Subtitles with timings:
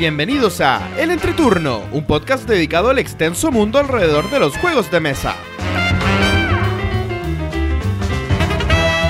[0.00, 4.98] Bienvenidos a El Entreturno, un podcast dedicado al extenso mundo alrededor de los juegos de
[4.98, 5.36] mesa.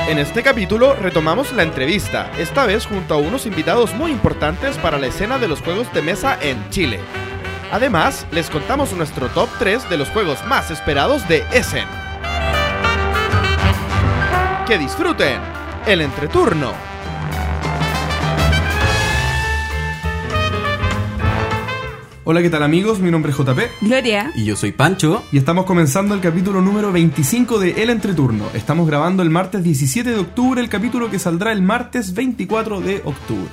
[0.09, 4.99] En este capítulo retomamos la entrevista, esta vez junto a unos invitados muy importantes para
[4.99, 6.99] la escena de los juegos de mesa en Chile.
[7.71, 11.87] Además, les contamos nuestro top 3 de los juegos más esperados de Essen.
[14.67, 15.41] Que disfruten
[15.87, 16.90] el entreturno.
[22.33, 23.01] Hola, ¿qué tal amigos?
[23.01, 24.31] Mi nombre es JP Gloria.
[24.37, 25.25] Y yo soy Pancho.
[25.33, 28.45] y estamos comenzando el capítulo número 25 de El Entreturno.
[28.55, 33.03] Estamos grabando el martes 17 de octubre, el capítulo que saldrá el martes 24 de
[33.05, 33.51] octubre.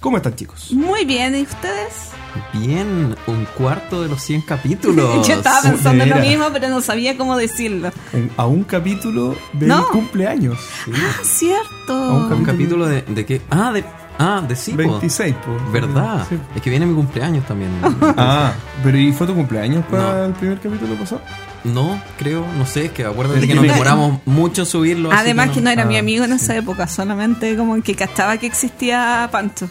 [0.00, 0.72] ¿Cómo están chicos?
[0.72, 2.10] Muy bien, ¿y ustedes?
[2.54, 5.24] Bien, un cuarto de los 100 capítulos.
[5.28, 7.92] Yo estaba de pensando en lo mismo, pero no sabía cómo decirlo.
[8.12, 9.86] Un- a un capítulo del No.
[9.90, 10.58] cumpleaños.
[10.92, 11.92] Ah, cierto.
[11.92, 13.42] A Un capítulo de, de qué?
[13.48, 13.84] Ah, de
[14.18, 14.78] ah, de sí, po.
[14.78, 15.72] 26, pues.
[15.72, 16.26] ¿Verdad?
[16.28, 16.38] Sí.
[16.54, 17.70] Es que viene mi cumpleaños también.
[18.16, 18.52] Ah,
[18.82, 20.24] pero ¿y fue tu cumpleaños para No.
[20.26, 21.20] el primer capítulo pasado?
[21.64, 25.10] No, creo, no sé, es que acuérdate Es que nos demoramos mucho en subirlo.
[25.12, 26.44] Además que no era Ah, mi amigo en sí.
[26.44, 29.68] esa época, solamente como que cachaba que existía Pancho.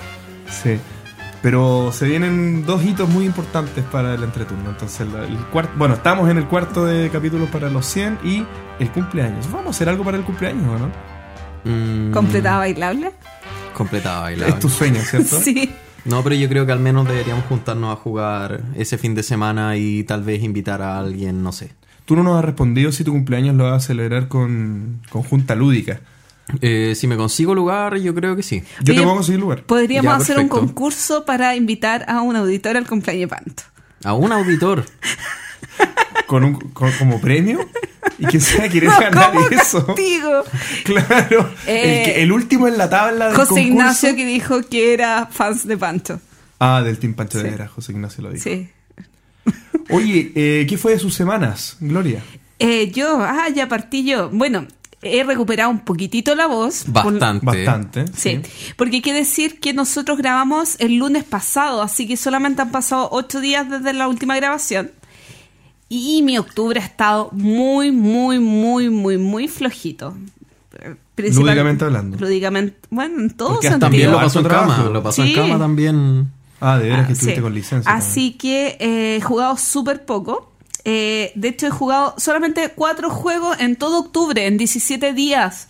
[0.50, 0.78] Sí.
[1.42, 4.72] Pero se vienen dos hitos muy importantes para el entreturno.
[4.72, 8.44] Entonces, el cuarto, bueno, estamos en el cuarto de capítulos para los 100 y
[8.80, 9.46] el cumpleaños.
[9.52, 10.90] ¿Vamos a hacer algo para el cumpleaños o no?
[11.64, 13.12] Mm, ¿Completada bailable?
[13.78, 14.56] Completada bailable.
[14.56, 15.40] Es tu sueño, ¿cierto?
[15.44, 15.70] Sí.
[16.06, 19.78] No, pero yo creo que al menos deberíamos juntarnos a jugar ese fin de semana
[19.78, 21.74] y tal vez invitar a alguien, no sé.
[22.06, 25.54] Tú no nos has respondido si tu cumpleaños lo vas a celebrar con, con junta
[25.54, 26.00] lúdica.
[26.62, 28.64] Eh, si me consigo lugar, yo creo que sí.
[28.82, 29.64] Yo Oye, te puedo conseguir lugar.
[29.64, 33.64] Podríamos Ya, hacer un concurso para invitar a un auditor al cumpleaños de Panto.
[34.04, 34.86] A un auditor.
[36.26, 37.60] Con un, con- como premio.
[38.20, 39.86] Y que sea querer ganar ¿Cómo eso.
[39.86, 40.44] castigo?
[40.84, 41.50] Claro.
[41.68, 43.68] Eh, el, que- el último en la tabla del José concurso.
[43.72, 46.20] Ignacio que dijo que era fans de Pancho.
[46.60, 47.50] Ah, del Team Pancho de Sí.
[47.52, 48.44] Vera, José Ignacio lo dijo.
[48.44, 48.70] Sí.
[49.90, 52.22] Oye, eh, ¿qué fue de sus semanas, Gloria?
[52.60, 54.30] Eh, yo, ah, ya partí yo.
[54.32, 54.66] Bueno,
[55.02, 56.84] he recuperado un poquitito la voz.
[56.86, 57.46] por- Bastante.
[57.46, 58.06] Bastante.
[58.16, 58.42] Sí,
[58.76, 63.08] porque hay que decir que nosotros grabamos el lunes pasado, así que solamente han pasado
[63.12, 64.92] ocho días desde la última grabación.
[65.90, 70.16] Y mi octubre ha estado muy, muy, muy, muy, muy flojito.
[71.16, 72.18] Lúdicamente hablando.
[72.18, 73.80] Lúdicamente, bueno, en todo Porque sentido.
[73.88, 74.90] También lo pasó en cama.
[74.92, 75.30] Lo pasó Sí.
[75.30, 76.32] en cama también.
[76.60, 77.42] Ah, de veras Ah, que estuviste sí.
[77.42, 77.92] con licencia.
[77.92, 80.52] Así que eh, he jugado súper poco.
[80.86, 85.68] Eh, de hecho, he jugado solamente cuatro juegos en todo octubre, en 17 días.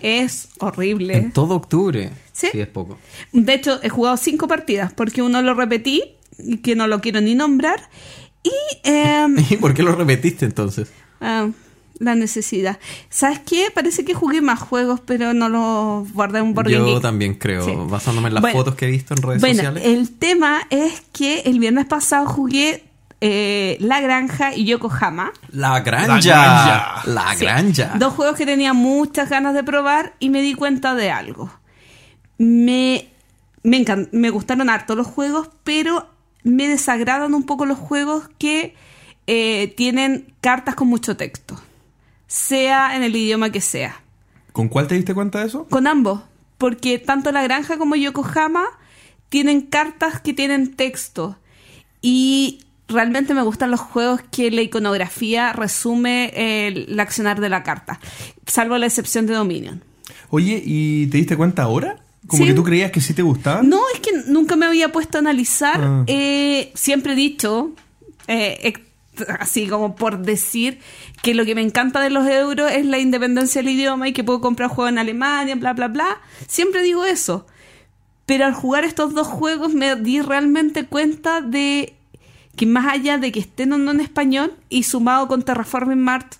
[0.00, 1.16] Es horrible.
[1.16, 2.10] En todo octubre.
[2.32, 2.48] Sí.
[2.54, 2.96] es poco.
[3.32, 6.02] De hecho, he jugado cinco partidas porque uno lo repetí,
[6.38, 7.88] y que no lo quiero ni nombrar.
[8.42, 8.50] Y
[8.84, 10.90] em, ¿Y por qué lo repetiste entonces?
[11.20, 11.48] ah,
[11.98, 12.78] la necesidad.
[13.10, 13.70] ¿Sabes qué?
[13.74, 17.62] Parece que jugué más juegos, pero no los guardé en un game Yo también creo,
[17.66, 17.72] Sí.
[17.76, 19.82] basándome en las Bueno, fotos que he visto en redes Bueno, sociales.
[19.84, 22.84] el tema es que el viernes pasado jugué
[23.20, 25.30] eh, La Granja y Yokohama.
[25.50, 26.14] La granja.
[26.16, 27.02] La granja.
[27.04, 27.44] La Sí.
[27.44, 27.92] granja.
[27.98, 31.50] Dos juegos que tenía muchas ganas de probar y me di cuenta de algo.
[32.38, 33.08] Me,
[33.62, 36.08] me, encan- me gustaron harto los juegos, pero
[36.42, 38.74] me desagradan un poco los juegos que
[39.26, 41.60] eh, tienen cartas con mucho texto.
[42.26, 44.00] Sea en el idioma que sea.
[44.52, 45.66] ¿Con cuál te diste cuenta de eso?
[45.66, 46.22] Con ambos.
[46.58, 48.64] Porque tanto La Granja como Yokohama
[49.28, 51.38] tienen cartas que tienen texto.
[52.02, 57.62] Y realmente me gustan los juegos que la iconografía resume el, el accionar de la
[57.62, 58.00] carta.
[58.46, 59.84] Salvo la excepción de Dominion.
[60.30, 62.00] Oye, ¿y te diste cuenta ahora?
[62.30, 62.48] Como Sí.
[62.50, 63.68] que tú creías que sí te gustaban.
[63.68, 65.80] No, es que nunca me había puesto a analizar.
[65.82, 66.04] Ah.
[66.06, 67.72] Eh, siempre he dicho,
[68.28, 68.80] eh, ex-
[69.40, 70.78] así como por decir,
[71.22, 74.22] que lo que me encanta de los euros es la independencia del idioma y que
[74.24, 76.20] puedo comprar juegos en Alemania, bla, bla, bla.
[76.46, 77.46] Siempre digo eso.
[78.26, 81.94] Pero al jugar estos dos juegos me di realmente cuenta de
[82.56, 86.34] que más allá de que estén o no en español y sumado con Terraforming Mart,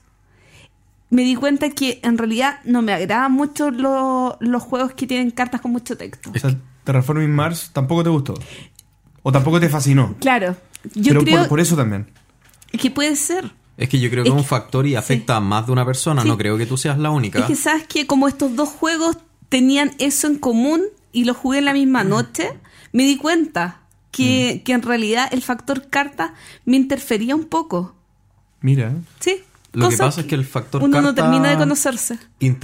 [1.10, 5.30] me di cuenta que en realidad no me agradan mucho lo- los juegos que tienen
[5.30, 6.30] cartas con mucho texto.
[6.34, 8.34] O sea, Terraforming Mars tampoco te gustó.
[9.22, 10.14] O tampoco te fascinó.
[10.20, 10.56] Claro,
[10.94, 12.06] yo Pero creo por, por eso también.
[12.72, 13.52] que puede ser.
[13.76, 15.84] Es que yo creo que Es un que- factor y afecta a más de una
[15.84, 16.22] persona.
[16.22, 16.28] Sí.
[16.28, 17.38] No creo que tú seas la única.
[17.40, 19.16] Es que sabes que como estos dos juegos
[19.48, 22.50] tenían eso en común y los jugué en la misma noche,
[22.92, 23.80] me di cuenta
[24.12, 26.34] que, que en realidad el factor carta
[26.64, 27.94] me interfería un poco.
[28.60, 28.92] Mira.
[29.18, 29.42] Sí.
[29.72, 32.18] Lo que pasa es que el factor uno no carta- termina de conocerse.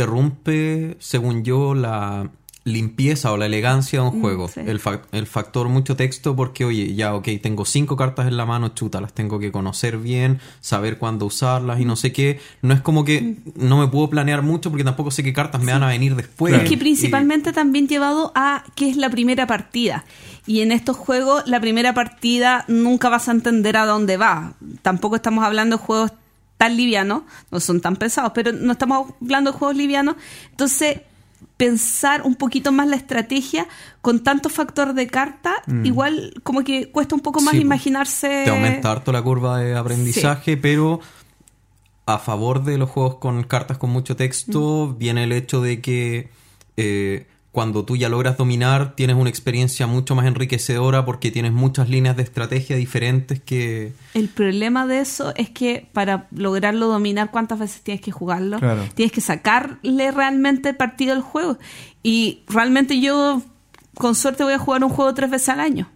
[0.07, 2.31] Interrumpe, según yo, la,
[2.65, 4.49] limpieza o la elegancia de un Mm, juego.
[4.49, 4.59] sí.
[4.59, 4.81] El,
[5.13, 9.01] el factor mucho texto porque, oye, ya, ok, tengo cinco cartas en la mano, chuta,
[9.01, 12.41] las tengo que conocer bien, saber cuándo usarlas y no sé qué.
[12.63, 15.71] No es como que no me puedo planear mucho porque tampoco sé qué cartas me
[15.71, 16.55] van a venir después.
[16.55, 20.05] Es que Y- principalmente también llevado a que es la primera partida.
[20.45, 24.55] Y en estos juegos, la primera partida nunca vas a entender a dónde va.
[24.83, 26.11] Tampoco estamos hablando de juegos
[26.57, 30.17] tan livianos, no son tan pesados, pero no estamos hablando de juegos livianos.
[30.51, 31.01] Entonces,
[31.57, 33.67] pensar un poquito más la estrategia
[34.03, 35.55] con tanto factor de carta,
[35.85, 38.43] igual como que cuesta un poco más Sí, imaginarse.
[38.45, 41.01] te aumenta harto la curva de aprendizaje, pero
[42.07, 46.29] a favor de los juegos con cartas con mucho texto viene el hecho de que
[46.77, 47.27] eh,
[47.57, 52.15] cuando tú ya logras dominar tienes una experiencia mucho más enriquecedora porque tienes muchas líneas
[52.15, 53.95] de estrategia diferentes que...
[54.13, 58.59] El problema de eso es que para lograrlo dominar, ¿cuántas veces tienes que jugarlo?
[58.59, 58.83] Claro.
[58.95, 61.57] Tienes que sacarle realmente partido al juego.
[62.03, 63.41] Y realmente yo,
[63.95, 65.89] con suerte, voy a jugar un juego tres veces al año.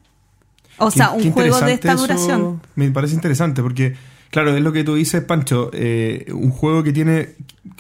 [0.79, 2.01] O Qué- sea, un juego de esta eso.
[2.01, 2.63] duración.
[2.75, 3.97] Me parece interesante porque,
[4.31, 5.71] claro, es lo que tú dices, Pancho.
[5.73, 7.31] eh, un juego que tiene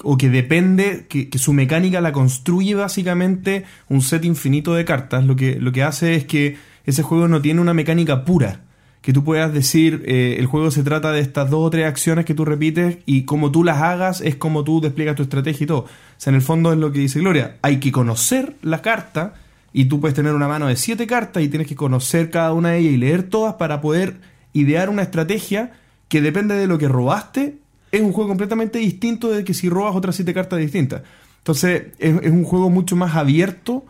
[0.02, 5.24] o que depende, que, que su mecánica la construye básicamente un set infinito de cartas.
[5.24, 8.60] Lo que, lo que hace es que ese juego no tiene una mecánica pura.
[9.00, 12.26] Que tú puedas decir, eh, el juego se trata de estas dos o tres acciones
[12.26, 15.66] que tú repites y como tú las hagas es como tú despliegas tu estrategia y
[15.66, 15.78] todo.
[15.80, 15.88] O
[16.18, 17.56] sea, en el fondo es lo que dice Gloria.
[17.62, 19.34] Hay que conocer la carta
[19.72, 22.70] y tú puedes tener una mano de siete cartas y tienes que conocer cada una
[22.70, 24.16] de ellas y leer todas para poder
[24.52, 25.72] idear una estrategia
[26.10, 27.56] que depende de lo que robaste.
[27.90, 31.00] Es un juego completamente distinto de que si robas otras siete cartas distintas.
[31.38, 33.86] Entonces, es, es un juego mucho más abierto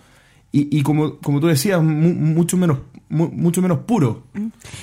[0.53, 2.79] y, y como, como tú decías, mu- mucho, menos,
[3.09, 4.23] mu- mucho menos puro.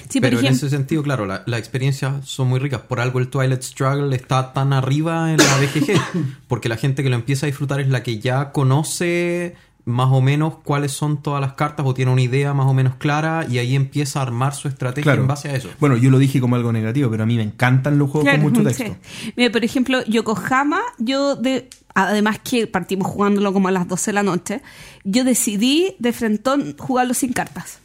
[0.10, 2.82] Sí, por Pero en ese sentido, claro, la- las experiencias son muy ricas.
[2.82, 6.28] Por algo el Twilight Struggle está tan arriba en la BGG.
[6.48, 9.56] porque la gente que lo empieza a disfrutar es la que ya conoce
[9.88, 12.96] más o menos cuáles son todas las cartas o tiene una idea más o menos
[12.96, 15.22] clara y ahí empieza a armar su estrategia Claro.
[15.22, 15.70] en base a eso.
[15.80, 18.44] Bueno, yo lo dije como algo negativo, pero a mí me encantan los juegos Claro,
[18.44, 18.84] con mucho sí.
[18.84, 18.98] texto.
[19.38, 24.14] Mira, por ejemplo, Yokohama, yo de, además que partimos jugándolo como a las 12 de
[24.16, 24.62] la noche,
[25.06, 27.80] yo decidí de frentón jugarlo sin cartas.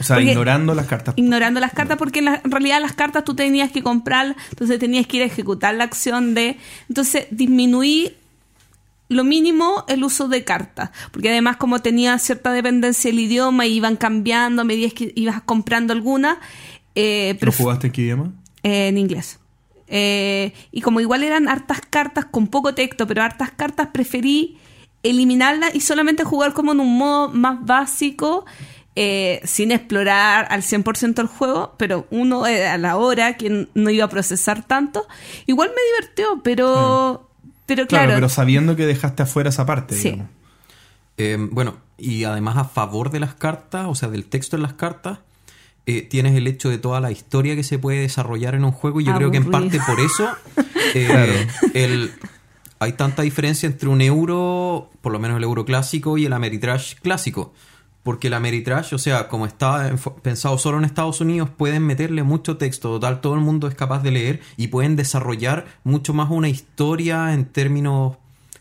[0.00, 1.14] O sea, Porque- ignorando las cartas.
[1.16, 4.80] Ignorando las cartas, porque en, la- en realidad las cartas tú tenías que comprarlas, entonces
[4.80, 6.56] tenías que ir a ejecutar la acción de.
[6.88, 8.16] Entonces disminuí
[9.08, 13.74] lo mínimo el uso de cartas, porque además, como tenía cierta dependencia del idioma y
[13.74, 16.38] iban cambiando a medida que ibas comprando alguna,
[16.94, 18.32] eh, ¿Lo jugaste en qué idioma?
[18.62, 19.38] eh, en inglés.
[19.86, 24.56] Eh, y como igual eran hartas cartas con poco texto, pero hartas cartas, preferí
[25.02, 28.46] eliminarlas y solamente jugar como en un modo más básico,
[28.96, 33.90] eh, sin explorar al 100% el juego, pero uno eh, a la hora que no
[33.90, 35.06] iba a procesar tanto.
[35.46, 37.28] Igual me divirtió, pero,
[37.66, 38.14] pero Claro, claro.
[38.14, 39.94] pero sabiendo que dejaste afuera esa parte.
[39.96, 40.20] Sí.
[41.16, 44.72] Eh, bueno, y además a favor de las cartas, o sea, del texto en las
[44.74, 45.18] cartas,
[45.86, 49.00] eh, tienes el hecho de toda la historia que se puede desarrollar en un juego
[49.00, 50.28] y yo creo que en parte por eso
[50.94, 51.32] eh, Claro.
[51.74, 52.12] el,
[52.80, 56.94] hay tanta diferencia entre un euro, por lo menos el euro clásico, y el Ameritrash
[57.02, 57.52] clásico.
[58.04, 62.22] Porque el Ameritrash, o sea, como está enfo- pensado solo en Estados Unidos, pueden meterle
[62.22, 66.30] mucho texto, total, todo el mundo es capaz de leer y pueden desarrollar mucho más
[66.30, 68.16] una historia en términos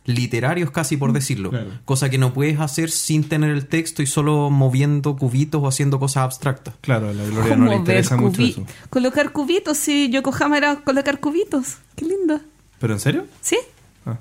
[0.05, 1.49] literarios casi por decirlo.
[1.49, 1.71] Claro.
[1.85, 5.99] Cosa que no puedes hacer sin tener el texto y solo moviendo cubitos o haciendo
[5.99, 6.73] cosas abstractas.
[6.81, 8.65] Claro, a la Gloria no le interesa mucho eso.
[8.89, 11.77] Colocar cubitos, sí, Yokohama era colocar cubitos.
[11.95, 12.39] Qué lindo.
[12.79, 13.25] ¿Pero en serio?
[13.41, 13.57] ¿Sí?
[14.05, 14.17] Ah.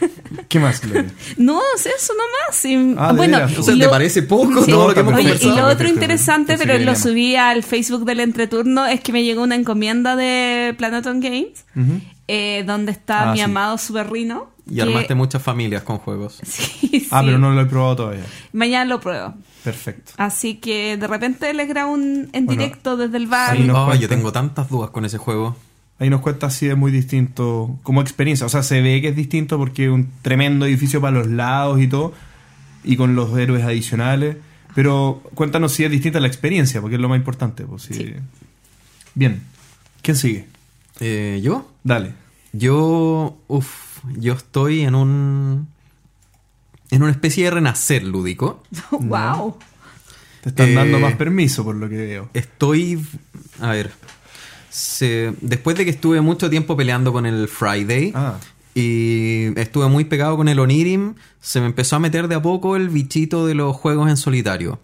[0.48, 1.06] ¿Qué más, Gloria?
[1.36, 2.56] No, es eso nomás.
[2.56, 2.94] sí.
[2.98, 3.58] Ah, ¿de bueno, veras?
[3.58, 4.70] O sea, y ¿te parece poco Sí.
[4.70, 8.20] todo lo que hemos Oye, y lo otro interesante, pero lo subí al Facebook del
[8.20, 11.64] entreturno, es que me llegó una encomienda de Planeton Games,
[12.28, 13.44] eh, donde está Ah, mi sí.
[13.44, 14.50] amado Superrino.
[14.68, 16.40] Y que- armaste muchas familias con juegos.
[16.44, 18.24] Sí, Ah, pero no lo he probado todavía.
[18.52, 19.34] Mañana lo pruebo.
[19.62, 20.12] Perfecto.
[20.16, 23.56] Así que de repente les grabo un, en Bueno, directo desde el bar.
[23.56, 25.56] yo tengo tantas dudas con ese juego.
[25.98, 28.44] Ahí nos cuenta si es muy distinto como experiencia.
[28.46, 31.80] O sea, se ve que es distinto porque es un tremendo edificio para los lados
[31.80, 32.12] y todo.
[32.84, 34.36] Y con los héroes adicionales.
[34.74, 37.64] Pero cuéntanos si es distinta la experiencia, porque es lo más importante.
[37.64, 37.94] Pues, sí.
[37.94, 38.12] Sí.
[39.14, 39.40] Bien.
[40.02, 40.46] ¿Quién sigue?
[41.00, 41.70] Eh, ¿Yo?
[41.82, 42.12] Dale.
[42.52, 45.66] Yo, uff, yo estoy en un,
[46.90, 48.62] en una especie de renacer lúdico.
[48.90, 49.56] wow.
[50.42, 52.28] Te están Eh, dando más permiso por lo que veo.
[52.34, 53.04] Estoy,
[53.60, 53.90] a ver,
[54.76, 58.34] se- después de que estuve mucho tiempo peleando con el Friday Ah.
[58.74, 62.76] y estuve muy pegado con el Onirim, se me empezó a meter de a poco
[62.76, 64.78] el bichito de los juegos en solitario.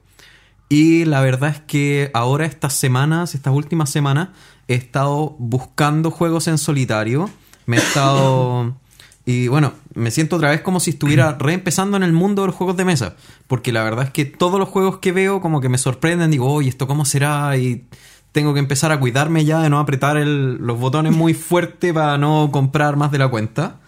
[0.71, 4.31] Y la verdad es que ahora estas semanas, estas últimas semanas,
[4.67, 7.29] he estado buscando juegos en solitario.
[7.67, 8.75] Me he estado
[9.25, 12.57] Y bueno, me siento otra vez como si estuviera reempezando en el mundo de los
[12.57, 13.15] juegos de mesa.
[13.47, 16.31] Porque la verdad es que todos los juegos que veo como que me sorprenden.
[16.31, 17.57] Digo, oye, ¿esto cómo será?
[17.59, 17.85] Y
[18.33, 22.19] tengo que empezar a cuidarme ya de no apretar el- los botones muy fuerte para
[22.19, 23.79] no comprar más de la cuenta.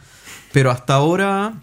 [0.52, 1.54] Pero hasta ahora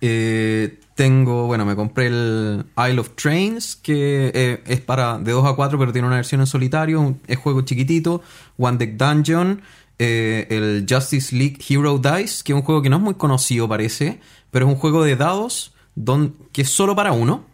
[0.00, 5.46] eh, tengo, bueno, me compré el Isle of Trains, que eh, es para de 2
[5.46, 8.22] a 4, pero tiene una versión en solitario, un- es juego chiquitito,
[8.58, 9.62] One Deck Dungeon,
[9.98, 13.68] eh, el Justice League Hero Dice, que es un juego que no es muy conocido
[13.68, 17.44] parece, pero es un juego de dados don- que es solo para uno.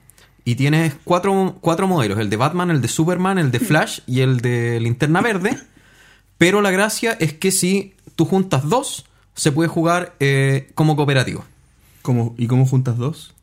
[0.47, 4.21] Y tienes cuatro, cuatro modelos, el de Batman, el de Superman, el de Flash y
[4.21, 5.59] el de Linterna Verde.
[6.39, 11.45] Pero la gracia es que si tú juntas dos, se puede jugar eh, como cooperativo.
[12.03, 13.35] ¿Cómo, ¿Y cómo juntas dos?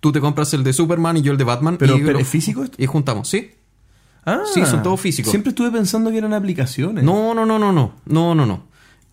[0.00, 1.78] Tú te compras el de Superman y yo el de Batman.
[1.78, 2.76] Pero- y pero lo- ¿es físico esto?
[2.80, 3.52] Y juntamos, ¿sí?
[4.26, 5.30] Ah, Sí, son todos físicos.
[5.30, 7.02] Siempre estuve pensando que eran aplicaciones.
[7.04, 7.94] No, no, no, no, no.
[8.04, 8.64] No, no, no.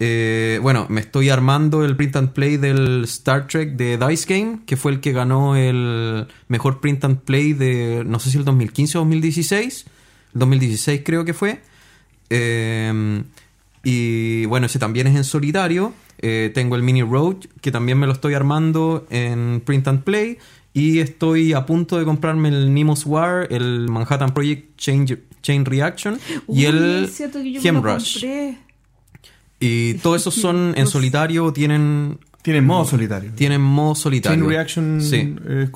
[0.04, 4.62] Eh, bueno, me estoy armando el print and play del Star Trek de Dice Game,
[4.66, 8.44] que fue el que ganó el mejor print and play de, no sé si el
[8.44, 9.86] 2015 o 2016.
[10.34, 11.62] El 2016 creo que fue.
[12.32, 13.22] Eh,
[13.84, 15.94] y bueno, ese también es en solitario.
[16.18, 20.40] Eh, tengo el Mini Road, que también me lo estoy armando en print and play.
[20.74, 25.06] Y estoy a punto de comprarme el Nemo's War, el Manhattan Project Chain,
[25.44, 27.22] Chain Reaction y el es
[29.62, 33.32] Y todos esos son en solitario, tienen, Tiene modo solitario.
[33.36, 34.40] tienen modo solitario.
[34.40, 35.70] Chain Reaction Sí, es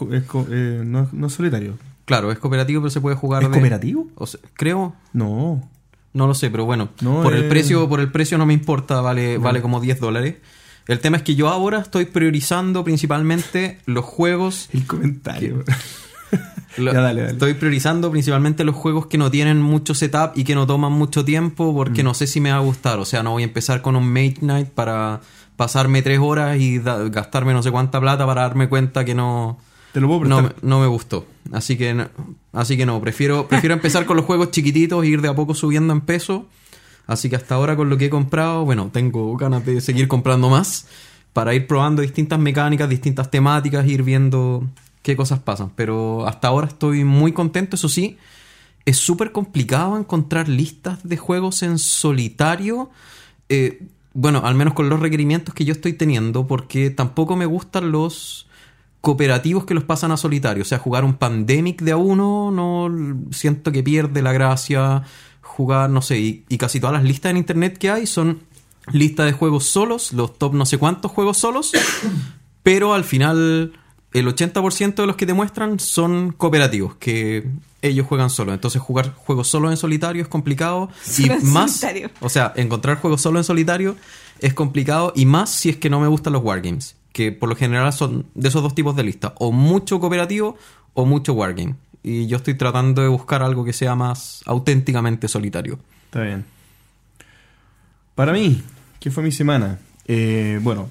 [0.49, 1.77] eh, no, es- no es solitario.
[2.03, 4.07] claro, es cooperativo, pero se puede jugar ¿Es de- cooperativo?
[4.15, 5.69] o sea, creo, No.
[6.13, 7.47] no lo sé, pero bueno, No, por el eh.
[7.47, 10.35] precio, por el precio no me importa, vale, vale como 10 dólares.
[10.87, 14.69] El tema es que yo ahora estoy priorizando principalmente los juegos.
[14.73, 15.63] El comentario.
[16.77, 17.33] lo- Ya, dale, dale.
[17.33, 21.23] Estoy priorizando principalmente los juegos que no tienen mucho setup y que no toman mucho
[21.25, 22.05] tiempo porque Mm.
[22.05, 22.99] no sé si me va a gustar.
[22.99, 25.21] O sea, no voy a empezar con un Mate Night para
[25.55, 29.57] pasarme tres horas y gastarme no sé cuánta plata para darme cuenta que no,
[29.93, 31.25] Te lo puedo no me gustó.
[31.53, 32.09] Así que no,
[32.51, 35.53] así que no, prefiero, prefiero empezar con los juegos chiquititos e ir de a poco
[35.55, 36.47] subiendo en peso.
[37.07, 40.49] Así que hasta ahora con lo que he comprado, bueno, tengo ganas de seguir comprando
[40.49, 40.87] más
[41.33, 44.63] para ir probando distintas mecánicas, distintas temáticas, ir viendo
[45.05, 45.71] qué cosas pasan.
[45.75, 48.17] Pero hasta ahora estoy muy contento, eso sí.
[48.85, 52.89] Es súper complicado encontrar listas de juegos en solitario.
[53.47, 53.83] Eh,
[54.13, 58.47] bueno, al menos con los requerimientos que yo estoy teniendo, porque tampoco me gustan los
[59.01, 60.63] cooperativos que los pasan a solitario.
[60.63, 65.03] O sea, jugar un Pandemic de a uno, no siento que pierde la gracia.
[65.41, 68.39] Jugar, no sé, y, y casi todas las listas en internet que hay son
[68.91, 71.71] listas de juegos solos, los top no sé cuántos juegos solos,
[72.63, 73.73] pero al final
[74.19, 77.47] el 80% de los que te muestran son cooperativos, que
[77.81, 78.53] ellos juegan solo.
[78.53, 82.09] Entonces jugar juegos solo en solitario es complicado y Solo en más, solitario.
[82.21, 83.95] o sea, encontrar juegos solo en solitario
[84.39, 87.55] es complicado y más si es que no me gustan los wargames, que por lo
[87.55, 90.57] general son de esos dos tipos de listas, o mucho cooperativo
[90.93, 91.75] o mucho wargame.
[92.01, 95.79] Y yo estoy tratando de buscar algo que sea más auténticamente solitario.
[96.05, 96.45] Está bien.
[98.13, 98.61] Para mí,
[98.99, 99.79] ¿qué fue mi semana?
[100.07, 100.89] Eh, bueno,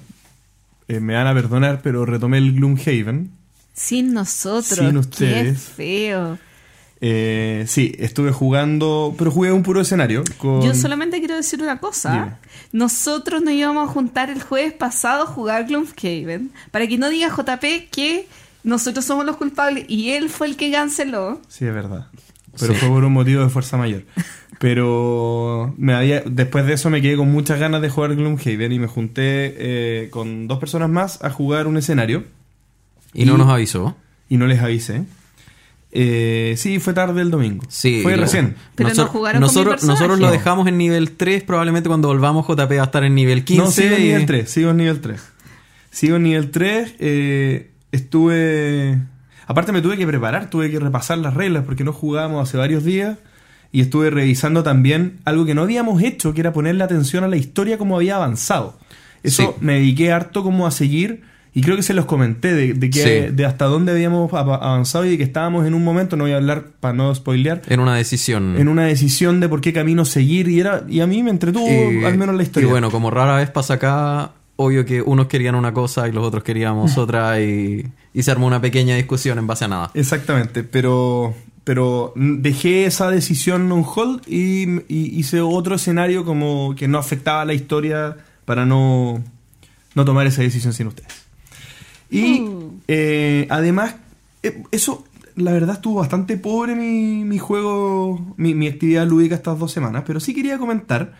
[0.87, 3.31] eh, me van a perdonar, pero retomé el Gloomhaven.
[3.73, 4.67] Sin nosotros.
[4.79, 5.65] Sin ustedes.
[5.65, 6.37] Qué feo.
[7.01, 10.23] Eh, sí, estuve jugando, pero jugué un puro escenario.
[10.37, 10.61] Con...
[10.61, 12.11] Yo solamente quiero decir una cosa.
[12.13, 12.31] Dime.
[12.71, 16.51] Nosotros nos íbamos a juntar el jueves pasado a jugar Gloomhaven.
[16.71, 18.27] Para que no diga JP que
[18.63, 21.41] nosotros somos los culpables y él fue el que canceló.
[21.47, 22.07] Sí, es verdad.
[22.57, 22.79] Pero Sí.
[22.79, 24.03] fue por un motivo de fuerza mayor.
[24.59, 28.79] Pero me había, después de eso me quedé con muchas ganas de jugar Gloomhaven y
[28.79, 32.23] me junté eh, con dos personas más a jugar un escenario
[33.13, 33.95] Y, no nos avisó.
[34.29, 35.03] y no les avisé.
[35.97, 37.63] Eh, sí, fue tarde el domingo.
[37.69, 38.55] Sí, Fue lo- recién.
[38.75, 39.99] Pero no Nosotros- jugaron con mi nosotros, personaje.
[39.99, 40.31] nosotros lo No.
[40.33, 41.43] dejamos en nivel 3.
[41.43, 43.63] Probablemente cuando volvamos, JP va a estar en nivel 15.
[43.63, 45.21] No, sigo en y- nivel 3, sigo en nivel 3.
[45.91, 48.99] Sigo en nivel 3, eh, estuve...
[49.47, 52.83] Aparte me tuve que preparar, tuve que repasar las reglas porque no jugábamos hace varios
[52.83, 53.17] días
[53.75, 57.35] y estuve revisando también algo que no habíamos hecho, que era ponerle atención a la
[57.35, 58.77] historia como había avanzado.
[59.21, 59.49] Eso Sí.
[59.65, 63.27] me dediqué harto como a seguir y creo que se los comenté de, de que,
[63.27, 63.33] Sí.
[63.33, 66.33] de hasta dónde habíamos av- avanzado y de que estábamos en un momento, no voy
[66.33, 68.55] a hablar para no spoilear, En una decisión.
[68.57, 71.67] en una decisión de por qué camino seguir y era y a mí me entretuvo
[72.05, 72.67] al menos la historia.
[72.67, 76.23] Y bueno, como rara vez pasa acá, obvio que unos querían una cosa y los
[76.23, 79.91] otros queríamos otra y, y se armó una pequeña discusión en base a nada.
[79.93, 81.33] Exactamente, pero,
[81.65, 87.43] pero dejé esa decisión on hold y, y hice otro escenario como que no afectaba
[87.43, 89.21] la historia para no,
[89.95, 91.11] no tomar esa decisión sin ustedes.
[92.09, 92.81] Y Mm.
[92.87, 93.95] eh, además,
[94.43, 95.03] eh, eso,
[95.35, 100.03] la verdad estuvo bastante pobre mi, mi juego, mi, mi actividad lúdica estas dos semanas,
[100.05, 101.13] pero sí quería comentar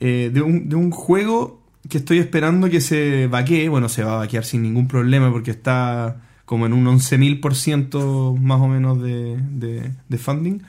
[0.00, 3.68] eh, de, un, de un juego que estoy esperando que se vaquee.
[3.68, 8.60] Bueno, se va a vaquear sin ningún problema porque está como en un 11.000% más
[8.60, 10.60] o menos de, de, de funding.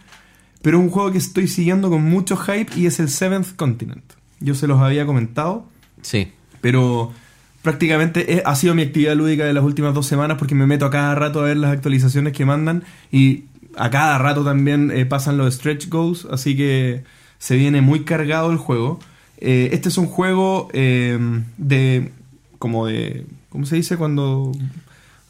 [0.62, 4.04] Pero es un juego que estoy siguiendo con mucho hype y es el Seventh Continent.
[4.40, 5.66] Yo se los había comentado,
[6.02, 6.30] Sí.
[6.62, 7.12] pero
[7.62, 10.90] prácticamente ha sido mi actividad lúdica de las últimas dos semanas porque me meto a
[10.90, 13.46] cada rato a ver las actualizaciones que mandan y
[13.78, 17.04] a cada rato también eh, pasan los stretch goals, así que
[17.40, 19.00] se viene muy cargado el juego.
[19.38, 21.18] Eh, este es un juego eh,
[21.58, 22.12] de
[22.60, 24.52] como de ¿cómo se dice cuando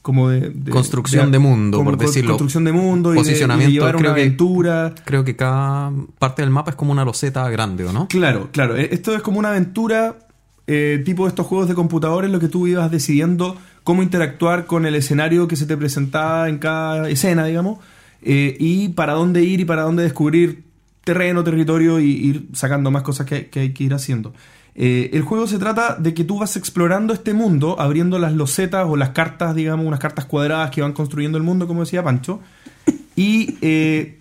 [0.03, 2.31] como de, de- Construcción de mundo, como por decirlo.
[2.33, 6.43] construcción de mundo y de, Posicionamiento, llevar una creo que- aventura Creo que cada parte
[6.43, 8.07] del mapa es como una loseta grande, ¿o no?
[8.09, 8.77] Claro, claro.
[8.77, 10.19] Eh, Esto es como una aventura
[10.67, 14.85] eh, tipo de estos juegos de computadores, lo que tú ibas decidiendo cómo interactuar con
[14.85, 17.79] el escenario que se te presentaba en cada escena, digamos,
[18.21, 20.63] eh, y para dónde ir y para dónde descubrir
[21.03, 24.33] terreno, territorio y ir sacando más cosas que, que hay que ir haciendo.
[24.75, 28.87] Eh, el juego se trata de que tú vas explorando este mundo, abriendo las losetas
[28.87, 32.39] o las cartas, digamos, unas cartas cuadradas que van construyendo el mundo, como decía Pancho,
[33.15, 34.19] y eh,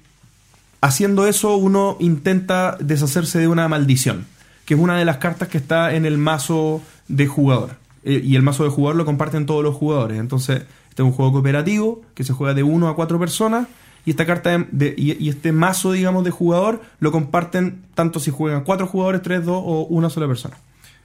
[0.81, 4.27] haciendo eso uno intenta deshacerse de una maldición,
[4.67, 7.77] que es una de las cartas que está en el mazo de jugador.
[8.05, 10.19] Eh, y el mazo de jugador lo comparten todos los jugadores.
[10.19, 13.69] Entonces, este es un juego cooperativo que se juega de uno a cuatro personas.
[14.05, 18.31] Y esta carta de- de- y, este mazo, digamos, de jugador lo comparten tanto si
[18.31, 20.57] juegan cuatro jugadores, tres, dos o una sola persona.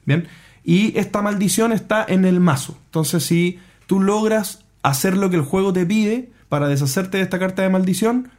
[0.05, 0.27] Bien.
[0.63, 2.77] Y esta maldición está en el mazo.
[2.85, 7.39] Entonces, si tú logras hacer lo que el juego te pide para deshacerte de esta
[7.39, 8.29] carta de maldición,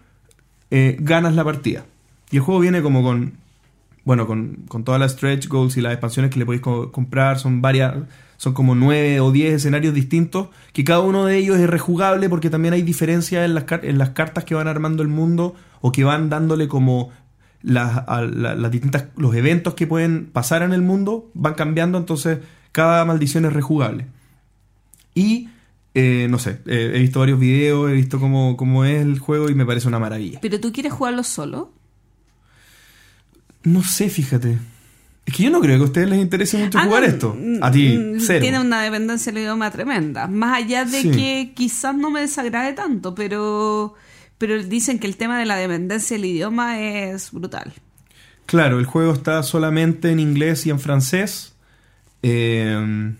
[0.70, 1.84] eh, ganas la partida.
[2.30, 3.34] Y el juego viene como con,
[4.04, 7.38] bueno, con, con todas las stretch goals y las expansiones que le podéis co- comprar.
[7.38, 7.94] Son varias,
[8.38, 12.48] son como nueve o diez escenarios distintos, que cada uno de ellos es rejugable porque
[12.48, 16.04] también hay diferencias en las, en las cartas que van armando el mundo o que
[16.04, 17.10] van dándole como
[17.62, 21.98] las, a la- las distintas, los eventos que pueden pasar en el mundo van cambiando,
[21.98, 22.38] entonces
[22.72, 24.06] cada maldición es rejugable.
[25.14, 25.48] Y,
[25.94, 29.50] eh, no sé, eh, he visto varios videos, he visto cómo, cómo es el juego
[29.50, 30.38] y me parece una maravilla.
[30.40, 31.72] ¿Pero tú quieres jugarlo solo?
[33.64, 34.58] No sé, fíjate.
[35.28, 37.36] Es que yo no creo que a ustedes les interese mucho Ah, jugar no, esto.
[37.60, 38.40] A ti, cero.
[38.40, 40.26] Tiene una dependencia del idioma tremenda.
[40.26, 41.10] Más allá de Sí.
[41.10, 43.94] que quizás no me desagrade tanto, pero,
[44.38, 47.74] pero dicen que el tema de la dependencia del idioma es brutal.
[48.46, 51.52] Claro, el juego está solamente en inglés y en francés.
[52.22, 53.12] eh,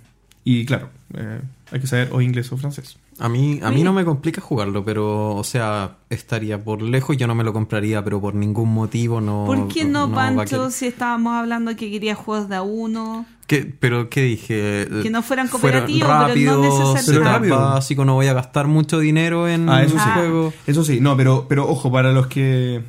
[0.45, 1.41] y claro, eh,
[1.71, 2.97] hay que saber o inglés o francés.
[3.21, 7.27] A mí, a mí no me complica jugarlo, pero, o sea, estaría por lejos, yo
[7.27, 9.45] no me lo compraría, pero por ningún motivo no.
[9.47, 13.27] ¿Por qué no, Pancho, si estábamos hablando que quería juegos de a uno?
[13.49, 14.87] ¿Qué- ¿Pero qué dije?
[15.03, 17.11] Que no fueran cooperativos, pero no necesariamente.
[17.13, 17.57] Pero rápido.
[17.57, 20.09] básico, no voy a gastar mucho dinero en Ah, eso un sí.
[20.15, 20.53] juego.
[20.67, 22.83] Eso sí, no, pero, pero ojo, para los que...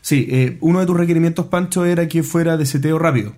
[0.00, 3.32] Sí, eh, uno de tus requerimientos, Pancho, era que fuera de seteo rápido.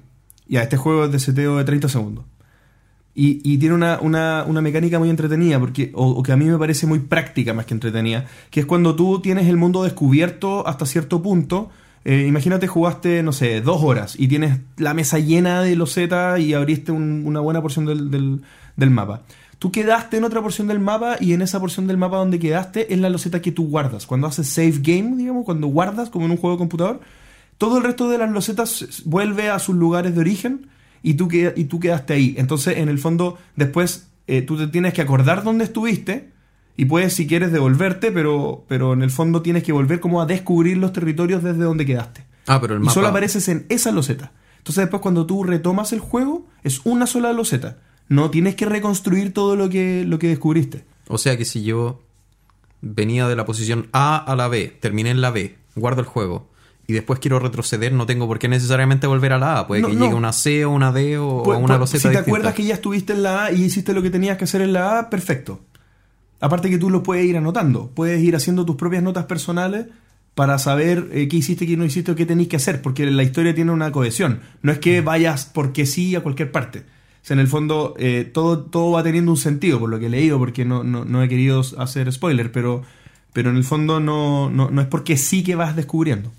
[0.49, 2.25] Ya, este juego es de seteo de 30 segundos.
[3.21, 6.87] Y, tiene una, una, una mecánica muy entretenida, porque, o, que a mí me parece
[6.87, 11.21] muy práctica más que entretenida, que es cuando tú tienes el mundo descubierto hasta cierto
[11.21, 11.69] punto.
[12.05, 16.55] eh, imagínate jugaste, no sé, dos horas y tienes la mesa llena de losetas y
[16.55, 18.41] abriste un- una buena porción del, del,
[18.77, 19.23] del mapa.
[19.59, 22.95] Tú quedaste en otra porción del mapa y en esa porción del mapa donde quedaste
[22.95, 24.07] es la loseta que tú guardas.
[24.07, 27.01] Cuando haces save game, digamos, cuando guardas como en un juego de computador,
[27.59, 30.69] todo el resto de las losetas vuelve a sus lugares de origen
[31.03, 32.35] y tú, y tú quedaste ahí.
[32.39, 36.31] Entonces, en el fondo, después eh, tú te tienes que acordar dónde estuviste
[36.77, 40.27] y puedes, si quieres, devolverte, pero, pero en el fondo tienes que volver como a
[40.27, 42.25] descubrir los territorios desde donde quedaste.
[42.47, 44.33] Ah, pero el Y solo apareces en esa loseta.
[44.59, 47.79] Entonces, después, cuando tú retomas el juego, es una sola loseta.
[48.09, 50.85] No tienes que reconstruir todo lo que, lo que descubriste.
[51.09, 52.03] O sea que si yo
[52.81, 56.49] venía de la posición A a la B, terminé en la B, guardo el juego
[56.89, 59.67] y después quiero retroceder, no tengo por qué necesariamente volver a la A.
[59.69, 60.01] Puede No, que no.
[60.07, 62.21] llegue una C o una D o Pues- una pues, si te distinta.
[62.21, 64.73] acuerdas que ya estuviste en la A y hiciste lo que tenías que hacer en
[64.73, 65.61] la A, perfecto.
[66.41, 67.91] Aparte que tú lo puedes ir anotando.
[67.95, 69.87] Puedes ir haciendo tus propias notas personales
[70.35, 72.81] para saber eh, qué hiciste, qué no hiciste o qué tenéis que hacer.
[72.81, 74.41] Porque la historia tiene una cohesión.
[74.63, 76.79] No es que vayas porque sí a cualquier parte.
[76.81, 80.07] O sea, en el fondo eh, todo, todo va teniendo un sentido, por lo que
[80.07, 82.83] he leído, porque no, no, no he querido hacer spoiler, pero,
[83.35, 86.31] pero en el fondo no, no, no es porque sí que vas descubriendo.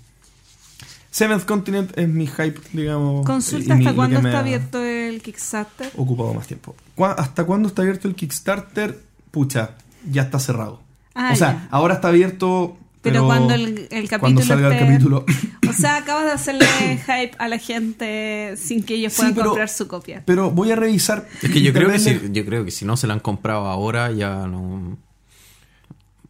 [1.10, 3.26] Seventh Continent es mi hype, digamos.
[3.26, 5.90] Consulta mi- hasta cuándo está abierto el Kickstarter.
[5.96, 6.76] ocupado más tiempo.
[6.94, 8.98] ¿Cuá- ¿Hasta cuándo está abierto el Kickstarter?
[9.30, 9.72] Pucha,
[10.08, 10.80] ya está cerrado.
[11.14, 11.68] Ah, o sea, ya.
[11.70, 12.76] ahora está abierto.
[13.02, 15.24] Pero, Pero, cuando el, el capítulo cuando salga el capítulo.
[15.68, 16.66] O sea, acabas de hacerle
[17.06, 20.22] hype a la gente sin que ellos Sí, puedan pero- comprar su copia.
[20.26, 21.26] Pero voy a revisar.
[21.42, 23.66] Es que yo creo que, si, yo creo que si no se la han comprado
[23.66, 24.98] ahora ya no...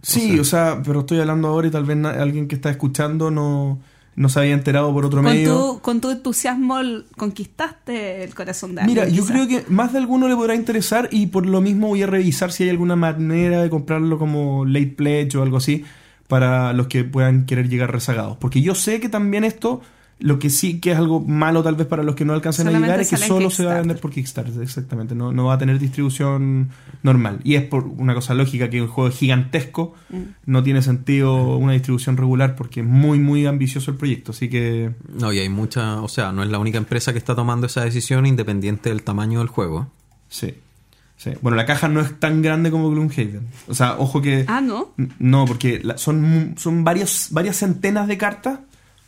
[0.03, 3.81] Sí, o sea, pero estoy hablando ahora y tal vez alguien que está escuchando no
[4.21, 5.55] no se había enterado por otro Con medio.
[5.57, 6.77] tu, con tu entusiasmo
[7.17, 9.17] conquistaste el corazón de Mira, alguien.
[9.19, 9.35] yo quizá.
[9.35, 12.53] creo que más de alguno le podrá interesar y por lo mismo voy a revisar
[12.53, 15.85] si hay alguna manera de comprarlo como late pledge o algo así
[16.29, 18.37] para los que puedan querer llegar rezagados.
[18.37, 19.81] Porque yo sé que también esto,
[20.21, 22.73] lo que sí que es algo malo tal vez para los que no alcancen a
[22.73, 25.15] llegar es que solo se va a vender por Kickstarter, exactamente.
[25.15, 26.71] No, no va a tener distribución
[27.03, 27.41] normal.
[27.43, 30.23] Y es por una cosa lógica que un juego gigantesco Mm.
[30.47, 34.33] no tiene sentido una distribución regular porque es muy, muy ambicioso el proyecto.
[34.33, 34.93] Así que...
[35.15, 37.85] No, y hay mucha, o sea, no es la única empresa que está tomando esa
[37.85, 39.91] decisión independiente del tamaño del juego.
[40.29, 40.55] Sí.
[41.17, 41.31] sí.
[41.43, 43.47] Bueno, la caja no es tan grande como Gloomhaven.
[43.69, 44.45] O sea, ojo que...
[44.49, 44.93] Ah, ¿no?
[45.19, 48.59] No, porque la- son, son varios, varias centenas de cartas,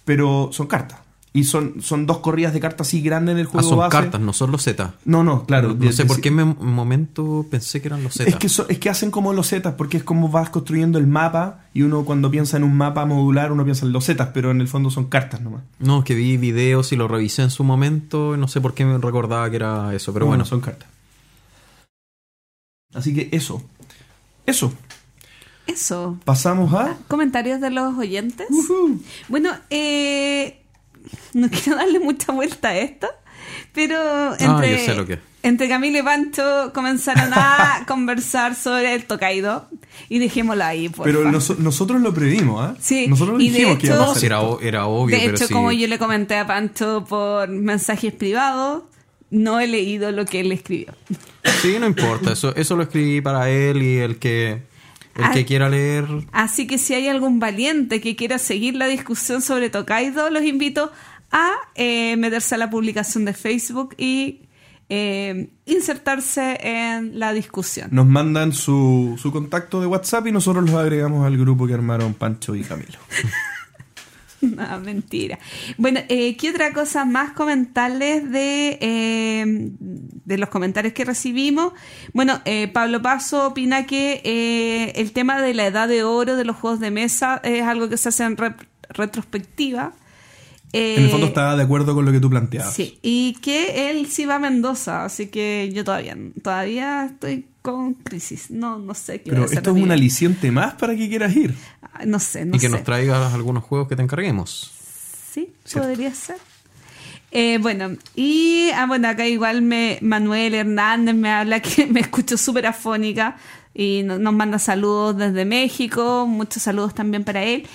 [0.05, 0.99] pero son cartas.
[1.35, 3.91] Y son, son dos corridas de cartas así grandes en el Ah, juego son base.
[3.91, 4.93] cartas, no son los Z.
[5.07, 5.75] No, no, claro.
[5.75, 8.29] no, sé por qué en un momento pensé que eran los Z.
[8.29, 11.07] Es que, so- es que hacen como los zetas, porque es como vas construyendo el
[11.07, 14.51] mapa y uno cuando piensa en un mapa modular, uno piensa en los zetas, pero
[14.51, 15.63] en el fondo son cartas nomás.
[15.79, 18.35] No, es que vi videos y lo revisé en su momento.
[18.35, 20.45] y No sé por qué me recordaba que era eso, pero bueno.
[20.45, 20.87] son cartas.
[22.95, 23.63] Así que eso.
[24.45, 24.73] Eso.
[25.67, 26.19] Eso.
[26.25, 26.97] Pasamos a...
[27.09, 28.49] ¿Comentarios de los oyentes?
[29.29, 30.62] Bueno, eh,
[31.35, 33.09] no quiero darle mucha vuelta a esto,
[33.73, 35.19] pero entre, Ah, yo sé lo que es.
[35.43, 39.69] entre Camilo y Pancho comenzaron a conversar sobre el Tokaido
[40.09, 42.77] y dejémoslo ahí, por Pero noso- nosotros lo previmos, ¿ah?
[42.81, 45.47] Sí, Nosotros y de dijimos que hecho- No, hacer era, era obvio, De pero hecho,
[45.47, 45.53] sí.
[45.53, 48.85] como yo le comenté a Pancho por mensajes privados,
[49.31, 50.95] no he leído lo que él escribió.
[51.63, 52.33] Sí, no importa.
[52.33, 54.63] Eso, eso lo escribí para él y el que,
[55.17, 55.31] el Ah.
[55.33, 56.07] que quiera leer.
[56.33, 60.91] Así que si hay algún valiente que quiera seguir la discusión sobre Tokaido, los invito
[61.31, 64.43] a eh, meterse a la publicación de Facebook y
[64.89, 67.89] eh, insertarse en la discusión.
[67.93, 72.13] Nos mandan su, su contacto de WhatsApp y nosotros los agregamos al grupo que armaron
[72.15, 72.99] Pancho y Camilo.
[74.57, 75.39] No, mentira.
[75.79, 81.73] Bueno, eh, ¿qué otra cosa más comentarles de, eh, de los comentarios que recibimos?
[82.13, 86.45] Bueno, eh, Pablo Paso opina que eh, el tema de la edad de oro de
[86.45, 88.57] los juegos de mesa es algo que se hace en re-
[88.91, 89.93] retrospectiva.
[90.75, 92.73] En el fondo estaba de acuerdo con lo que tú planteabas.
[92.75, 97.95] Sí, y que él sí va a Mendoza, así que yo todavía, todavía estoy con
[97.95, 98.51] crisis.
[98.51, 101.55] No, no sé qué Pero esto es un aliciente más para que quieras ir.
[101.83, 102.73] Ah, No sé, no y que sé.
[102.73, 104.73] nos traigas algunos juegos que te encarguemos.
[105.33, 105.89] Sí, Cierto.
[105.89, 106.37] podría ser.
[107.31, 112.37] Eh, bueno, y ah, bueno, acá igual me Manuel Hernández me habla que me escucho
[112.37, 113.39] súper afónica
[113.75, 117.67] y no- nos manda saludos desde México, muchos saludos también para él.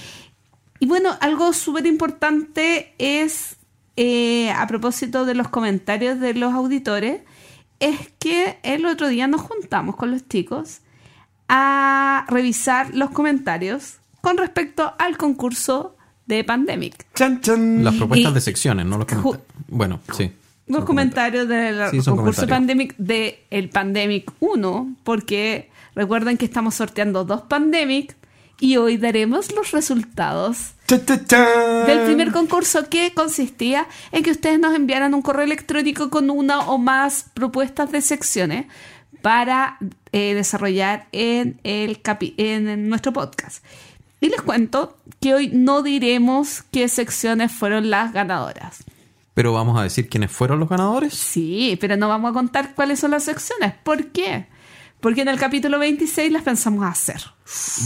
[0.80, 3.56] Y bueno, algo súper importante es,
[3.96, 7.22] eh, a propósito de los comentarios de los auditores,
[7.80, 10.80] es que el otro día nos juntamos con los chicos
[11.50, 17.06] a revisar los comentarios con respecto al concurso de Pandemic.
[17.14, 17.84] Chan, chan.
[17.84, 19.42] Las propuestas Y- de secciones, no los comentarios.
[19.68, 20.32] Bueno, sí.
[20.68, 22.50] Los comentarios del Sí, concurso comentarios.
[22.50, 28.18] Pandemic de el Pandemic 1, porque recuerden que estamos sorteando dos Pandemic
[28.60, 35.14] y hoy daremos los resultados del primer concurso que consistía en que ustedes nos enviaran
[35.14, 38.66] un correo electrónico con una o más propuestas de secciones
[39.22, 39.78] para
[40.12, 43.64] eh, desarrollar en, el capi- en, en nuestro podcast.
[44.22, 48.84] Y les cuento que hoy no diremos qué secciones fueron las ganadoras.
[49.34, 51.14] Pero vamos a decir quiénes fueron los ganadores.
[51.14, 53.74] Sí, pero no vamos a contar cuáles son las secciones.
[53.84, 54.48] ¿Por qué?
[55.02, 57.22] Porque en el capítulo 26 las pensamos hacer.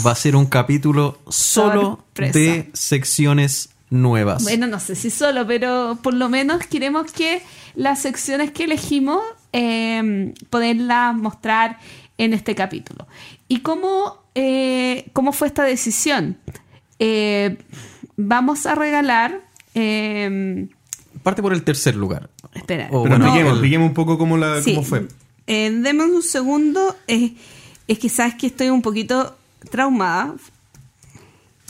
[0.06, 2.40] Va a ser un capítulo solo Sorpresa.
[2.40, 4.44] de secciones nuevas.
[4.44, 7.42] Bueno, no sé si solo, pero por lo menos queremos que
[7.76, 9.20] las secciones que elegimos
[9.52, 11.80] eh, poderlas mostrar
[12.18, 13.08] en este capítulo.
[13.50, 16.38] ¿Y cómo, eh, cómo fue esta decisión?
[17.00, 17.58] Eh,
[18.16, 19.42] vamos a regalar...
[19.76, 20.68] eh,
[21.24, 22.30] Parte por el tercer lugar.
[22.54, 24.74] espera, O Pero bueno, expliquemos, el- expliquemos un poco cómo, la, Sí.
[24.74, 25.08] cómo fue.
[25.48, 26.96] Eh, deme un segundo.
[27.08, 27.34] eh,
[27.88, 29.36] es que sabes que estoy un poquito
[29.70, 30.36] traumada.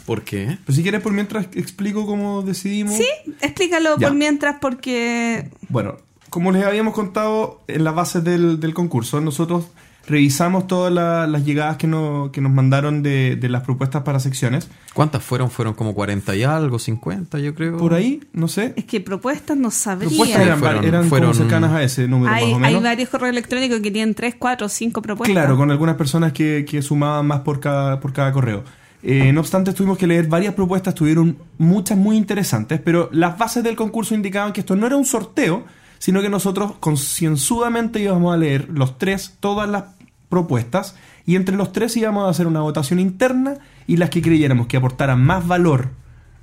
[0.05, 0.57] ¿Por qué?
[0.65, 2.95] Pues si quieres, por mientras explico cómo decidimos.
[2.95, 3.07] Sí,
[3.41, 4.07] explícalo Ya.
[4.07, 5.49] por mientras porque...
[5.69, 5.97] Bueno,
[6.29, 9.65] como les habíamos contado en las bases del, del concurso, nosotros
[10.07, 14.19] revisamos todas la- las llegadas que, no- que nos mandaron de, de las propuestas para
[14.19, 14.69] secciones.
[14.93, 15.49] ¿Cuántas fueron?
[15.51, 17.77] Fueron como 40 y algo, 50 yo creo.
[17.77, 18.73] Por ahí, no sé.
[18.75, 20.09] Es que propuestas no sabría.
[20.09, 22.83] Propuestas eran, Fueron- eran fueron- como cercanas a ese número, hay, más o hay menos.
[22.83, 25.33] varios correos electrónicos que tienen 3, 4, 5 propuestas.
[25.33, 28.63] Claro, con algunas personas que, que sumaban más por cada, por cada correo.
[29.03, 33.63] Eh, no obstante, tuvimos que leer varias propuestas, tuvieron muchas muy interesantes, pero las bases
[33.63, 35.63] del concurso indicaban que esto no era un sorteo,
[36.01, 39.83] sino que nosotros concienzudamente íbamos a leer los tres, todas las
[40.29, 40.95] propuestas,
[41.27, 44.77] y entre los tres íbamos a hacer una votación interna y las que creyéramos que
[44.77, 45.89] aportaran más valor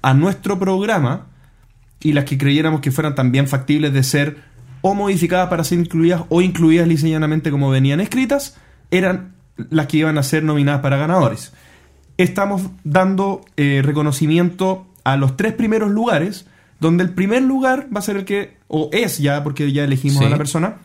[0.01, 1.27] a nuestro programa,
[1.99, 4.37] y las que creyéramos que fueran también factibles de ser
[4.81, 8.57] o modificadas para ser incluidas o incluidas liceñamente como venían escritas,
[8.93, 11.53] eran las que iban a ser nominadas para ganadores.
[12.17, 16.47] Estamos dando eh, reconocimiento a los tres primeros lugares,
[16.81, 20.19] donde el primer lugar va a ser el que, o es ya, porque ya elegimos
[20.19, 20.25] Sí.
[20.25, 20.77] a la persona,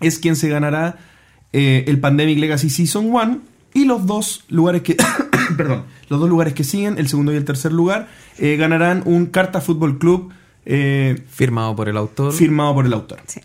[0.00, 0.98] es quien se ganará
[1.52, 3.40] eh, el Pandemic Legacy Season 1
[3.74, 4.96] y los dos lugares que
[5.56, 8.08] perdón, los dos lugares que siguen, el segundo y el tercer lugar,
[8.38, 10.32] eh, ganarán un Carta Fútbol Club
[10.66, 12.32] eh, Firmado por el autor.
[12.34, 13.20] firmado por el autor.
[13.26, 13.40] Sí.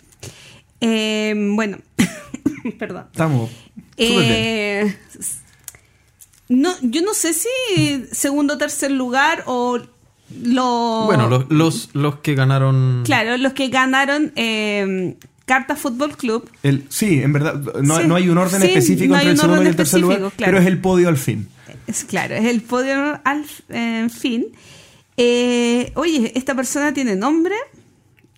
[0.82, 1.78] Eh, bueno,
[2.80, 3.06] perdón.
[3.12, 3.50] Estamos
[3.98, 4.12] bien.
[4.12, 4.98] Eh,
[6.50, 9.80] no, yo no sé si segundo o tercer lugar o
[10.43, 11.04] lo...
[11.06, 13.04] Bueno, los, los, los que ganaron.
[13.06, 15.15] Claro, los que ganaron eh,
[15.46, 16.50] Carta Fútbol Club.
[16.63, 18.08] El- sí, en verdad, no, Sí.
[18.08, 20.17] no hay un orden Sí, específico no entre el un segundo y el tercer lugar,
[20.19, 20.34] claro.
[20.38, 21.48] pero es el podio al fin.
[21.88, 24.46] Es claro, es el podio al en fin.
[25.17, 27.56] Eh, oye, ¿esta persona tiene nombre?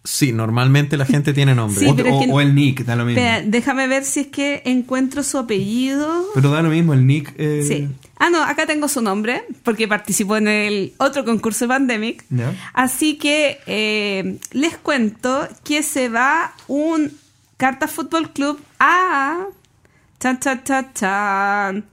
[0.04, 1.80] Sí, normalmente la gente tiene nombre.
[1.80, 3.22] Sí, o, pero es o- que- o el nick, da lo mismo.
[3.22, 6.26] Espera, déjame ver si es que encuentro su apellido.
[6.36, 7.34] Pero da lo mismo, el nick.
[7.38, 7.88] eh, Sí.
[8.18, 12.26] Ah, no, acá tengo su nombre, porque participó en el otro concurso de Pandemic.
[12.74, 17.12] Así que eh, les cuento que se va un
[17.58, 19.46] Carta Fútbol Club a
[20.20, 21.86] chan, chan, chan, chan,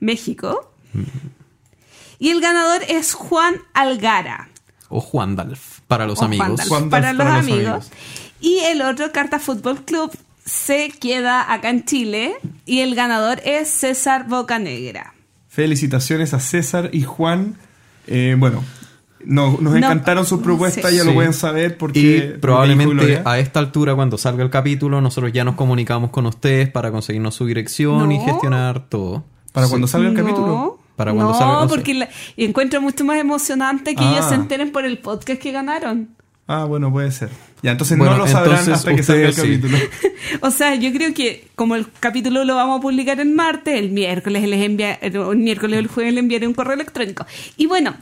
[0.00, 0.72] México.
[2.18, 4.48] Y el ganador es Juan Algara.
[4.88, 6.46] O Juan Dalf, para los o amigos.
[6.46, 7.66] Juan Dalf, Juan Dalf para, los, para los amigos.
[7.66, 7.90] amigos.
[8.40, 13.68] Y el otro Carta Fútbol Club se queda acá en Chile y el ganador es
[13.68, 15.15] César Bocanegra.
[15.56, 17.54] Felicitaciones a César y Juan.
[18.06, 18.62] Eh, bueno,
[19.24, 20.98] no- nos No, encantaron sus propuestas, sí.
[20.98, 21.14] ya lo Sí.
[21.14, 22.34] pueden saber porque...
[22.34, 26.68] Y probablemente a esta altura, cuando salga el capítulo, nosotros ya nos comunicamos con ustedes
[26.68, 29.24] para conseguirnos su dirección y gestionar todo.
[29.52, 29.70] Para Sí.
[29.70, 30.78] cuando salga el No, capítulo.
[30.94, 31.74] Para cuando no, salga, no sé.
[31.74, 34.12] porque la- encuentro mucho más emocionante que Ah.
[34.12, 36.10] ellos se enteren por el podcast que ganaron.
[36.46, 37.30] Ah, bueno, puede ser.
[37.62, 39.40] Ya, entonces Bueno, no lo sabrán entonces hasta que salga el sí.
[39.40, 39.78] capítulo.
[40.42, 43.90] O sea, yo creo que como el capítulo lo vamos a publicar el martes, el
[43.90, 47.26] miércoles les envía, el miércoles o el jueves le enviaré un correo electrónico.
[47.56, 47.96] Y bueno,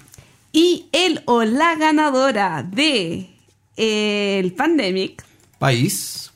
[0.52, 3.30] y el o la ganadora de
[3.76, 5.24] eh, el Pandemic,
[5.58, 6.32] País.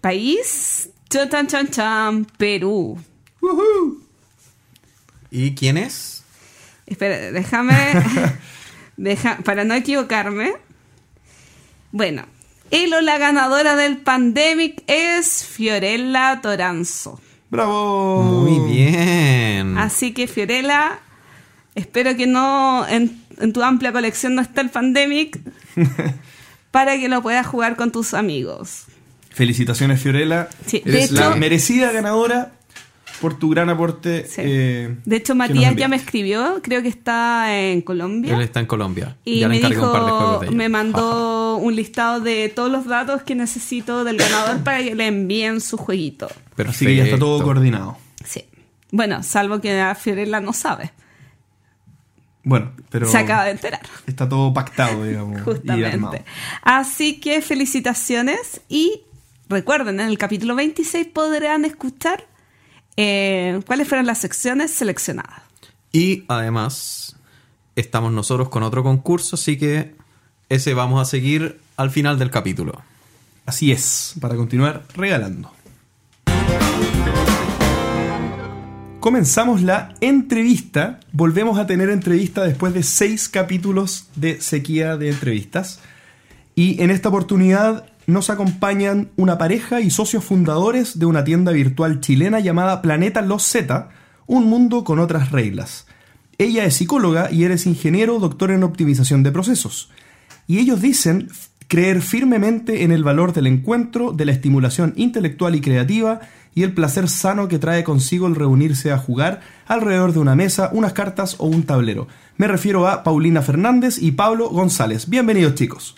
[0.00, 2.98] país, chan, chan, chan, chan, Perú.
[5.30, 6.22] ¿Y quién es?
[6.86, 7.74] Espera, déjame.
[8.96, 10.54] deja, para no equivocarme.
[11.92, 12.24] Bueno,
[12.74, 17.20] el o la ganadora del Pandemic es Fiorella Toranzo.
[17.50, 18.22] ¡Bravo!
[18.22, 19.78] Muy bien.
[19.78, 20.98] Así que Fiorella,
[21.74, 25.38] espero que no en, en tu amplia colección no esté el Pandemic
[26.70, 28.84] para que lo puedas jugar con tus amigos.
[29.30, 30.48] Felicitaciones, Fiorella.
[30.66, 32.52] Sí, de Eres hecho- la merecida ganadora
[33.24, 34.26] por tu gran aporte.
[34.26, 34.42] Sí.
[34.44, 38.34] eh, De hecho, Matías ya me escribió, creo que está en Colombia.
[38.34, 39.16] Él está en Colombia.
[39.24, 40.56] Y ya le me encargué un par de dijo, juegos de ella.
[40.56, 45.06] me mandó un listado de todos los datos que necesito del ganador para que le
[45.06, 46.28] envíen su jueguito.
[46.54, 46.70] Perfecto.
[46.70, 47.96] Así que ya está todo coordinado.
[48.24, 48.44] Sí.
[48.92, 50.92] Bueno, salvo que a Fiorella no sabe.
[52.42, 53.80] Bueno, pero Se acaba de enterar.
[54.06, 55.40] está todo pactado, digamos.
[55.40, 56.24] Justamente.
[56.60, 59.00] Así que felicitaciones y
[59.48, 62.26] recuerden, en el capítulo 26 podrán escuchar
[62.96, 65.42] eh, cuáles fueron las secciones seleccionadas.
[65.92, 67.16] Y además,
[67.76, 69.94] estamos nosotros con otro concurso, así que
[70.48, 72.82] ese vamos a seguir al final del capítulo.
[73.46, 75.52] Así es, para continuar regalando.
[79.00, 80.98] Comenzamos la entrevista.
[81.12, 85.80] Volvemos a tener entrevista después de seis capítulos de sequía de entrevistas.
[86.54, 92.00] Y en esta oportunidad nos acompañan una pareja y socios fundadores de una tienda virtual
[92.00, 93.88] chilena llamada Planeta Los Z,
[94.26, 95.86] un mundo con otras reglas.
[96.38, 99.90] Ella es psicóloga y eres ingeniero, doctor en optimización de procesos.
[100.46, 101.28] Y ellos dicen
[101.68, 106.20] creer firmemente en el valor del encuentro, de la estimulación intelectual y creativa
[106.54, 110.70] y el placer sano que trae consigo el reunirse a jugar alrededor de una mesa,
[110.72, 112.06] unas cartas o un tablero.
[112.36, 115.08] Me refiero a Paulina Fernández y Pablo González.
[115.08, 115.96] Bienvenidos chicos.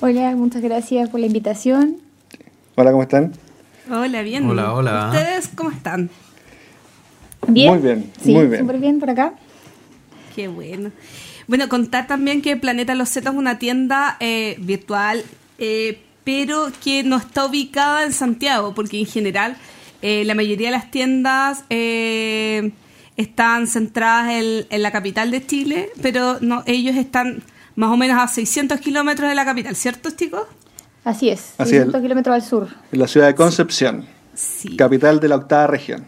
[0.00, 1.96] Hola, muchas gracias por la invitación.
[2.76, 3.32] Hola, ¿cómo están?
[3.90, 4.48] Hola, bien.
[4.48, 5.10] Hola, hola.
[5.12, 6.10] ¿Ustedes cómo están?
[7.48, 7.72] Bien.
[7.72, 8.60] Muy bien, Sí, muy bien.
[8.60, 9.34] súper bien por acá.
[10.36, 10.90] Qué bueno.
[11.46, 15.24] Bueno, contar también que Planeta Los Z es una tienda eh, virtual,
[15.58, 19.56] eh, pero que no está ubicada en Santiago, porque en general
[20.02, 22.70] eh, la mayoría de las tiendas eh,
[23.16, 27.42] están centradas en, en la capital de Chile, pero no, ellos están
[27.78, 30.42] más o menos a 600 kilómetros de la capital, ¿cierto, chicos?
[31.04, 32.02] Así es, Así 600 es.
[32.02, 32.68] kilómetros al sur.
[32.90, 34.76] En la ciudad de Concepción, Sí.
[34.76, 36.04] capital de la octava región.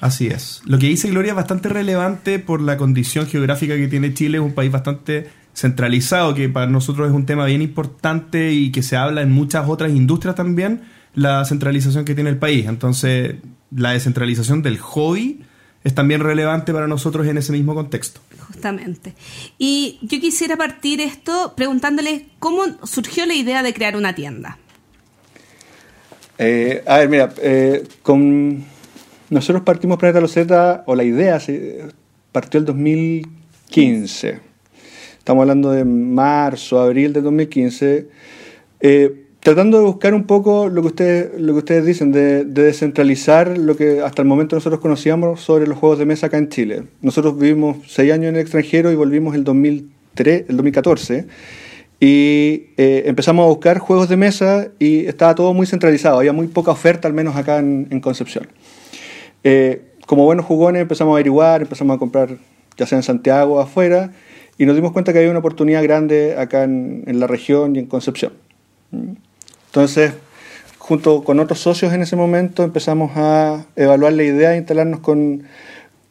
[0.00, 0.62] Así es.
[0.66, 4.44] Lo que dice Gloria es bastante relevante por la condición geográfica que tiene Chile, es
[4.44, 8.96] un país bastante centralizado, que para nosotros es un tema bien importante y que se
[8.96, 10.82] habla en muchas otras industrias también,
[11.14, 12.66] la centralización que tiene el país.
[12.66, 13.34] Entonces,
[13.74, 15.40] la descentralización del hobby
[15.88, 18.20] es también relevante para nosotros en ese mismo contexto.
[18.46, 19.14] Justamente.
[19.56, 24.58] Y yo quisiera partir esto preguntándole cómo surgió la idea de crear una tienda.
[26.36, 28.64] Eh, a ver, mira, eh, con
[29.30, 31.86] nosotros partimos Planeta Loseta, o la idea se
[32.32, 34.40] partió el 2015.
[35.16, 38.08] Estamos hablando de marzo, abril del 2015.
[38.80, 44.20] Eh, tratando de buscar un poco lo que ustedes, dicen, de, descentralizar lo que hasta
[44.20, 46.82] el momento nosotros conocíamos sobre los juegos de mesa acá en Chile.
[47.00, 51.28] Nosotros vivimos seis años en el extranjero y volvimos el 2003, el 2014.
[51.98, 56.48] Y eh, empezamos a buscar juegos de mesa y estaba todo muy centralizado, había muy
[56.48, 58.48] poca oferta, al menos acá en, Concepción.
[59.44, 62.36] Eh, como buenos jugones empezamos a averiguar, empezamos a comprar
[62.76, 64.12] ya sea en Santiago o afuera,
[64.58, 67.78] y nos dimos cuenta que había una oportunidad grande acá en, en la región y
[67.78, 68.34] en Concepción.
[69.68, 70.14] Entonces,
[70.78, 75.44] junto con otros socios en ese momento, empezamos a evaluar la idea de instalarnos con,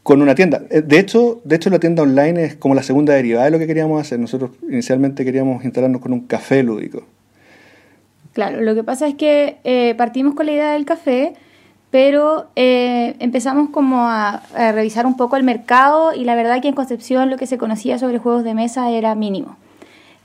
[0.05, 0.61] una tienda.
[0.69, 3.59] Eh, de hecho, de hecho, la tienda online es como la segunda derivada de lo
[3.59, 4.19] que queríamos hacer.
[4.19, 7.03] Nosotros inicialmente queríamos instalarnos con un café lúdico.
[8.33, 11.33] Claro, lo que pasa es que eh, partimos con la idea del café,
[11.89, 16.75] pero eh, empezamos como a, revisar un poco el mercado y la verdad que en
[16.75, 19.57] Concepción lo que se conocía sobre juegos de mesa era mínimo.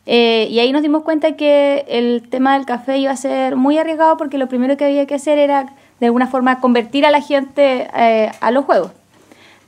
[0.05, 3.79] Eh, y ahí nos dimos cuenta que el tema del café iba a ser muy
[3.79, 7.21] arriesgado porque lo primero que había que hacer era de alguna forma convertir a la
[7.21, 8.91] gente eh, a los juegos.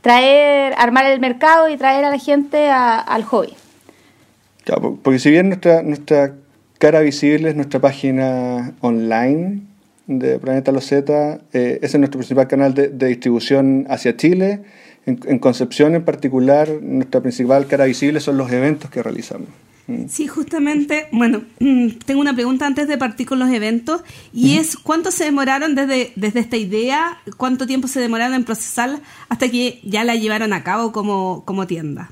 [0.01, 3.55] Traer, armar el mercado y traer a la gente al hobby.
[4.65, 6.35] Claro, porque si bien nuestra, nuestra
[6.79, 9.63] cara visible es nuestra página online
[10.07, 14.63] de Planeta Loseta, eh, ese es nuestro principal canal de, distribución hacia Chile.
[15.07, 19.49] en Concepción en particular, nuestra principal cara visible son los eventos que realizamos.
[20.09, 24.79] Sí, justamente, bueno, mm, tengo una pregunta antes de partir con los eventos y es
[24.79, 29.81] cuánto se demoraron desde, desde esta idea, cuánto tiempo se demoraron en procesarla hasta que
[29.85, 32.11] ya la llevaron a cabo como, como tienda.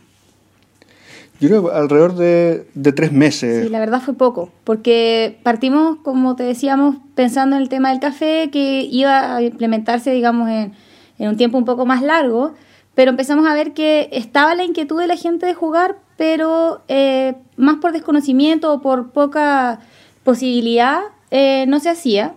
[1.41, 3.65] Yo creo alrededor de, de, tres meses.
[3.65, 8.01] Sí, la verdad fue poco, porque partimos, como te decíamos, pensando en el tema del
[8.01, 10.73] café, que iba a implementarse, digamos, en,
[11.19, 12.55] en un tiempo un poco más largo,
[12.95, 17.35] pero empezamos a ver que estaba la inquietud de la gente de jugar, pero eh,
[17.63, 19.81] más por desconocimiento o por poca
[20.25, 22.35] posibilidad eh, no se hacía.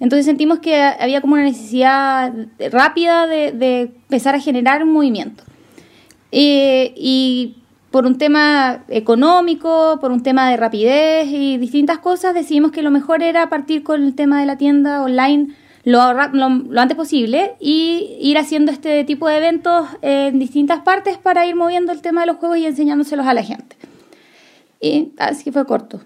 [0.00, 2.32] Entonces sentimos que había como una necesidad
[2.72, 5.44] rápida de, empezar a generar movimiento.
[6.32, 7.56] y
[7.92, 12.90] por un tema económico, por un tema de rapidez y distintas cosas, decidimos que lo
[12.90, 15.54] mejor era partir con el tema de la tienda online
[15.84, 21.46] lo, lo, antes posible y ir haciendo este tipo de eventos en distintas partes para
[21.46, 23.76] ir moviendo el tema de los juegos y enseñándoselos a la gente.
[24.82, 26.02] Y así fue corto.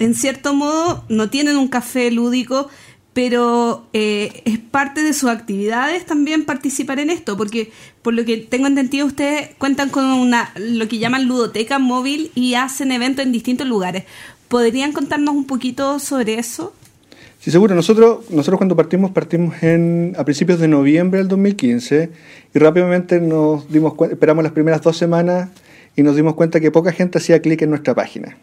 [0.00, 2.70] En cierto modo, no tienen un café lúdico,
[3.12, 7.70] pero eh, es parte de sus actividades también participar en esto, porque
[8.00, 12.54] por lo que tengo entendido ustedes cuentan con una lo que llaman ludoteca móvil y
[12.54, 14.04] hacen eventos en distintos lugares.
[14.48, 16.72] ¿Podrían contarnos un poquito sobre eso?
[17.40, 17.74] Sí, seguro.
[17.74, 22.10] Nosotros, nosotros cuando partimos, partimos en, a principios de noviembre del 2015
[22.54, 25.50] y rápidamente nos dimos esperamos las primeras dos semanas
[25.96, 28.36] y nos dimos cuenta que poca gente hacía clic en nuestra página.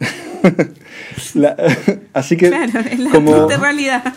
[2.12, 4.14] así que claro, la como realidad.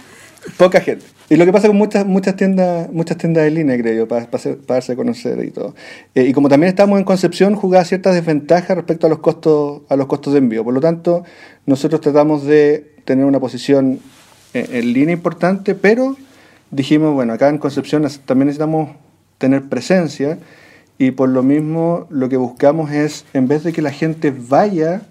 [0.58, 1.06] Poca gente.
[1.30, 4.30] Y lo que pasa con muchas muchas tiendas muchas tiendas de línea, creo yo, para,
[4.30, 5.76] para, darse a conocer y todo.
[6.16, 9.96] Eh, y como también estamos en Concepción, jugaba ciertas desventajas respecto a los costos a
[9.96, 10.64] los costos de envío.
[10.64, 11.24] Por lo tanto,
[11.66, 14.00] nosotros tratamos de tener una posición
[14.54, 16.16] en, línea importante, pero
[16.72, 18.92] dijimos, bueno, acá en Concepción también necesitamos
[19.38, 20.40] tener presencia
[20.98, 25.02] y por lo mismo lo que buscamos es, en vez de que la gente vaya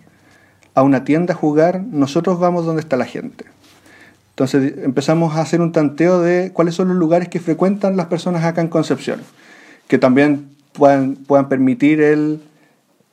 [0.74, 3.44] a una tienda a jugar, nosotros vamos donde está la gente.
[4.30, 8.44] Entonces empezamos a hacer un tanteo de cuáles son los lugares que frecuentan las personas
[8.44, 9.20] acá en Concepción,
[9.88, 12.42] que también puedan, puedan permitir el,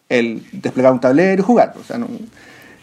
[0.09, 1.73] el desplegar un tablero y jugar.
[1.79, 2.07] O sea, no,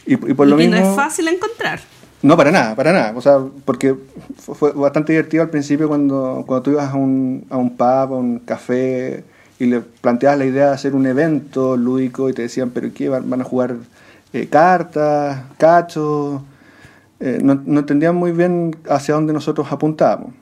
[0.06, 1.80] y, por lo mismo, no es fácil encontrar.
[2.22, 3.12] No, para nada, para nada.
[3.16, 3.94] O sea, porque
[4.38, 8.06] fue bastante divertido al principio cuando, cuando tú ibas a un, a un pub, a
[8.06, 9.24] un café,
[9.60, 13.10] y le planteabas la idea de hacer un evento lúdico y te decían, pero ¿qué?
[13.10, 13.76] ¿Van a jugar
[14.32, 16.40] eh, cartas, cachos?
[17.20, 20.32] Eh, no, entendían muy bien hacia dónde nosotros apuntábamos.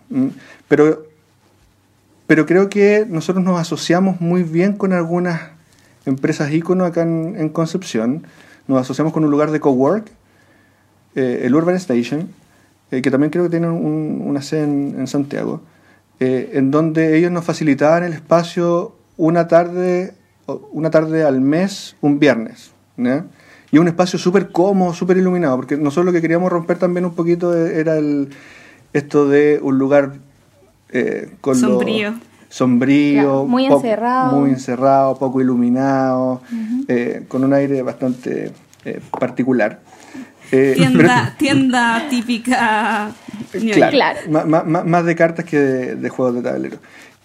[0.69, 1.05] Pero,
[2.29, 5.41] pero creo que nosotros nos asociamos muy bien con algunas
[6.07, 8.25] empresas ícono acá en, Concepción
[8.69, 10.11] nos asociamos con un lugar de cowork,
[11.17, 12.29] eh, el Urban Station,
[12.93, 15.63] eh, que también creo que tiene una sede en, Santiago,
[16.21, 20.15] eh, en donde ellos nos facilitaban el espacio una tarde
[20.73, 22.71] una tarde al mes, un viernes.
[22.97, 23.27] ¿ya?
[23.71, 27.15] Y un espacio súper cómodo, súper iluminado, porque nosotros lo que queríamos romper también un
[27.15, 28.31] poquito e- era el,
[28.95, 30.15] esto de un lugar
[30.91, 32.15] eh, con lo- Sombrío.
[32.49, 34.37] sombrío, Claro, muy poco- encerrado.
[34.41, 36.41] muy encerrado, poco iluminado,
[36.89, 38.53] eh, con un aire bastante
[38.87, 39.81] eh, particular.
[40.51, 43.11] Eh, Tienda, tienda típica.
[43.53, 43.75] ñoña.
[43.91, 44.47] Claro, Claro.
[44.47, 46.79] ma- ma- más de cartas que de, de juegos de tablero.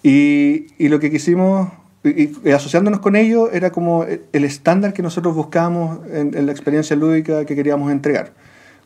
[0.04, 1.70] Y, y lo que quisimos,
[2.04, 6.52] y, y asociándonos con ello, era como el estándar que nosotros buscábamos en, en la
[6.52, 8.32] experiencia lúdica que queríamos entregar.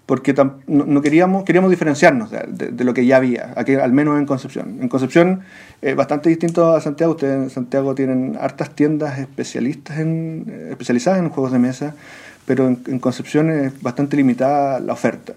[0.06, 3.76] Porque tam- no, no queríamos, queríamos diferenciarnos de, de- de lo que ya había, aquí,
[3.76, 4.78] al menos en Concepción.
[4.82, 5.42] En Concepción,
[5.82, 11.20] eh, bastante distinto a Santiago, ustedes en Santiago tienen hartas tiendas especialistas en, eh, especializadas
[11.20, 11.94] en juegos de mesa,
[12.46, 15.34] pero en, en Concepción es bastante limitada la oferta.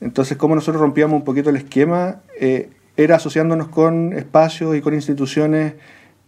[0.00, 4.94] Entonces, como nosotros rompíamos un poquito el esquema, eh, era asociándonos con espacios y con
[4.94, 5.74] instituciones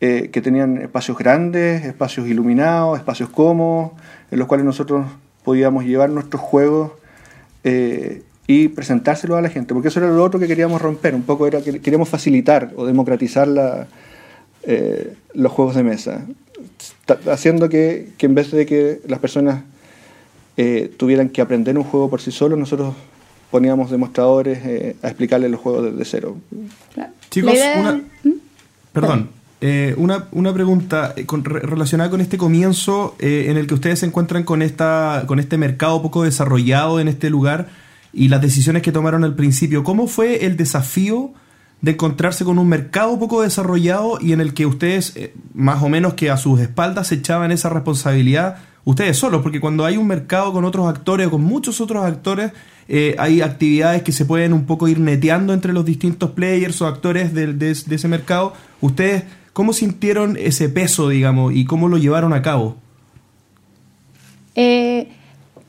[0.04, 3.92] eh, que tenían espacios grandes, espacios iluminados, espacios cómodos,
[4.32, 5.06] en los cuales nosotros
[5.44, 6.90] podíamos llevar nuestros juegos
[7.62, 11.22] eh, y presentárselos a la gente, porque eso era lo otro que queríamos romper, un
[11.22, 13.86] poco era que queríamos facilitar o democratizar la,
[14.64, 16.26] eh, los juegos de mesa,
[17.30, 19.62] haciendo que, que en vez de que las personas
[20.56, 22.94] eh, tuvieran que aprender un juego por sí solos, nosotros
[23.52, 26.36] poníamos demostradores eh, a explicarles los juegos desde cero.
[27.30, 28.30] Chicos, una- ¿Mm?
[28.92, 29.30] Perdón.
[29.62, 33.74] Eh, una, una pregunta eh, con- re- relacionada con este comienzo eh, en el que
[33.74, 37.68] ustedes se encuentran con, esta, con este mercado poco desarrollado en este lugar
[38.12, 39.84] y las decisiones que tomaron al principio.
[39.84, 41.32] ¿Cómo fue el desafío
[41.80, 45.88] de encontrarse con un mercado poco desarrollado y en el que ustedes, eh, más o
[45.88, 49.42] menos que a sus espaldas, se echaban esa responsabilidad ustedes solos?
[49.42, 52.52] Porque cuando hay un mercado con otros actores o con muchos otros actores,
[53.16, 57.32] hay actividades que se pueden un poco ir neteando entre los distintos players o actores
[57.32, 58.52] de ese mercado.
[58.80, 59.22] ¿Ustedes
[59.52, 62.76] cómo sintieron ese peso, digamos, y cómo lo llevaron a cabo?
[64.54, 65.08] Eh,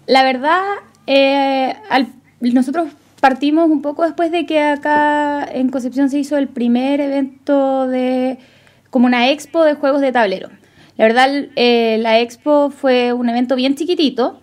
[0.08, 0.62] la verdad,
[1.08, 2.08] eh, al-
[2.42, 7.88] nosotros partimos un poco después de que acá en Concepción se hizo el primer evento
[7.88, 8.38] de
[8.90, 10.50] como una expo de juegos de tablero.
[10.98, 14.40] La verdad, eh, la expo fue un evento bien chiquitito,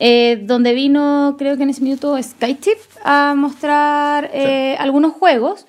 [0.00, 5.66] eh, donde vino, creo que en ese minuto, Skytip a mostrar eh, algunos juegos.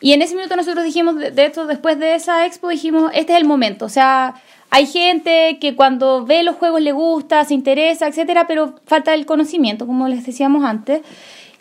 [0.00, 3.38] Y en ese minuto nosotros dijimos, de, esto, después de esa expo, dijimos, este es
[3.38, 3.84] el momento.
[3.84, 4.34] O sea,
[4.70, 9.26] hay gente que cuando ve los juegos le gusta, se interesa, etcétera, pero falta el
[9.26, 11.02] conocimiento, como les decíamos antes.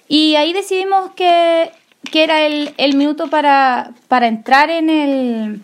[0.07, 1.71] Y ahí decidimos que,
[2.11, 5.61] que era el, el minuto para, para entrar en el,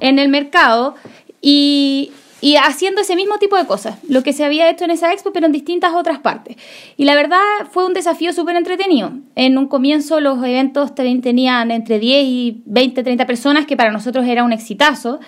[0.00, 0.94] en el mercado
[1.42, 2.10] y,
[2.40, 5.32] y haciendo ese mismo tipo de cosas, lo que se había hecho en esa expo,
[5.32, 6.56] pero en distintas otras partes.
[6.96, 9.12] Y la verdad fue un desafío súper entretenido.
[9.34, 14.26] En un comienzo los eventos tenían entre 10 y 20, 30 personas, que para nosotros
[14.26, 15.18] era un exitazo,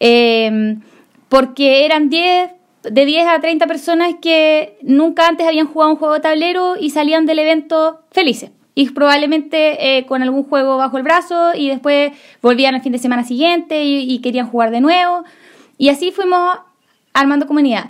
[0.00, 0.76] eh,
[1.28, 2.50] porque eran 10,
[2.90, 6.90] de 10 a 30 personas que nunca antes habían jugado un juego de tablero y
[6.90, 8.50] salían del evento felices.
[8.74, 12.98] Y probablemente eh, con algún juego bajo el brazo y después volvían el fin de
[12.98, 15.24] semana siguiente y, y querían jugar de nuevo.
[15.78, 16.58] Y así fuimos
[17.14, 17.86] armando comunidad.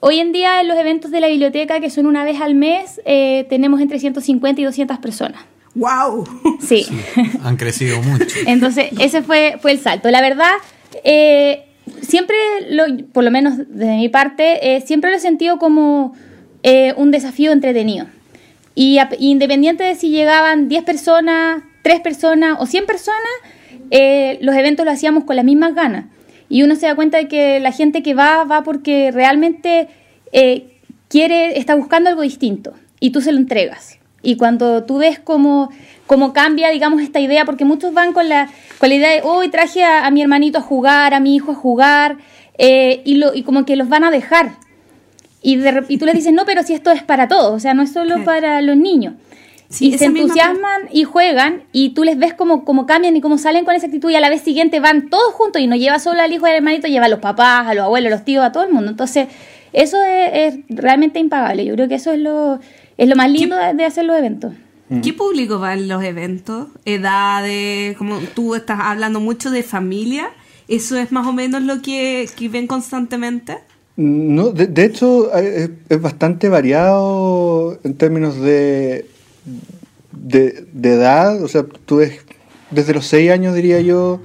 [0.00, 3.00] Hoy en día en los eventos de la biblioteca, que son una vez al mes,
[3.04, 5.40] eh, tenemos entre 150 y 200 personas.
[5.74, 6.24] ¡Wow!
[6.60, 6.86] Sí.
[7.44, 8.26] Han crecido mucho.
[8.46, 10.10] Entonces, ese fue, fue el salto.
[10.10, 10.52] La verdad,
[11.04, 11.64] eh,
[12.02, 12.36] siempre,
[12.70, 16.14] lo, por lo menos desde mi parte, eh, siempre lo he sentido como
[16.62, 18.06] eh, un desafío entretenido.
[18.74, 23.20] Y a- independiente de si llegaban 10 personas, 3 personas o 100 personas,
[23.90, 26.06] eh, los eventos los hacíamos con las mismas ganas.
[26.48, 29.88] Y uno se da cuenta de que la gente que va, va porque realmente
[30.32, 30.78] eh,
[31.08, 33.98] quiere, está buscando algo distinto y tú se lo entregas.
[34.22, 35.70] Y cuando tú ves cómo,
[36.06, 39.48] cómo cambia, digamos, esta idea, porque muchos van con la, con la idea de, hoy
[39.48, 42.16] traje a, a mi hermanito a jugar, a mi hijo a jugar,
[42.58, 44.56] eh, y, lo, y como que los van a dejar.
[45.40, 47.74] Y, de y tú les dices, no, pero si esto es para todos, o sea,
[47.74, 49.14] no es solo para los niños.
[49.70, 53.20] Sí, y se misma entusiasman y juegan y tú les ves cómo, cómo cambian y
[53.20, 55.76] cómo salen con esa actitud y a la vez siguiente van todos juntos y no
[55.76, 58.16] lleva solo al hijo y al hermanito, lleva a los papás, a los abuelos, a
[58.16, 58.90] los tíos, a todo el mundo.
[58.90, 59.28] Entonces,
[59.74, 61.66] eso es, es realmente impagable.
[61.66, 62.58] Yo creo que eso es lo,
[62.96, 64.54] es lo más lindo de, de hacer los eventos.
[65.02, 66.68] ¿Qué público va en los eventos?
[66.86, 67.94] ¿Edades?
[67.98, 70.30] Como tú estás hablando mucho de familia.
[70.66, 73.58] ¿Eso es más o menos lo que, que ven constantemente?
[73.96, 79.06] No, de, de hecho es, es bastante variado en términos de,
[80.12, 82.20] de, de edad, o sea, tú ves
[82.70, 84.20] desde los 6 años diría yo,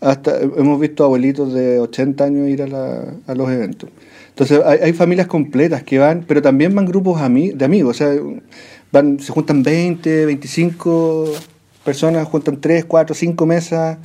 [0.00, 3.90] hasta hemos visto abuelitos de 80 años ir a, la- a los eventos.
[4.30, 7.98] Entonces hay, hay familias completas que van, pero también van grupos ami- de amigos, o
[7.98, 8.14] sea,
[8.92, 11.32] van, se juntan 20, 25
[11.84, 13.98] personas, juntan 3, 4, 5 mesas,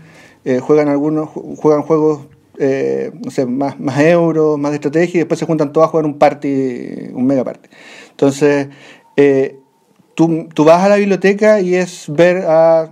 [0.46, 2.28] eh, juegan algunos, ju- juegan juegos
[2.60, 5.90] eh, no sé, más, más euros, más de estrategia, y después se juntan todos a
[5.90, 7.68] jugar un party, un mega party.
[8.12, 8.68] Entonces,
[9.18, 9.58] eh,
[10.16, 12.92] tú, tú vas a la biblioteca y es ver a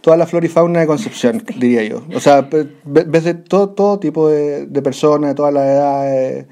[0.00, 2.02] toda la flora y fauna de Concepción, diría yo.
[2.14, 6.46] O sea, ve- ves de todo, todo tipo de, de personas, de todas las edades,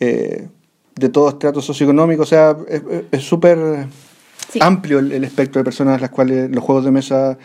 [0.00, 0.48] eh,
[0.94, 2.22] de todo estrato socioeconómico.
[2.22, 2.56] O sea,
[3.10, 3.58] es- súper
[4.50, 4.58] Sí.
[4.62, 7.36] amplio el, el espectro de personas a las cuales los juegos de mesa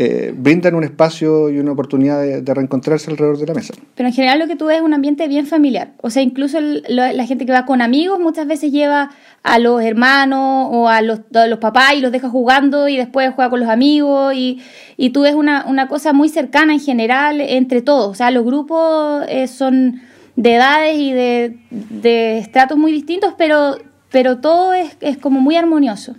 [0.00, 3.74] eh, brindan un espacio y una oportunidad de, de reencontrarse alrededor de la mesa.
[3.96, 5.92] Pero en general lo que tú ves es un ambiente bien familiar.
[6.02, 9.10] O sea, incluso el- lo- la gente que va con amigos muchas veces lleva
[9.42, 13.32] a los hermanos o a los, a los papás y los deja jugando y después
[13.34, 14.60] juega con los amigos y,
[14.96, 18.08] y tú ves una, una cosa muy cercana en general entre todos.
[18.08, 20.00] O sea, los grupos eh, son
[20.36, 23.76] de edades y de, de estratos muy distintos, pero,
[24.12, 26.14] pero todo es, es como muy armonioso.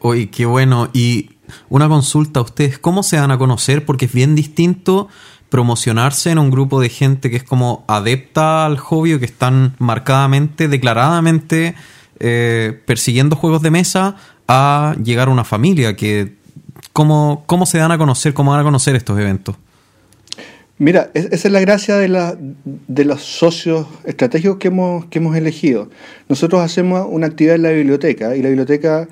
[0.00, 0.90] Oye, qué bueno.
[0.92, 1.30] Y
[1.68, 3.84] una consulta a ustedes, ¿cómo se dan a conocer?
[3.84, 5.08] Porque es bien distinto
[5.48, 9.74] promocionarse en un grupo de gente que es como adepta al hobby o que están
[9.78, 11.74] marcadamente, declaradamente
[12.18, 14.16] eh, persiguiendo juegos de mesa
[14.48, 16.34] a llegar a una familia que...
[16.92, 18.32] ¿Cómo, ¿Cómo se dan a conocer?
[18.32, 19.54] ¿Cómo van a conocer estos eventos?
[20.78, 25.18] Mira, es- esa es la gracia de, la, de los socios estratégicos que hemos, que
[25.18, 25.90] hemos elegido.
[26.28, 29.08] Nosotros hacemos una actividad en la biblioteca y la biblioteca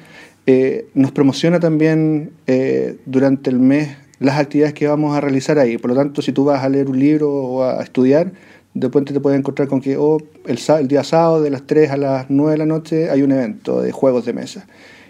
[0.46, 5.78] eh, nos promociona también eh, durante el mes las actividades que vamos a realizar ahí.
[5.78, 8.32] Por lo tanto, si tú vas a leer un libro o a estudiar,
[8.74, 11.96] de repente te puedes encontrar con que oh, el, día sábado de las 3 a
[11.96, 14.66] las 9 de la noche hay un evento de juegos de mesa.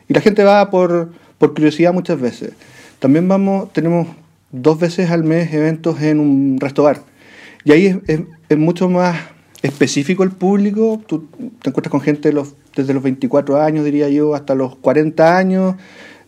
[0.09, 2.53] Y la gente va por, por curiosidad muchas veces.
[2.99, 4.09] También vamos, tenemos
[4.53, 7.03] dos veces al mes eventos en un restaurante.
[7.65, 9.17] Y ahí es mucho más
[9.65, 11.01] específico el público.
[11.07, 11.25] Tú
[11.63, 15.37] te encuentras con gente de los- desde los 24 años, diría yo, hasta los 40
[15.37, 15.75] años,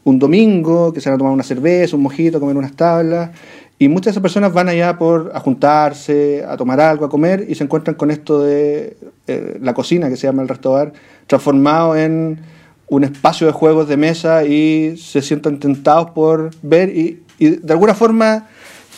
[0.05, 3.31] un domingo, que se van a tomar una cerveza, un mojito, a comer unas tablas.
[3.79, 7.45] Y muchas de esas personas van allá por a juntarse, a tomar algo, a comer,
[7.49, 11.95] y se encuentran con esto de eh, la cocina, que se llama el restaurante, transformado
[11.97, 12.41] en
[12.89, 17.73] un espacio de juegos de mesa y se sientan tentados por ver y, y de
[17.73, 18.47] alguna forma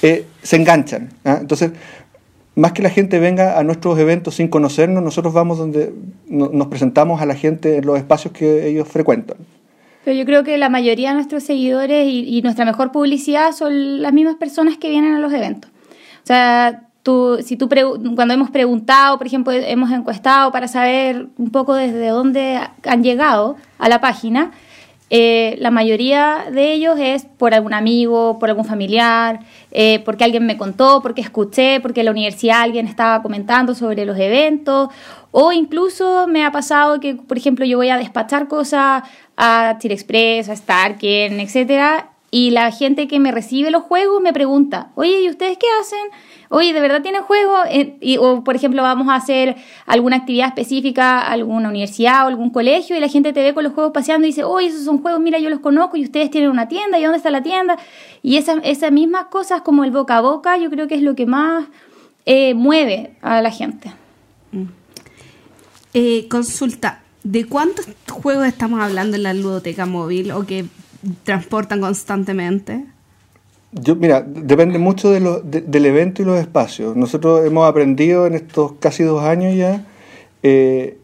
[0.03, 1.09] eh, se enganchan.
[1.25, 1.39] ¿ah?
[1.41, 1.73] Entonces,
[2.59, 5.93] más que la gente venga a nuestros eventos sin conocernos, nosotros vamos donde
[6.29, 9.37] no- nos presentamos a la gente en los espacios que ellos frecuentan.
[10.05, 14.03] Pero yo creo que la mayoría de nuestros seguidores y, y nuestra mejor publicidad son
[14.03, 15.71] las mismas personas que vienen a los eventos.
[15.71, 17.69] O sea, tú, si tú
[18.17, 23.57] cuando hemos preguntado, por ejemplo, hemos encuestado para saber un poco desde dónde han llegado
[23.79, 24.51] a la página,
[25.11, 29.41] eh, la mayoría de ellos es por algún amigo, por algún familiar,
[29.71, 34.05] eh, porque alguien me contó, porque escuché, porque en la universidad alguien estaba comentando sobre
[34.05, 34.91] los eventos,
[35.31, 39.03] o incluso me ha pasado que, por ejemplo, yo voy a despachar cosas
[39.37, 44.35] a Chile Express, a Starken, etcétera, y la gente que me recibe los juegos me
[44.35, 45.99] pregunta, oye, ¿y ustedes qué hacen?
[46.51, 47.61] Oye, ¿de verdad tienen juegos?
[47.71, 49.57] Eh, y- o, por ejemplo, vamos a hacer
[49.87, 53.73] alguna actividad específica, alguna universidad o algún colegio, y la gente te ve con los
[53.73, 56.51] juegos paseando y dice, oye, esos son juegos, mira, yo los conozco y ustedes tienen
[56.51, 57.79] una tienda, ¿y dónde está la tienda?
[58.23, 58.61] Y esas,
[58.93, 61.65] mismas cosas como el boca a boca, yo creo que es lo que más
[62.27, 63.93] eh, mueve a la gente.
[65.95, 70.67] Eh, consulta, ¿de cuántos juegos estamos hablando en la ludoteca móvil o que
[71.25, 72.85] transportan constantemente?
[73.73, 76.97] Yo, mira, depende mucho de lo- de- del evento y los espacios.
[76.97, 79.85] Nosotros hemos aprendido en estos casi dos años ya
[80.43, 80.97] eh,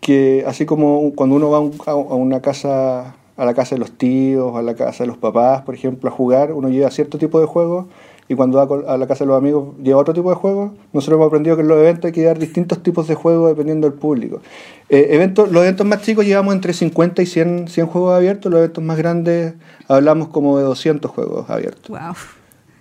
[0.00, 3.92] que así como cuando uno va a- a una casa, a la casa de los
[3.92, 7.40] tíos, a la casa de los papás, por ejemplo, a jugar, uno lleva cierto tipo
[7.40, 7.86] de juegos
[8.28, 10.72] y cuando va a la casa de los amigos lleva otro tipo de juegos.
[10.92, 13.88] Nosotros hemos aprendido que en los eventos hay que llevar distintos tipos de juegos dependiendo
[13.88, 14.40] del público.
[14.88, 18.58] Eh, eventos, los eventos más chicos llevamos entre 50 y 100, 100 juegos abiertos, los
[18.60, 19.54] eventos más grandes
[19.88, 21.88] hablamos como de 200 juegos abiertos.
[21.88, 22.14] Wow.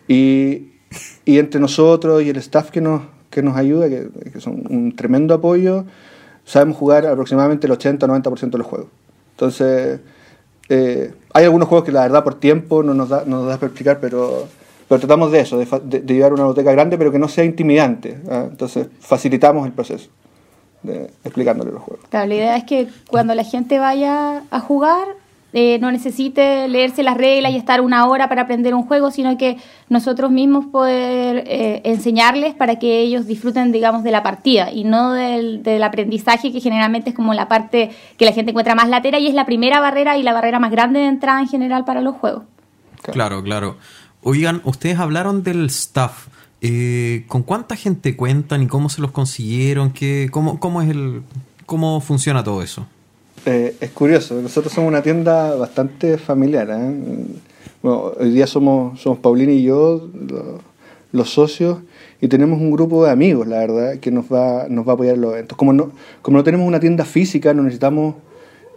[0.08, 0.74] Y,
[1.26, 4.96] y entre nosotros y el staff que nos, que nos ayuda, que, que son un
[4.96, 5.86] tremendo apoyo,
[6.46, 8.90] sabemos jugar aproximadamente el 80-90% de los juegos.
[9.32, 10.00] Entonces,
[10.70, 13.56] eh, hay algunos juegos que la verdad por tiempo no nos da, no nos da
[13.56, 14.48] para explicar, pero,
[14.92, 17.30] pero tratamos de eso, de, fa- de- de llevar una biblioteca grande, pero que no
[17.30, 18.20] sea intimidante.
[18.30, 18.48] ¿ah?
[18.50, 20.10] Entonces, facilitamos el proceso
[20.84, 22.06] de explicándole los juegos.
[22.10, 25.06] Claro, la idea es que cuando la gente vaya a jugar,
[25.54, 29.38] eh, no necesite leerse las reglas y estar una hora para aprender un juego, sino
[29.38, 29.58] que
[29.90, 35.12] nosotros mismos poder eh, enseñarles para que ellos disfruten, digamos, de la partida y no
[35.14, 39.20] del, del aprendizaje, que generalmente es como la parte que la gente encuentra más latera
[39.20, 42.02] y es la primera barrera y la barrera más grande de entrada en general para
[42.02, 42.44] los juegos.
[43.12, 43.78] Claro, claro.
[44.24, 46.28] Oigan, ustedes hablaron del staff.
[46.62, 49.92] Eh, ¿Con cuánta gente cuentan y cómo se los consiguieron?
[49.92, 51.24] ¿Qué, cómo, cómo es el,
[51.66, 52.86] cómo funciona todo eso?
[53.48, 56.68] Eh, es curioso, nosotros somos una tienda bastante familiar.
[56.70, 57.26] ¿eh?
[57.82, 60.60] Bueno, hoy día somos, somos Paulina y yo, lo-
[61.14, 61.80] los socios,
[62.22, 65.16] y tenemos un grupo de amigos, la verdad, que nos va, nos va a apoyar
[65.16, 65.58] en los eventos.
[65.58, 65.92] Como no,
[66.22, 68.16] como no tenemos una tienda física, no necesitamos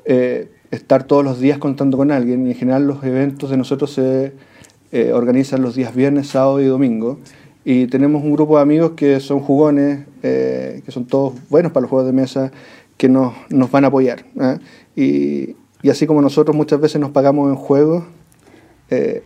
[0.07, 3.93] eh, estar todos los días contando con alguien y en general los eventos de nosotros
[3.93, 4.33] se
[4.95, 7.19] eh, organizan los días viernes, sábado y domingo.
[7.67, 11.83] Y tenemos un grupo de amigos que son jugones, eh, que son todos buenos para
[11.83, 12.51] los juegos de mesa,
[12.97, 14.25] que nos, nos van a apoyar.
[14.41, 14.59] ¿eh?
[14.97, 18.05] Y, y así como nosotros muchas veces nos pagamos en juegos,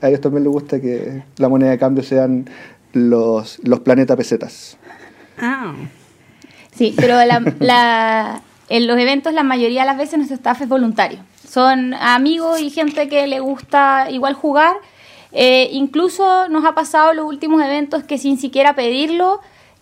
[0.01, 2.49] a ellos también les gusta que la moneda de cambio sean
[2.95, 4.79] los, los planetas pesetas.
[5.39, 5.75] Ah.
[6.75, 7.16] Sí, pero
[7.61, 8.41] la-
[8.71, 11.19] en los eventos la mayoría de las veces nuestro staff es voluntario.
[11.47, 14.77] Son amigos y gente que le gusta igual jugar.
[15.33, 19.41] Eh, incluso nos ha pasado en los últimos eventos que sin siquiera pedirlo,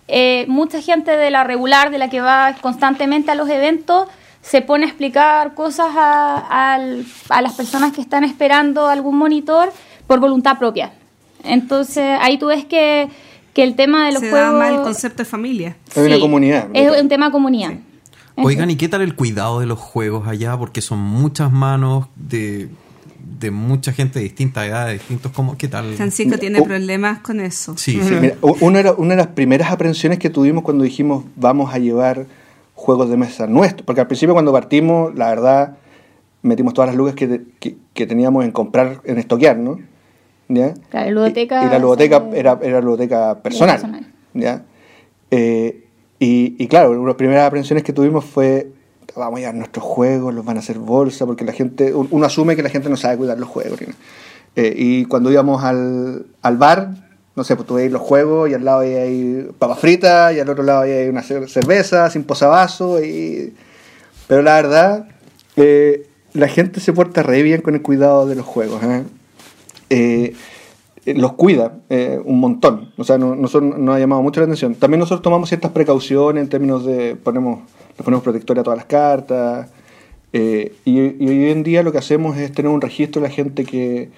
[0.08, 4.08] eh, mucha gente de la regular, de la que va constantemente a los eventos,
[4.42, 6.78] se pone a explicar cosas a,
[7.42, 9.72] las personas que están esperando algún monitor
[10.06, 10.92] por voluntad propia.
[11.42, 13.08] Entonces ahí tú ves que,
[13.52, 14.52] que el tema de los Se juegos...
[14.52, 15.76] da más el concepto de familia.
[15.96, 16.68] Hay una comunidad.
[16.72, 17.72] Es un tema de comunidad.
[18.36, 20.56] Oigan, ¿y qué tal el cuidado de los juegos allá?
[20.56, 22.68] Porque son muchas manos de,
[23.38, 25.92] de mucha gente de distintas edades, distintos como ¿qué tal?
[25.94, 26.64] Francisco tiene Oh.
[26.64, 27.76] problemas con eso.
[27.76, 31.74] Sí, Sí, mira, una, era- una de las primeras aprensiones que tuvimos cuando dijimos vamos
[31.74, 32.26] a llevar
[32.74, 35.76] juegos de mesa nuestros, porque al principio cuando partimos, la verdad,
[36.42, 39.78] metimos todas las lucas que, que, que teníamos en comprar, en estoquear, ¿no?
[40.48, 40.74] ¿Ya?
[40.90, 44.06] Claro, ludoteca Y, y la ludoteca sale- era, era ludoteca personal, personal.
[44.34, 44.62] ¿ya?
[45.30, 45.84] Eh,
[46.18, 48.68] y, y claro, una de las primeras aprensiones que tuvimos fue
[49.16, 52.26] vamos a llevar nuestros juegos, los van a hacer bolsa, porque la gente, un- uno
[52.26, 53.80] asume que la gente no sabe cuidar los juegos.
[54.54, 56.90] Eh, y cuando íbamos al, al bar,
[57.34, 60.40] no sé, pues tú veis los juegos y al lado hay, hay papas fritas y
[60.40, 63.02] al otro lado hay una cer- cerveza sin posavasos.
[63.04, 63.52] Y...
[64.26, 65.08] Pero la verdad,
[65.56, 68.80] eh, la gente se porta re bien con el cuidado de los juegos.
[69.90, 70.32] ¿eh?
[71.06, 71.72] Los cuida
[72.24, 72.92] un montón.
[72.96, 74.74] O sea, no, nosotros nos ha llamado mucho la atención.
[74.74, 77.60] También nosotros tomamos ciertas precauciones en términos de ponemos,
[77.98, 79.68] le ponemos protector a todas las cartas.
[80.32, 83.34] eh, y, y hoy en día lo que hacemos es tener un registro de la
[83.34, 84.10] gente que,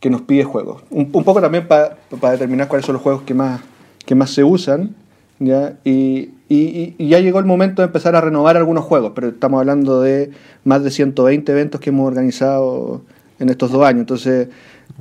[0.00, 0.82] que nos pide juegos.
[0.90, 1.96] Un, un poco también para
[2.32, 3.60] determinar cuáles son los juegos que más,
[4.06, 4.94] que más se usan.
[5.38, 5.74] ¿ya?
[5.84, 9.58] Y, y- y ya llegó el momento de empezar a renovar algunos juegos, pero estamos
[9.58, 10.30] hablando de
[10.64, 13.02] más de 120 eventos que hemos organizado
[13.40, 14.00] en estos dos años.
[14.00, 14.48] Entonces,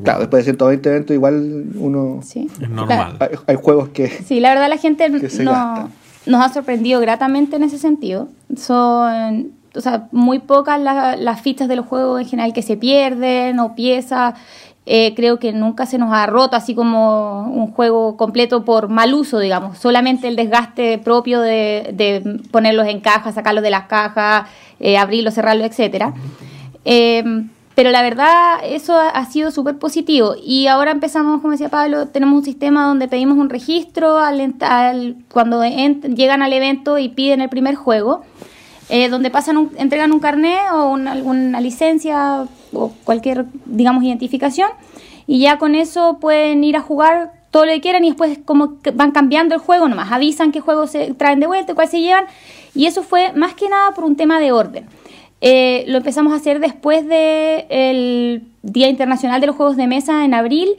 [0.04, 2.22] claro, después de 120 eventos igual uno...
[2.24, 2.50] Sí.
[2.60, 3.18] Es normal.
[3.20, 4.08] Hay, hay juegos que...
[4.10, 5.90] Sí, la verdad la gente Que se no- gasta.
[6.26, 8.28] Nos ha sorprendido gratamente en ese sentido.
[8.56, 12.78] Son, o sea, muy pocas la- las fichas de los juegos en general que se
[12.78, 14.36] pierden o piezas.
[14.88, 19.14] Eh, creo que nunca se nos ha roto así como un juego completo por mal
[19.14, 19.78] uso, digamos.
[19.78, 24.48] Solamente el desgaste propio de, de ponerlos en cajas, sacarlos de las cajas,
[24.80, 25.70] eh, abrirlos, cerrarlos.
[26.84, 27.24] Eh,
[27.76, 30.36] pero la verdad, eso ha, sido súper positivo.
[30.44, 35.16] Y ahora empezamos, como decía Pablo, tenemos un sistema donde pedimos un registro al, al-
[35.32, 38.24] cuando llegan al evento y piden el primer juego,
[38.90, 44.70] eh, donde pasan un- entregan un carnet o una, alguna licencia o cualquier, digamos, identificación.
[45.26, 48.78] Y ya con eso pueden ir a jugar todo lo que quieran y después como
[48.94, 50.12] van cambiando el juego nomás.
[50.12, 52.26] Avisan qué juegos se traen de vuelta, cuál se llevan.
[52.76, 54.86] Y eso fue más que nada por un tema de orden.
[55.42, 60.34] Eh, lo empezamos a hacer después del Día Internacional de los Juegos de Mesa en
[60.34, 60.70] abril,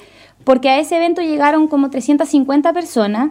[0.45, 3.31] porque a ese evento llegaron como 350 personas.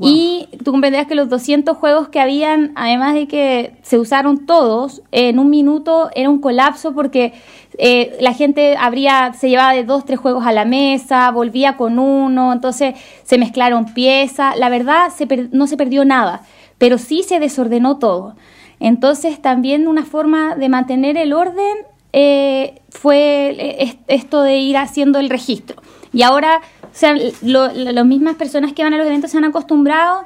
[0.00, 5.02] Y tú comprenderás que los 200 juegos que habían, además de que se usaron todos,
[5.10, 7.32] en un minuto era un colapso porque
[7.78, 11.98] eh, la gente habría, se llevaba de dos, tres juegos a la mesa, volvía con
[11.98, 12.94] uno, entonces
[13.24, 14.56] se mezclaron piezas.
[14.56, 16.42] La verdad, se per- no se perdió nada,
[16.78, 18.36] pero sí se desordenó todo.
[18.80, 21.76] Entonces también una forma de mantener el orden
[22.12, 25.82] eh, fue eh, es- esto de ir haciendo el registro.
[26.12, 29.44] Y ahora, o sea, lo- las mismas personas que van a los eventos se han
[29.44, 30.22] acostumbrado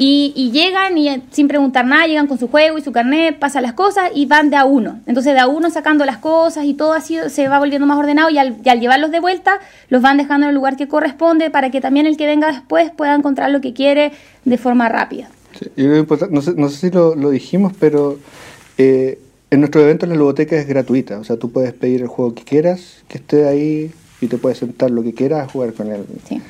[0.00, 3.64] y, llegan y eh, sin preguntar nada, llegan con su juego y su carnet, pasan
[3.64, 5.00] las cosas y van de a uno.
[5.06, 8.30] Entonces de a uno sacando las cosas y todo así se va volviendo más ordenado
[8.30, 11.80] y al llevarlos de vuelta los van dejando en el lugar que corresponde para que
[11.80, 14.12] también el que venga después pueda encontrar lo que quiere
[14.44, 15.28] de forma rápida.
[15.58, 18.18] Sí, y lo importa- no, sé, no sé si lo, lo dijimos, pero
[18.76, 19.18] eh,
[19.50, 21.18] en nuestro evento la ludoteca es gratuita.
[21.18, 23.90] O sea, tú puedes pedir el juego que quieras, que esté ahí,
[24.20, 26.04] y te puedes sentar lo que quieras a jugar con él.
[26.28, 26.40] Sí.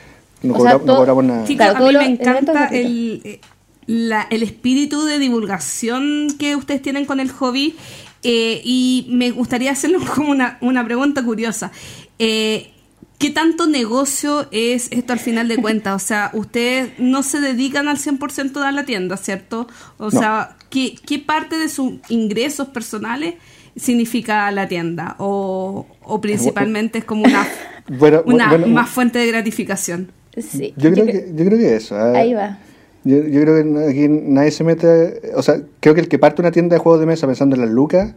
[0.42, 1.44] No, O cobra- sea, no todo- cobramos nada.
[1.44, 3.40] Chicos, Claro, a mí me encanta el, eh,
[3.86, 7.74] la- el espíritu de divulgación que ustedes tienen con el hobby
[8.22, 11.70] eh, y me gustaría hacerle como una, una pregunta curiosa.
[12.18, 12.70] Eh,
[13.18, 16.02] ¿Qué tanto negocio es esto al final de cuentas?
[16.02, 19.66] O sea, ustedes no se dedican al 100% a la tienda, ¿cierto?
[19.98, 20.10] O No.
[20.10, 23.34] sea, ¿qué, ¿qué parte de sus ingresos personales
[23.76, 25.16] significa la tienda?
[25.18, 27.46] ¿O, o principalmente es como una,
[27.98, 30.12] Bueno, una bueno, más fuente de gratificación?
[30.36, 31.96] Sí, Yo creo, cre- que, yo creo que eso.
[31.96, 32.12] ah.
[32.16, 32.58] Ahí va.
[33.04, 35.22] Yo, yo creo que aquí nadie se mete.
[35.34, 37.62] O sea, creo que el que parte una tienda de juegos de mesa pensando en
[37.62, 38.14] las lucas,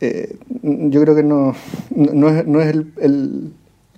[0.00, 1.54] eh, yo creo que no,
[1.94, 2.92] no, no es, no es el.
[3.00, 3.52] el-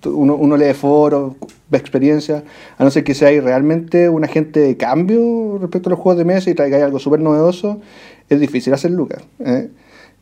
[0.05, 1.33] uno, uno lee foros,
[1.69, 2.43] ve experiencias,
[2.77, 6.17] a no ser que sea ahí realmente un agente de cambio respecto a los juegos
[6.19, 7.79] de mesa y traiga ahí algo súper novedoso,
[8.29, 9.23] es difícil hacer lucas.
[9.39, 9.69] ¿eh?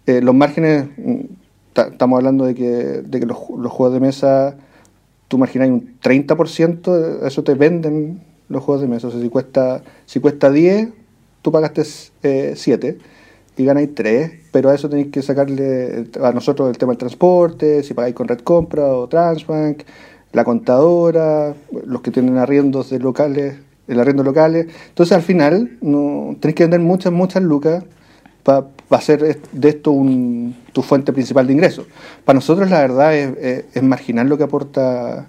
[0.06, 1.20] Eh, los márgenes, mm,
[1.74, 4.56] ta- estamos hablando de que, de que los, ju- los juegos de mesa
[5.28, 9.08] tú marginas un 30%, eso te venden los juegos de mesa.
[9.08, 10.90] O sea, si cuesta, si cuesta 10,
[11.42, 11.84] tú pagaste
[12.56, 12.98] 7
[13.56, 17.84] y ganáis 3, pero a eso tenéis que sacarle a nosotros el tema del transporte,
[17.84, 19.84] si pagáis con Red Compra o Transbank,
[20.32, 21.54] la contadora,
[21.86, 23.56] los que tienen arriendos de locales,
[23.88, 24.68] el arriendo locales.
[24.90, 27.84] Entonces al final no, tenéis que vender muchas, muchas lucas
[28.42, 31.86] para hacer de esto un, tu fuente principal de ingresos.
[32.26, 35.28] Para nosotros la verdad es, marginal lo que aporta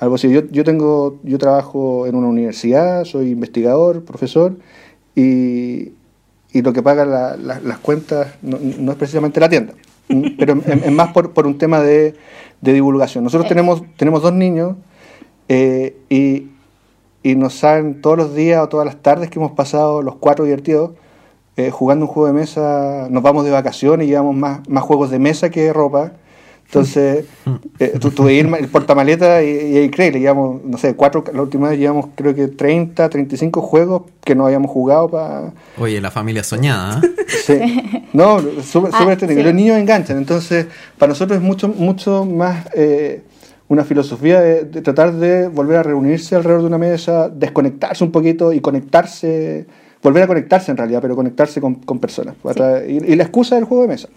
[0.00, 0.40] al bolsillo.
[0.40, 4.56] Yo, yo, tengo, yo trabajo en una universidad, soy investigador, profesor,
[5.14, 5.92] y,
[6.52, 9.74] y lo que paga la- la- las cuentas no, no es precisamente la tienda,
[10.38, 12.14] pero es, es más por, por un tema de,
[12.60, 13.24] de divulgación.
[13.24, 14.76] Nosotros tenemos, tenemos dos niños
[15.48, 16.48] eh, y,
[17.22, 20.44] y nos saben todos los días o todas las tardes que hemos pasado los cuatro
[20.44, 20.92] divertidos
[21.56, 25.10] eh, jugando un juego de mesa, nos vamos de vacaciones y llevamos más, más juegos
[25.10, 26.12] de mesa que ropa.
[26.72, 27.24] Entonces,
[27.80, 31.68] eh, tú, tú veías el, portamaleta y, y increíble, llevamos, no sé, cuatro, la última
[31.68, 35.52] vez llevamos creo que 30, 35 juegos que no habíamos jugado para...
[35.80, 37.00] Oye, la familia soñada.
[37.04, 37.10] ¿eh?
[37.44, 37.58] Sí.
[38.12, 39.40] No, súper Ah, técnico.
[39.40, 39.42] sí.
[39.44, 40.16] Los niños enganchan.
[40.18, 40.66] Entonces,
[40.96, 43.22] para nosotros es mucho, mucho más eh,
[43.66, 48.12] una filosofía de, de tratar de volver a reunirse alrededor de una mesa, desconectarse un
[48.12, 49.66] poquito y conectarse,
[50.02, 52.34] volver a conectarse en realidad, pero conectarse con, con personas.
[52.88, 54.08] Y, y la excusa del juego de mesa.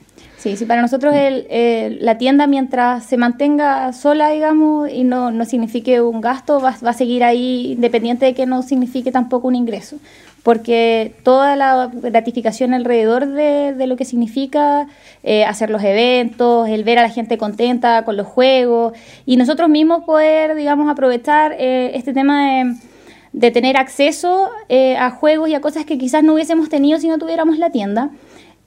[0.44, 5.32] Sí, sí, para nosotros el, el- la tienda mientras se mantenga sola, digamos, y no,
[5.32, 9.48] no signifique un gasto, va, va a seguir ahí independiente de que no signifique tampoco
[9.48, 9.96] un ingreso.
[10.44, 14.88] Porque toda la gratificación alrededor de, de lo que significa
[15.24, 18.92] eh, hacer los eventos, el ver a la gente contenta con los juegos
[19.26, 22.76] y nosotros mismos poder, digamos, aprovechar eh, este tema de,
[23.32, 27.08] de tener acceso eh, a juegos y a cosas que quizás no hubiésemos tenido si
[27.08, 28.10] no tuviéramos la tienda.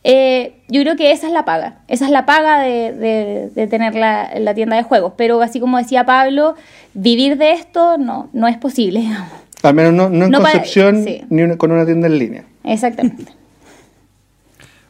[0.08, 3.66] Eh, yo creo que esa es la paga, esa es la paga de, de- de
[3.66, 6.54] tener la, la tienda de juegos, pero así como decía Pablo,
[6.94, 9.00] vivir de esto no, no es posible.
[9.00, 9.28] digamos.
[9.64, 11.22] Al menos no, no en No Concepción sí.
[11.28, 12.44] ni una- con una tienda en línea.
[12.62, 13.32] Exactamente.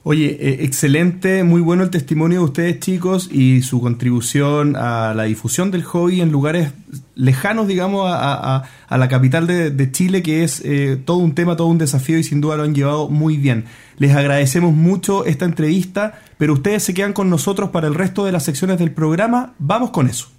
[0.09, 5.25] Oye, eh, excelente, muy bueno el testimonio de ustedes chicos y su contribución a la
[5.25, 6.71] difusión del hobby en lugares
[7.17, 11.67] lejanos, digamos, a, la capital de, de Chile, que es eh, todo un tema, todo
[11.67, 13.65] un desafío y sin duda lo han llevado muy bien.
[13.99, 18.31] Les agradecemos mucho esta entrevista, pero ustedes se quedan con nosotros para el resto de
[18.31, 19.55] las secciones del programa.
[19.59, 20.36] Vamos con eso.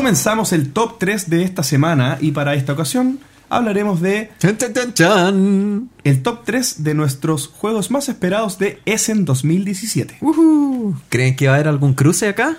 [0.00, 3.18] Comenzamos el top 3 de esta semana y para esta ocasión
[3.50, 5.90] hablaremos de Chan, chan, chan, chan.
[6.04, 10.16] el top 3 de nuestros juegos más esperados de Essen 2017.
[10.22, 10.94] Ujú.
[11.10, 12.56] ¿Creen que va a haber algún cruce acá?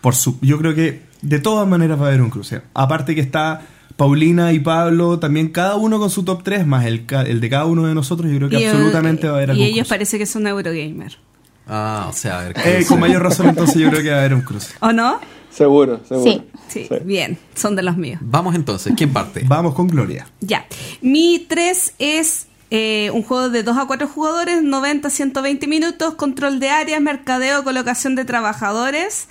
[0.00, 2.62] Por su, yo creo que de todas maneras va a haber un cruce.
[2.74, 3.62] Aparte que está
[3.96, 7.64] Paulina y Pablo, también cada uno con su top 3, más el, el de cada
[7.64, 9.88] uno de nosotros, yo creo que Y, absolutamente va a haber Y algún ellos cruce.
[9.88, 11.18] parece que son Eurogamer.
[11.66, 12.56] Ah, o sea, a ver.
[12.64, 14.74] Eh, con mayor razón entonces yo creo que va a haber un cruce.
[14.78, 15.18] ¿O no?
[15.50, 16.30] Seguro, seguro.
[16.30, 16.42] Sí.
[16.68, 16.94] Sí, Sí.
[17.04, 18.20] bien, son de los míos.
[18.22, 19.42] Vamos entonces, ¿quién parte?
[19.46, 20.26] Vamos con Gloria.
[20.40, 20.66] Ya.
[21.00, 26.60] Mi 3 es eh, un juego de 2 a 4 jugadores, 90 120 minutos, control
[26.60, 29.28] de áreas, mercadeo, colocación de trabajadores.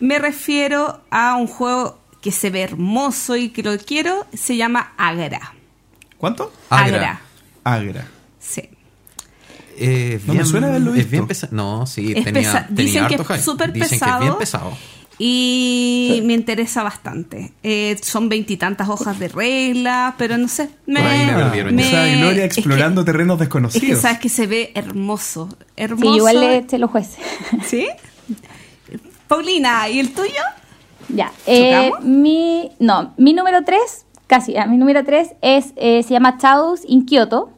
[0.00, 4.92] Me refiero a un juego que se ve hermoso y que lo quiero, se llama
[4.98, 5.54] Agra.
[6.18, 6.52] ¿Cuánto?
[6.68, 7.20] Agra.
[7.64, 8.06] Agra.
[8.38, 8.68] Sí.
[9.76, 11.10] Eh, No me suena haberlo Es visto.
[11.10, 11.54] bien pesado.
[11.56, 14.20] No, sí, Es tenía, pesa- tenía dicen que es súper Dicen que es pesado.
[14.20, 14.76] bien pesado.
[15.18, 17.52] Y me interesa bastante.
[17.62, 20.70] Eh, son veintitantas hojas de reglas, pero no sé.
[20.86, 21.86] Me, me perdieron ya.
[21.86, 23.86] O sea, Gloria es que- explorando terrenos Es desconocidos.
[23.88, 25.48] que sabes que se ve hermoso.
[25.50, 26.16] Sí, Hermoso.
[26.16, 27.18] igual le eché los jueces.
[27.66, 27.86] ¿Sí?
[29.28, 30.42] Paulina, ¿y el tuyo?
[31.08, 31.32] Ya.
[31.46, 33.80] eh, mi, no, mi número 3,
[34.26, 37.50] casi, ah, mi número 3 es, eh, se llama Chaos in Kyoto.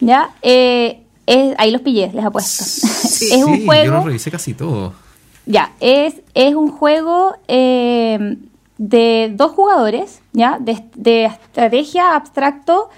[0.00, 0.30] ¿Ya?
[0.42, 2.64] Eh, es, ahí los pillé, les apuesto.
[2.64, 3.84] es un Sí, juego.
[3.84, 4.94] Yo lo revisé casi todo.
[5.46, 8.36] Ya, es, es un juego eh,
[8.78, 10.58] de dos jugadores, ¿ya?
[10.60, 12.88] De, de estrategia, abstracto,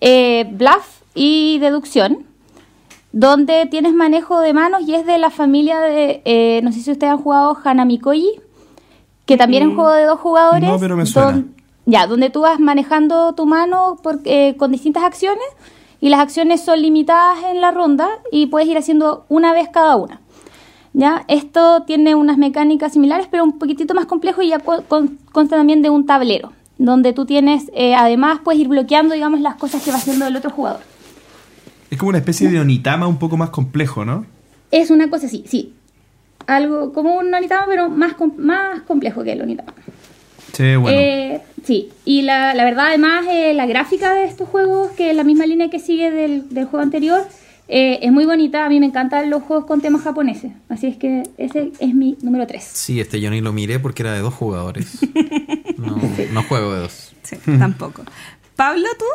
[0.00, 2.26] eh, bluff y deducción,
[3.12, 6.92] donde tienes manejo de manos y es de la familia de, eh, no sé si
[6.92, 8.40] ustedes han jugado Hanami Koji,
[9.26, 10.68] que también es un juego de dos jugadores.
[10.68, 11.32] No, pero me suena.
[11.32, 11.54] don-
[11.86, 15.44] Ya, donde tú vas manejando tu mano por- eh, con distintas acciones
[16.00, 19.96] y las acciones son limitadas en la ronda y puedes ir haciendo una vez cada
[19.96, 20.20] una.
[20.92, 21.24] ¿Ya?
[21.28, 25.56] Esto tiene unas mecánicas similares, pero un poquitito más complejo y ya co- con- consta
[25.56, 29.82] también de un tablero, donde tú tienes, eh, además, puedes ir bloqueando, digamos, las cosas
[29.82, 30.80] que va haciendo el otro jugador.
[31.90, 34.26] Es como una especie de Onitama un poco más complejo, ¿no?
[34.72, 35.74] Es una cosa así, sí.
[36.46, 39.72] Algo como un Onitama, pero más, com- más complejo que el Onitama.
[40.52, 40.98] Sí, bueno.
[41.00, 45.16] Eh, sí, y la, la verdad además eh, la gráfica de estos juegos, que es
[45.16, 47.22] la misma línea que sigue del, del juego anterior,
[47.70, 48.64] eh, es muy bonita.
[48.66, 50.52] A mí me encantan los juegos con temas japoneses.
[50.68, 52.62] Así es que ese es mi número 3.
[52.62, 54.98] Sí, este yo ni lo miré porque era de dos jugadores.
[55.80, 55.96] No,
[56.32, 57.12] no juego de dos.
[57.22, 58.02] Sí, tampoco.
[58.54, 59.06] Pablo, tú.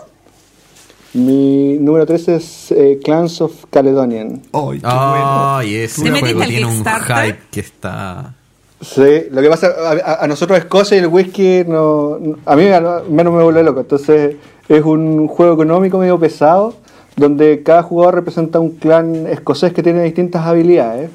[1.14, 4.42] Mi número 3 es eh, Clans of Caledonian.
[4.52, 5.56] Ay, qué bueno.
[5.58, 8.34] Ay, ese ¿Te metiste juego al tiene un hype que está.
[8.82, 12.56] Sí, lo que pasa, a, a- a nosotros Escocia y el whisky, no, no- a
[12.56, 13.80] mí al menos me vuelve loco.
[13.82, 14.36] Entonces
[14.68, 16.76] es un juego económico medio pesado,
[17.16, 21.10] donde cada jugador representa un clan escocés que tiene distintas habilidades.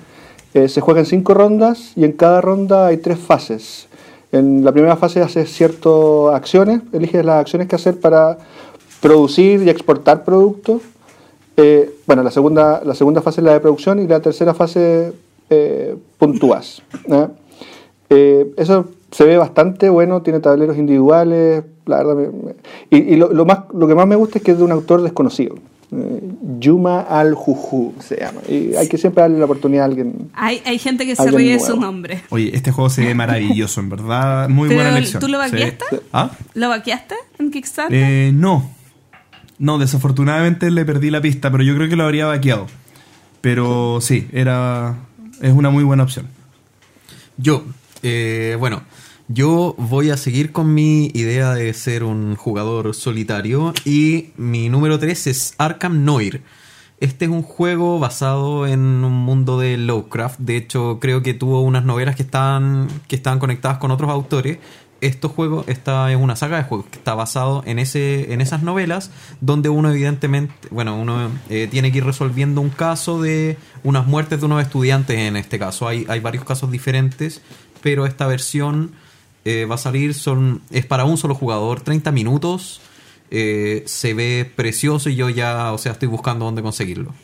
[0.54, 3.88] Eh, se juega en cinco rondas y en cada ronda hay tres fases.
[4.32, 5.92] En la primera fase haces ciertas
[6.32, 8.38] acciones, eliges las acciones que hacer para
[9.00, 10.82] producir y exportar productos.
[11.56, 15.12] Eh, bueno, la segunda, la segunda fase es la de producción y la tercera fase
[15.50, 16.82] eh, puntúas.
[17.08, 17.26] ¿eh?
[18.10, 22.30] Eh, eso se ve bastante bueno, tiene tableros individuales, la verdad.
[22.90, 25.02] y lo, lo más, lo que más me gusta es que es de un autor
[25.02, 25.56] desconocido.
[25.92, 26.20] Eh,
[26.58, 28.40] Yuma al-Juju se llama.
[28.48, 30.30] Y hay que siempre darle la oportunidad a alguien.
[30.34, 32.22] Hay, hay gente que se ríe de su nombre.
[32.30, 34.48] Oye, este juego se ve maravilloso, en verdad.
[34.48, 35.20] Muy Pero, buena elección.
[35.20, 35.84] ¿tú lo vaqueaste?
[36.12, 36.30] ¿Ah?
[36.54, 37.96] ¿Lo vaqueaste en Kickstarter?
[37.96, 38.70] Eh, no.
[39.58, 42.66] No, desafortunadamente le perdí la pista, pero yo creo que lo habría vaqueado.
[43.40, 44.96] Pero sí, era.
[45.42, 46.28] Es una muy buena opción.
[47.36, 47.64] Yo,
[48.02, 48.82] eh, bueno,
[49.32, 54.98] yo voy a seguir con mi idea de ser un jugador solitario y mi número
[54.98, 56.42] 3 es Arkham Noir.
[56.98, 60.40] Este es un juego basado en un mundo de Lovecraft.
[60.40, 64.58] De hecho, creo que tuvo unas novelas que están, que están conectadas con otros autores.
[65.00, 68.64] Este juego esta es una saga de juegos que está basado en, ese, en esas
[68.64, 74.08] novelas, donde uno evidentemente, bueno, uno eh, tiene que ir resolviendo un caso de unas
[74.08, 75.86] muertes de unos estudiantes en este caso.
[75.86, 77.42] Hay, hay varios casos diferentes,
[77.80, 78.90] pero esta versión
[79.44, 82.80] eh, va a salir, son, es para un solo jugador, 30 minutos.
[83.32, 87.14] eh, se ve precioso y yo ya, o sea, estoy buscando dónde conseguirlo.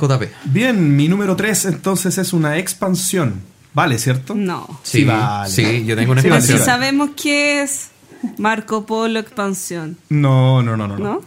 [0.00, 0.22] JP.
[0.46, 3.42] Bien, mi número 3 entonces es una expansión.
[3.72, 4.34] Vale, ¿cierto?
[4.34, 4.80] No.
[4.82, 5.50] Sí, vale.
[5.50, 7.90] Sí, yo tengo una vale, si sabemos qué es
[8.38, 9.96] Marco Polo Expansión.
[10.08, 10.96] No, no, no, no.
[10.98, 11.04] ¿No?
[11.04, 11.22] No.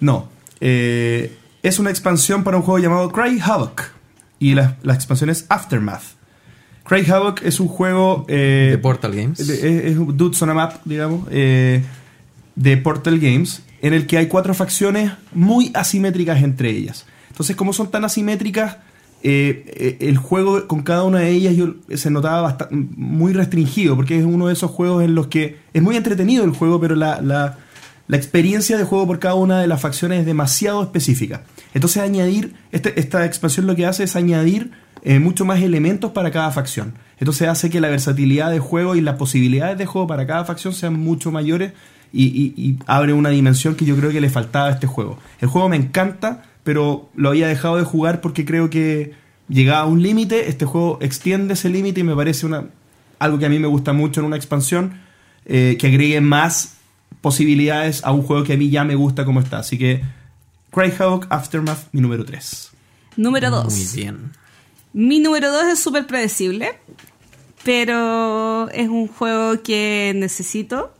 [0.00, 0.28] No.
[0.60, 3.82] Eh, es una expansión para un juego llamado Cry Havoc.
[4.38, 6.02] Y la, la expansión es Aftermath.
[6.92, 8.26] Cry Havoc es un juego.
[8.28, 9.46] eh, De Portal Games.
[9.46, 11.26] de- Es, un Dudes on a Map, digamos.
[11.30, 11.82] eh,
[12.54, 13.62] de Portal Games.
[13.80, 17.06] En el que hay cuatro facciones muy asimétricas entre ellas.
[17.30, 18.76] Entonces, como son tan asimétricas,
[19.22, 24.18] eh, el juego con cada una de ellas yo, se notaba basta- muy restringido, porque
[24.18, 27.20] es uno de esos juegos en los que es muy entretenido el juego, pero la,
[27.22, 27.56] la-
[28.08, 31.42] la experiencia de juego por cada una de las facciones es demasiado específica.
[31.72, 34.72] Entonces añadir, este- esta expansión lo que hace es añadir
[35.02, 36.94] eh, mucho más elementos para cada facción.
[37.18, 40.72] Entonces hace que la versatilidad de juego y las posibilidades de juego para cada facción
[40.74, 41.72] sean mucho mayores
[42.12, 45.18] y, y- y abre una dimensión que yo creo que le faltaba a este juego.
[45.40, 49.14] El juego me encanta, pero lo había dejado de jugar porque creo que
[49.48, 50.48] llegaba a un límite.
[50.48, 52.66] Este juego extiende ese límite y me parece una,
[53.18, 55.00] algo que a mí me gusta mucho en una expansión,
[55.46, 56.74] eh, que agregue más
[57.20, 59.58] posibilidades a un juego que a mí ya me gusta como está.
[59.58, 60.02] Así que
[60.72, 62.70] Cry Havoc Aftermath, mi número 3.
[63.16, 63.72] Número 2.
[63.74, 64.32] Muy bien.
[64.92, 66.78] Mi número 2 es súper predecible,
[67.64, 70.92] pero es un juego que necesito.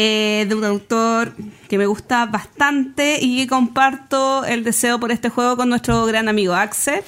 [0.00, 1.32] eh, de un autor
[1.68, 6.28] que me gusta bastante y que comparto el deseo por este juego con nuestro gran
[6.28, 7.00] amigo Axel.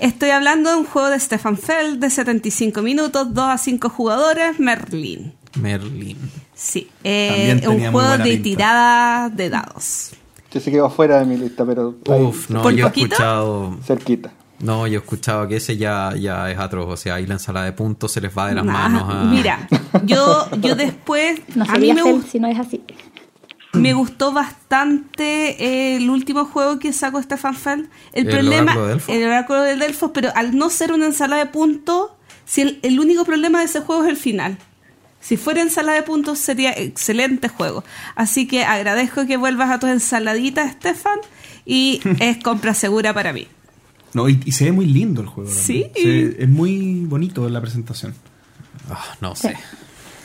[0.00, 4.58] Estoy hablando de un juego de Stefan Feld de 75 minutos, 2 a 5 jugadores,
[4.58, 5.32] Merlin.
[5.60, 6.18] Merlin.
[6.56, 8.42] Sí, eh, También tenía un juego de pinta.
[8.42, 10.10] tirada de dados.
[10.50, 13.06] Yo se quedó fuera de mi lista, pero ahí, Uf, no, ¿Por yo he poquito?
[13.14, 13.78] escuchado.
[13.84, 14.32] cerquita.
[14.64, 16.86] No, yo he escuchado que ese ya, ya es atroz.
[16.88, 19.24] O sea, ahí la ensalada de puntos se les va de las Nah, manos a.
[19.24, 19.68] Mira,
[20.04, 22.82] yo, yo después, No a mí me, si no es así.
[23.74, 27.88] me gustó bastante eh, el último juego que sacó Stefan Feld.
[28.12, 29.14] El, ¿El problema, Oráculo de Delfos?
[29.14, 32.10] el oráculo de Delfos, pero al no ser una ensalada de puntos,
[32.44, 34.56] si el, el único problema de ese juego es el final.
[35.20, 37.82] Si fuera ensalada de puntos sería excelente juego.
[38.14, 41.18] Así que agradezco que vuelvas a tus ensaladitas, Stefan,
[41.64, 43.46] y es compra segura para mí.
[44.14, 45.50] No, y, y se ve muy lindo el juego.
[45.50, 45.90] Sí.
[45.94, 48.14] Se- es muy bonito la presentación.
[48.90, 49.56] Ah, no sé.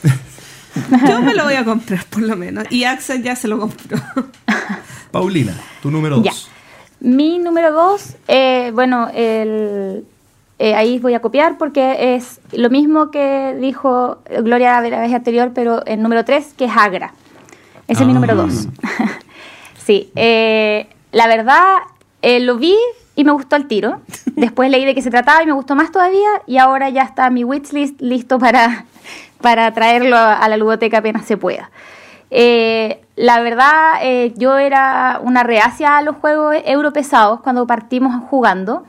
[1.08, 2.64] Yo me lo voy a comprar por lo menos.
[2.70, 3.98] Y Axel ya se lo compró.
[5.10, 6.30] Paulina, tu número Ya.
[6.30, 6.48] 2.
[7.00, 10.04] Mi número dos, eh, bueno, el,
[10.58, 15.12] eh, ahí voy a copiar porque es lo mismo que dijo Gloria de la vez
[15.14, 17.14] anterior, pero el número tres, que es Agra.
[17.88, 18.14] Ese es mi Ah.
[18.14, 18.68] número dos.
[19.84, 21.78] sí, eh, la verdad,
[22.22, 22.76] eh, lo vi
[23.16, 24.00] y me gustó el tiro.
[24.36, 26.28] Después leí de qué se trataba y me gustó más todavía.
[26.46, 28.84] Y ahora ya está mi wishlist listo para,
[29.40, 31.70] para traerlo a la ludoteca apenas se pueda.
[32.30, 38.84] Eh, la verdad, eh, yo era una reacia a los juegos europesados cuando partimos jugando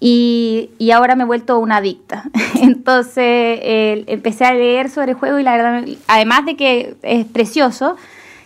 [0.00, 2.24] y, y ahora me he vuelto una adicta.
[2.62, 7.26] Entonces eh, empecé a leer sobre el juego y la verdad, además de que es
[7.26, 7.96] precioso,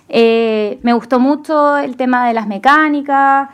[0.08, 3.50] me gustó mucho el tema de las mecánicas.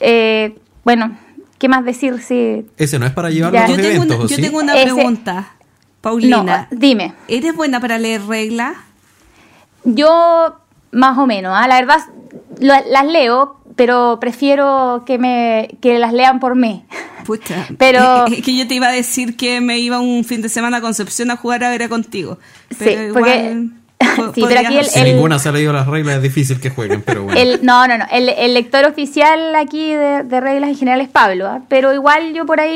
[0.00, 1.16] eh, bueno,
[1.58, 2.20] ¿qué más decir?
[2.22, 3.64] Si, Ese no es para llevarlo Ya.
[3.64, 4.42] a los Yo tengo, eventos, una, ¿o yo sí?
[4.42, 5.52] tengo una Ese- pregunta.
[6.00, 7.12] Paulina, no, dime.
[7.28, 8.74] ¿eres buena para leer reglas?
[9.84, 10.56] Yo,
[10.92, 11.66] más o menos, ¿ah?
[11.68, 11.98] la verdad,
[12.60, 16.84] lo- las leo, pero prefiero que, me, que las lean por mí.
[17.24, 17.66] Pucha.
[17.78, 20.78] Pero- Es que yo te iba a decir que me iba un fin de semana
[20.78, 22.38] a Concepción a jugar a ver a contigo.
[22.78, 23.79] Pero Sí, igual porque- po-
[24.34, 26.70] Sí, pero aquí podrías el- Si ninguna se ha leído las reglas, es difícil que
[26.70, 27.38] jueguen, pero bueno.
[27.40, 28.04] El, no, no, no.
[28.10, 31.60] El, el lector oficial aquí de, de reglas en general es Pablo, ¿ah?
[31.68, 32.74] pero igual yo por ahí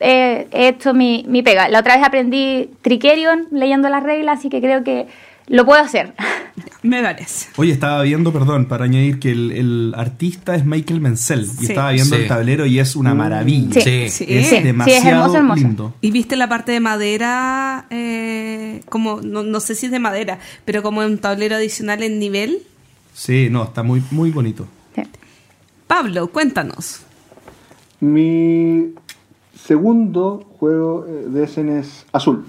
[0.00, 1.68] eh, he hecho mi, mi pega.
[1.68, 5.06] La otra vez aprendí Trickerion leyendo las reglas, así que creo que
[5.48, 6.14] lo puedo hacer.
[6.82, 7.48] Me parece.
[7.56, 11.48] Oye, estaba viendo, perdón, para añadir que el, el artista es Michael Menzel.
[11.60, 12.22] Y estaba viendo Sí.
[12.22, 13.80] el tablero y es una maravilla.
[13.80, 14.08] Sí.
[14.10, 14.24] Sí.
[14.28, 15.60] Es Sí, sí, es demasiado hermoso, hermoso.
[15.62, 15.94] lindo.
[16.00, 17.86] ¿Y viste la parte de madera?
[17.90, 22.18] eh, como no, no sé si es de madera, pero como un tablero adicional en
[22.18, 22.58] nivel.
[23.14, 24.66] Sí, no, está muy, muy bonito.
[24.96, 25.02] Sí.
[25.86, 27.00] Pablo, cuéntanos.
[28.00, 28.92] Mi
[29.66, 32.44] segundo juego eh, de Essen es Azul,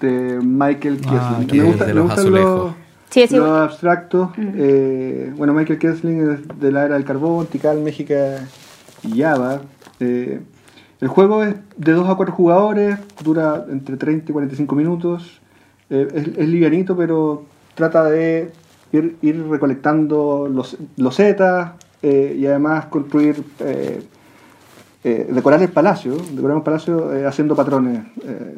[0.00, 1.46] de Michael Ah, Kiesling.
[1.48, 2.72] qué me, gusta- de me los gustan los,
[3.10, 3.36] Sí, sí.
[3.36, 4.30] los abstractos.
[4.38, 8.14] eh, bueno, Michael Kiesling es de la era del carbón, Tikal, México
[9.04, 9.60] y Java.
[10.00, 10.40] Eh,
[11.00, 15.40] el juego es de 2 a 4 jugadores, dura entre 30 y 45 minutos.
[15.88, 17.44] Eh, es, es livianito, pero
[17.74, 18.50] trata de
[18.92, 24.02] ir, ir recolectando los, losetas eh, y además construir, eh,
[25.08, 28.00] eh, decorar el palacio, decorar un palacio eh, haciendo patrones.
[28.24, 28.54] Eh,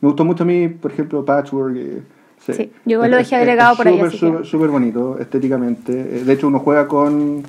[0.00, 1.76] me gustó mucho a mí, por ejemplo, Patchwork.
[1.76, 2.02] eh,
[2.44, 5.92] Sí, yo lo dejé agregado por ahí, súper, que- bonito estéticamente.
[5.94, 7.44] De hecho, uno juega con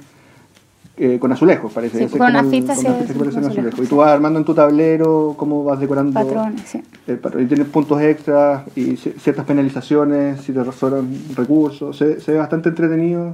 [0.96, 1.98] eh, con azulejos, parece.
[1.98, 3.58] Sí, Ese es con se- azulejos.
[3.58, 6.84] azulejos, Y tú vas armando en tu tablero cómo vas decorando Patrones, sí.
[7.08, 7.42] el patrón.
[7.44, 11.98] Y tienes puntos extras y ci- ciertas penalizaciones si te sobran recursos.
[11.98, 13.34] Se, se ve bastante entretenido.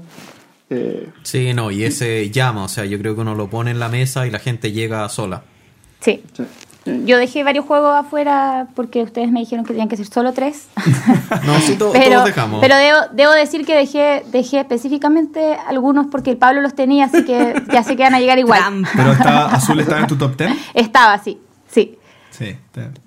[0.69, 3.79] Eh, Sí, no, y ese llama, o sea, yo creo que uno lo pone en
[3.79, 5.43] la mesa y la gente llega sola.
[5.99, 6.23] Sí.
[6.33, 6.43] sí.
[7.05, 10.67] Yo dejé varios juegos afuera porque ustedes me dijeron que tenían que ser solo tres.
[11.45, 12.61] No, sí, to- pero todos dejamos.
[12.61, 17.25] pero debo, debo decir que dejé, dejé específicamente algunos porque el Pablo los tenía, así
[17.25, 18.61] que ya sé que van a llegar igual.
[18.95, 20.51] Pero está, Azul estaba en tu top 10.
[20.73, 21.39] Estaba, sí,
[21.69, 21.97] sí.
[22.31, 22.55] Sí,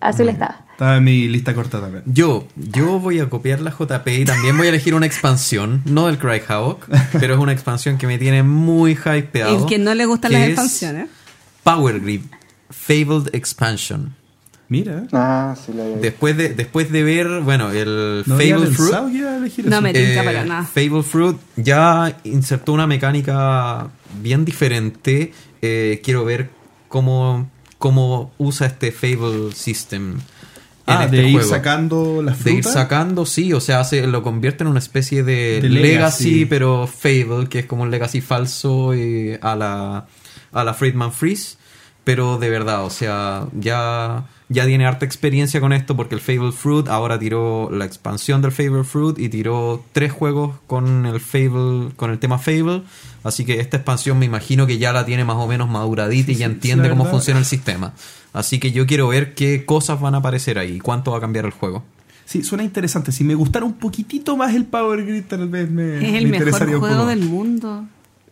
[0.01, 0.61] Azul estaba.
[0.83, 2.03] Estaba en mi lista corta también.
[2.07, 6.09] Yo, yo voy a copiar la JP y también voy a elegir una expansión, no
[6.09, 6.87] del Cry Havoc,
[7.21, 9.61] pero es una expansión que me tiene muy hypeado.
[9.61, 11.09] El que no le gustan las es expansiones.
[11.63, 12.25] Power Grip,
[12.71, 14.17] Fabled Expansion.
[14.69, 18.95] Mira, Ah, sí, la Después de, después de ver, bueno, el no Fabled Fruit.
[18.95, 19.03] a
[19.71, 20.65] No me tinca para nada.
[20.65, 23.89] Fable Fruit ya insertó una mecánica
[24.21, 25.33] bien diferente.
[25.61, 26.51] Eh, quiero ver
[26.89, 30.17] cómo, cómo usa este Fable System.
[30.87, 32.73] Ah, este de ir sacando las De ir frutas.
[32.73, 36.47] sacando, sí, o sea, hace, lo convierte en una especie de, De legacy, legacy.
[36.47, 40.07] pero Fable, que es como un legacy falso eh, a la
[40.53, 41.57] a la Friedman Freeze,
[42.05, 46.53] pero de verdad, o sea, ya ya tiene harta experiencia con esto porque el Fable
[46.53, 51.93] Fruit ahora tiró la expansión del Fable Fruit y tiró tres juegos con el Fable
[51.97, 52.83] con el tema Fable,
[53.25, 56.35] así que esta expansión me imagino que ya la tiene más o menos maduradita y
[56.35, 57.95] ya entiende cómo funciona el sistema.
[58.33, 61.45] Así que yo quiero ver qué cosas van a aparecer ahí, cuánto va a cambiar
[61.45, 61.85] el juego.
[62.25, 63.13] Sí, suena interesante.
[63.13, 66.29] Si me gustara un poquitito más el Power Grid, tal vez me, Es me el
[66.29, 67.07] mejor un juego poco.
[67.09, 67.85] del mundo.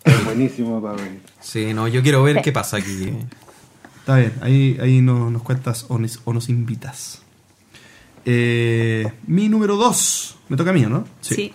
[0.05, 1.03] Es buenísimo, Pablo.
[1.41, 3.11] Sí, no, yo quiero ver qué pasa aquí.
[3.99, 7.21] Está bien, ahí, ahí no- nos cuentas o nos, o nos invitas.
[8.25, 10.37] Eh, mi número 2.
[10.49, 11.05] Me toca a mí, ¿no?
[11.21, 11.53] Sí.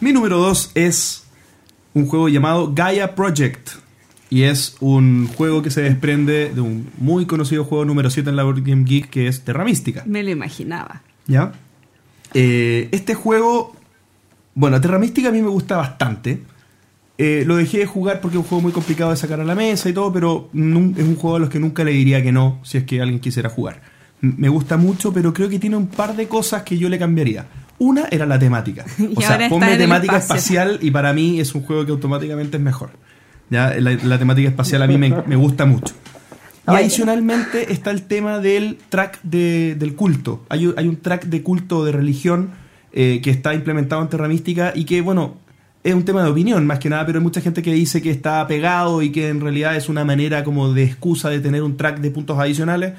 [0.00, 1.24] Mi número 2 es
[1.94, 3.70] un juego llamado Gaia Project.
[4.28, 8.36] Y es un juego que se desprende de un muy conocido juego número 7 en
[8.36, 10.02] la Board Game Geek que es Terra Mística.
[10.06, 11.02] Me lo imaginaba.
[11.26, 11.52] ¿Ya?
[12.34, 13.74] Eh, este juego.
[14.54, 16.42] Bueno, Terra Mística a mí me gusta bastante.
[17.18, 19.54] Eh, lo dejé de jugar porque es un juego muy complicado de sacar a la
[19.54, 22.58] mesa y todo, pero es un juego a los que nunca le diría que no
[22.62, 23.80] si es que alguien quisiera jugar.
[24.22, 26.98] M- Me gusta mucho, pero creo que tiene un par de cosas que yo le
[26.98, 27.46] cambiaría.
[27.78, 28.84] Una era la temática.
[29.14, 32.90] O sea, ponme temática espacial y para mí es un juego que automáticamente es mejor.
[33.50, 35.94] Ya, la, la temática espacial a mí me, me gusta mucho.
[36.68, 40.44] Y adicionalmente está el tema del track de- del culto.
[40.48, 42.50] Hay, un- hay un track de culto de religión
[42.92, 45.36] eh, que está implementado en Terra Mística y que, bueno,
[45.84, 48.10] es un tema de opinión más que nada, pero hay mucha gente que dice que
[48.10, 51.76] está pegado y que en realidad es una manera como de excusa de tener un
[51.76, 52.94] track de puntos adicionales.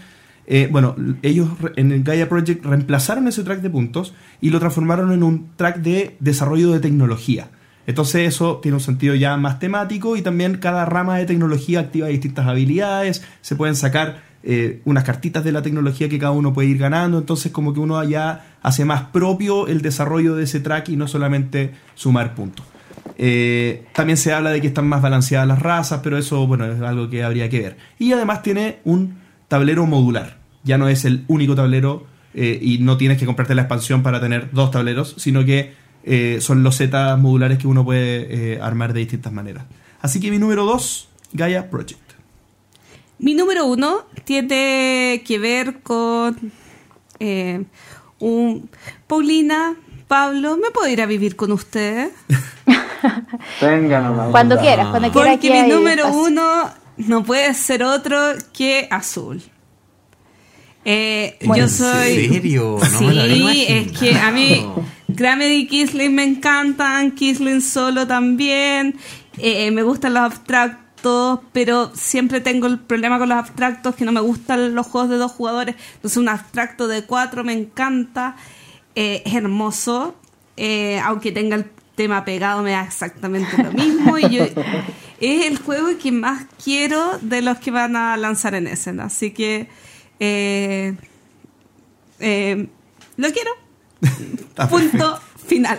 [0.45, 5.12] Eh, bueno, ellos en el Gaia Project reemplazaron ese track de puntos y lo transformaron
[5.12, 7.50] en un track de desarrollo de tecnología.
[7.88, 12.08] Entonces eso tiene un sentido ya más temático y también cada rama de tecnología activa
[12.08, 16.68] distintas habilidades, se pueden sacar eh, unas cartitas de la tecnología que cada uno puede
[16.68, 20.90] ir ganando, entonces como que uno ya hace más propio el desarrollo de ese track
[20.90, 22.66] y no solamente sumar puntos.
[23.18, 26.80] Eh, también se habla de que están más balanceadas las razas, pero eso, bueno, es
[26.82, 27.78] algo que habría que ver.
[28.00, 29.18] Y además tiene un
[29.48, 30.38] tablero modular.
[30.64, 34.20] Ya no es el único tablero eh, y no tienes que comprarte la expansión para
[34.20, 35.74] tener dos tableros, sino que
[36.10, 39.66] eh, son losetas modulares que uno puede eh, armar de distintas maneras.
[39.99, 42.14] Así que mi número 2, Gaia Project.
[43.20, 46.51] Mi número uno tiene que ver con
[47.20, 47.66] eh,
[48.20, 48.70] un
[49.08, 49.76] Paulina,
[50.08, 52.12] Pablo, ¿me puedo ir a vivir con ustedes?
[53.62, 54.30] Venga nomás.
[54.30, 55.34] Cuando quieras, cuando quieras.
[55.34, 58.18] Porque mi número uno no puede ser otro
[58.53, 59.41] que azul.
[60.86, 62.30] Eh, ¿En yo soy.
[62.30, 62.78] serio?
[62.93, 64.66] No me lo había sí, es que a mí
[65.18, 65.38] imaginado.
[65.38, 68.95] Kramer y Kisling me encantan, Kisling solo también.
[69.38, 74.11] eh, me gustan los abstractos, pero siempre tengo el problema con los abstractos que no
[74.11, 75.76] me gustan los juegos de dos jugadores.
[75.95, 78.36] Entonces, un abstracto de cuatro me encanta,
[78.95, 80.15] eh, es hermoso,
[80.57, 81.65] eh, aunque tenga el
[81.95, 84.18] tema pegado, me da exactamente lo mismo.
[84.18, 84.43] y yo,
[85.20, 88.99] es el juego que más quiero de los que van a lanzar en Essen.
[88.99, 89.68] Así que.
[90.20, 90.95] eh,
[92.20, 92.68] eh,
[93.18, 93.66] lo quiero.
[94.70, 95.78] Punto final.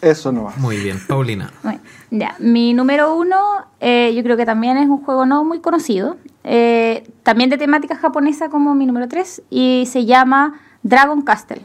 [0.00, 0.52] Eso no va.
[0.58, 1.50] Muy bien, Paulina.
[1.62, 1.80] Bueno,
[2.10, 3.36] ya, mi número uno,
[3.80, 7.96] eh, yo creo que también es un juego no muy conocido, eh, también de temática
[7.96, 11.62] japonesa como mi número 3, y se llama Dragon Castle.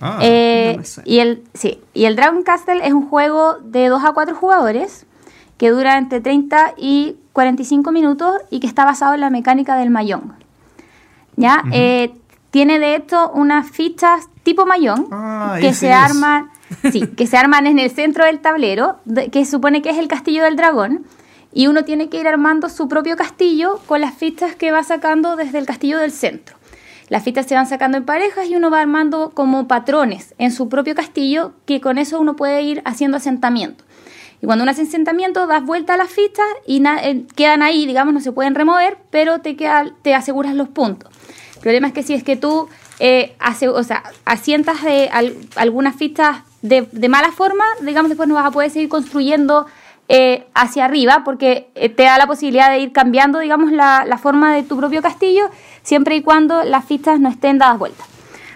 [0.00, 4.04] Ah, Eh, no y, el, sí, y el Dragon Castle es un juego de 2
[4.04, 5.06] a 4 jugadores
[5.58, 9.90] que dura entre 30 y 45 minutos y que está basado en la mecánica del
[9.90, 10.34] mayón.
[11.36, 11.62] ¿Ya?
[11.72, 12.12] Eh,
[12.52, 15.96] tiene de hecho unas fichas tipo mayón Ah, que se es.
[15.96, 16.50] arman
[16.92, 18.98] sí, que se arman en el centro del tablero,
[19.32, 21.04] que se supone que es el castillo del dragón,
[21.52, 25.36] y uno tiene que ir armando su propio castillo con las fichas que va sacando
[25.36, 26.56] desde el castillo del centro.
[27.08, 30.70] Las fichas se van sacando en parejas y uno va armando como patrones en su
[30.70, 33.84] propio castillo, que con eso uno puede ir haciendo asentamiento.
[34.40, 38.14] Y cuando uno hace asentamiento, das vuelta a las fichas y eh, quedan ahí, digamos,
[38.14, 41.11] no se pueden remover, pero te, queda, te aseguras los puntos.
[41.62, 43.36] El problema es que si es que tú eh,
[43.72, 48.46] o sea, asientas de al- algunas fichas de, de mala forma, digamos, después no vas
[48.46, 49.66] a poder seguir construyendo
[50.08, 54.52] eh, hacia arriba, porque eh, te da la posibilidad de ir cambiando, digamos, la, forma
[54.56, 55.50] de tu propio castillo,
[55.84, 58.08] siempre y cuando las fichas no estén dadas vueltas.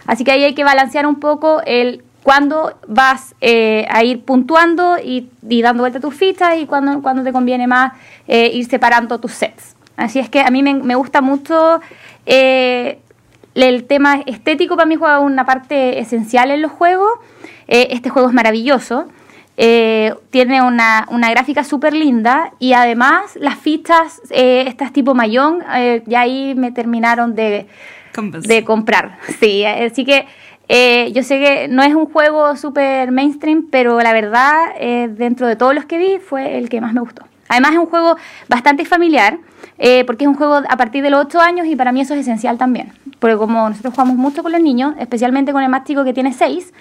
[0.06, 4.98] Así que ahí hay que balancear un poco el cuándo vas eh, a ir puntuando
[4.98, 7.92] y, y dando vuelta tus fichas y cuándo, cuándo te conviene más
[8.26, 9.75] eh, ir separando tus sets.
[9.96, 11.80] Así es que a mí me, me gusta mucho
[12.26, 12.98] eh,
[13.54, 17.10] el tema estético, para mí juega una parte esencial en los juegos.
[17.68, 19.06] Eh, este juego es maravilloso.
[19.58, 25.64] Eh, tiene una, una gráfica súper linda y además las fichas, eh, estas tipo mayón,
[25.74, 27.66] eh, ya ahí me terminaron de,
[28.42, 29.18] de comprar.
[29.40, 30.26] Sí, así que
[30.68, 35.46] eh, yo sé que no es un juego súper mainstream, pero la verdad, eh, dentro
[35.46, 37.24] de todos los que vi, fue el que más me gustó.
[37.48, 38.16] Además es un juego
[38.48, 39.38] bastante familiar,
[39.78, 42.14] eh, porque es un juego a partir de los 8 años y para mí eso
[42.14, 42.92] es esencial también.
[43.18, 46.32] Porque como nosotros jugamos mucho con los niños, especialmente con el más chico que tiene
[46.32, 46.72] 6,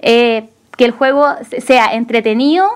[0.00, 2.66] eh, que el juego se- sea entretenido,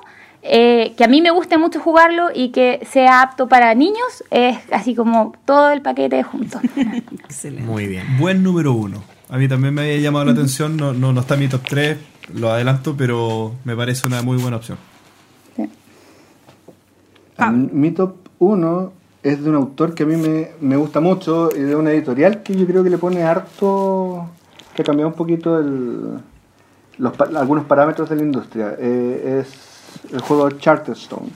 [0.42, 4.56] eh, que a mí me guste mucho jugarlo y que sea apto para niños, es
[4.70, 6.60] así como todo el paquete junto.
[7.24, 7.64] Excelente.
[7.66, 8.04] Muy bien.
[8.18, 9.02] Buen número uno.
[9.30, 11.62] A mí también me había llamado la atención, no, no, no está en mi top
[11.68, 11.98] 3,
[12.34, 14.78] lo adelanto, pero me parece una muy buena opción.
[17.72, 18.92] Mi top 1
[19.22, 22.42] es de un autor que a mí me, me gusta mucho y de una editorial
[22.42, 24.26] que yo creo que le pone harto,
[24.74, 26.18] que ha cambiado un poquito el,
[26.98, 28.76] los, pa- algunos parámetros de la industria.
[28.78, 31.28] Eh, es el juego Charterstone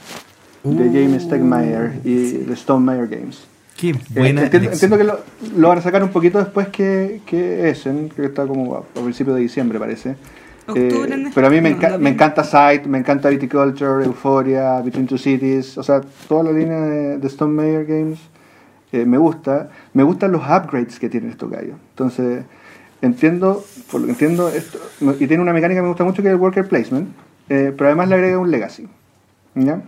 [0.63, 2.15] de James Stegmaier y
[2.45, 3.45] de Stonemeyer Games.
[3.77, 4.93] Qué Eh, buena entiendo, elección.
[4.93, 8.47] entiendo que lo, lo van a sacar un poquito después que, que Essen, que está
[8.47, 10.15] como a, a principios de diciembre parece.
[10.67, 15.07] Octubre Eh, pero a mí me, enca- me encanta Sight, me encanta Viticulture, Euphoria, Between
[15.07, 18.19] Two Cities, o sea, toda la línea de, de Stone Meyer Games
[18.93, 19.71] eh, me gusta.
[19.95, 21.77] Me gustan los upgrades que tienen estos gallos.
[21.91, 22.45] Entonces,
[23.01, 24.79] entiendo, por lo que entiendo, esto,
[25.19, 27.09] y tiene una mecánica que me gusta mucho que es el worker placement,
[27.49, 28.89] eh, pero además le agrega un legacy.
[29.55, 29.81] ¿ya?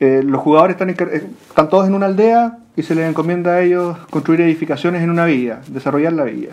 [0.00, 3.62] Eh, los jugadores están, eh, están todos en una aldea y se les encomienda a
[3.62, 6.50] ellos construir edificaciones en una villa, desarrollar la villa.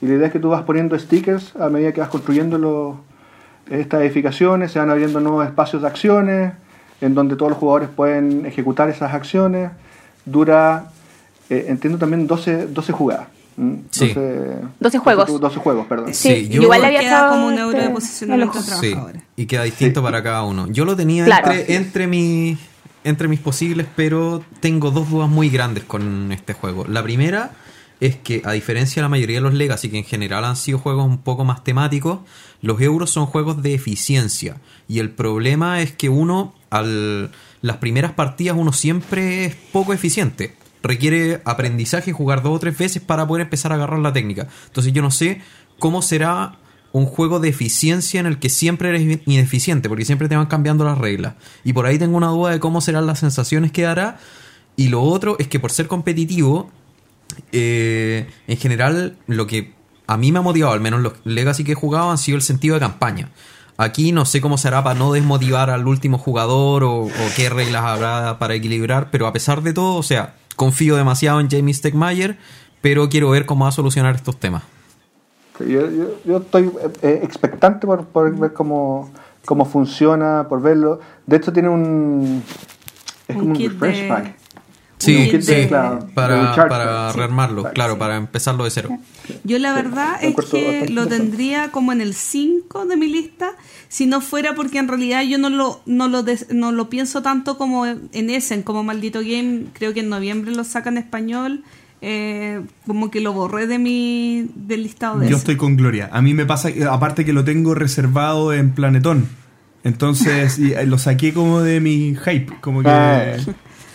[0.00, 2.96] Y la idea es que tú vas poniendo stickers a medida que vas construyendo los,
[3.70, 6.52] estas edificaciones, se van abriendo nuevos espacios de acciones,
[7.00, 9.70] en donde todos los jugadores pueden ejecutar esas acciones.
[10.24, 10.86] Dura,
[11.50, 13.26] eh, entiendo también, 12, 12 jugadas.
[13.90, 14.08] Sí.
[14.08, 15.40] 12, 12 juegos.
[15.40, 16.12] 12 juegos, perdón.
[16.14, 18.94] Sí, Sí, yo- igual le había Queda estado, como un euro de este, posicionamiento Sí,
[19.36, 20.66] y queda distinto para cada uno.
[20.68, 21.52] Yo lo tenía Claro.
[21.52, 22.58] entre, entre, mis,
[23.04, 26.84] entre mis posibles, pero tengo dos dudas muy grandes con este juego.
[26.88, 27.52] La primera
[28.00, 30.78] es que, a diferencia de la mayoría de los Legacy, que en general han sido
[30.78, 32.20] juegos un poco más temáticos,
[32.60, 34.56] los euros son juegos de eficiencia.
[34.88, 37.30] Y el problema es que uno, al
[37.64, 40.54] las primeras partidas, uno siempre es poco eficiente.
[40.82, 44.48] Requiere aprendizaje jugar dos o tres veces para poder empezar a agarrar la técnica.
[44.66, 45.40] Entonces yo no sé
[45.78, 46.58] cómo será
[46.94, 50.84] un juego de eficiencia en el que siempre eres ineficiente, porque siempre te van cambiando
[50.84, 51.34] las reglas.
[51.64, 54.20] Y por ahí tengo una duda de cómo serán las sensaciones que dará.
[54.76, 56.70] Y lo otro es que por ser competitivo,
[57.50, 59.74] eh, en general, lo que
[60.06, 62.42] a mí me ha motivado, al menos los Legacy que he jugado, han sido el
[62.42, 63.30] sentido de campaña.
[63.76, 68.38] Aquí no sé cómo será para no desmotivar al último jugador o, qué reglas habrá
[68.38, 72.38] para equilibrar, pero a pesar de todo, o sea, confío demasiado en Jamie Stegmaier,
[72.80, 74.62] pero quiero ver cómo va a solucionar estos temas.
[75.60, 76.70] Yo, yo- yo estoy
[77.02, 79.10] eh, expectante por, por ver cómo,
[79.44, 81.00] cómo funciona, por verlo.
[81.26, 82.42] De hecho, tiene un.
[83.28, 84.36] Es Un como un kit refresh de- pack.
[84.98, 87.12] Sí, Un kit sí, de- claro, para, para.
[87.12, 87.98] Sí, rearmarlo, claro, sí.
[87.98, 88.88] para empezarlo de cero.
[89.44, 93.50] Yo la verdad es que lo tendría como en el 5 de mi lista,
[93.88, 97.22] si no fuera porque en realidad yo no lo, no lo, des- no lo pienso
[97.22, 101.64] tanto como en Essen, como Maldito Game, creo que en noviembre lo saca en español,
[102.06, 106.08] eh, como que lo borré de mi del listado de Yo estoy con Gloria.
[106.12, 109.26] A mí me pasa, que- aparte que lo tengo reservado en Planetón.
[109.82, 112.52] Entonces y, eh, lo saqué como de mi hype.
[112.60, 112.88] Como que.
[112.88, 113.36] Ah.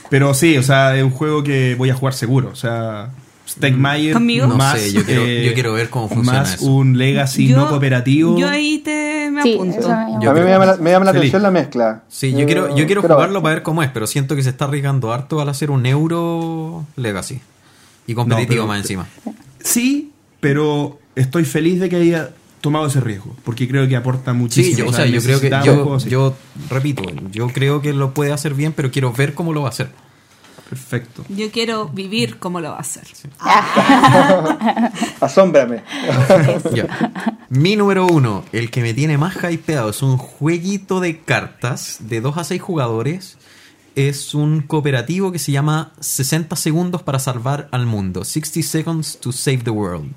[0.09, 2.49] Pero sí, o sea, es un juego que voy a jugar seguro.
[2.51, 3.11] O sea,
[3.47, 4.47] Stegmaier ¿Conmigo?
[4.47, 4.79] No más.
[4.79, 6.65] sé, yo quiero- eh, yo quiero ver cómo funciona Más eso.
[6.65, 8.37] un Legacy no cooperativo.
[8.37, 9.87] Yo ahí te me Sí, apunto.
[9.89, 10.23] me.
[10.23, 12.03] Yo a mí me llama la, me llama la atención la mezcla.
[12.07, 14.49] Sí, yo quiero, yo quiero pero- jugarlo para ver cómo es, pero siento que se
[14.49, 17.39] está arriesgando harto al hacer un euro Legacy.
[18.09, 19.07] Y competitivo No, pero- más encima.
[19.61, 22.31] Sí, pero estoy feliz de que haya
[22.61, 23.35] tomado ese riesgo.
[23.43, 24.77] Porque creo que aporta Sí, muchísimo.
[24.77, 26.35] yo, o sea, yo creo que yo, yo
[26.69, 29.69] repito, yo creo que lo puede hacer bien, pero quiero ver cómo lo va a
[29.69, 29.89] hacer.
[30.69, 31.25] Perfecto.
[31.29, 33.03] Yo quiero vivir como lo va a hacer.
[35.19, 35.83] Asómbrame.
[36.73, 37.11] Ya.
[37.49, 42.21] Mi número uno, el que me tiene más hypeado, es un jueguito de cartas de
[42.21, 43.37] 2 a 6 jugadores.
[43.99, 48.23] Es un cooperativo que se llama 60 segundos para salvar al mundo.
[48.23, 50.13] 60 seconds to save the world.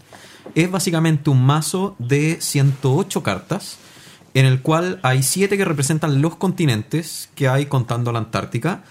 [0.55, 3.79] Es básicamente un mazo de 108 cartas
[4.35, 8.85] en el cual hay 7 que representan los continentes que hay contando la Antártica.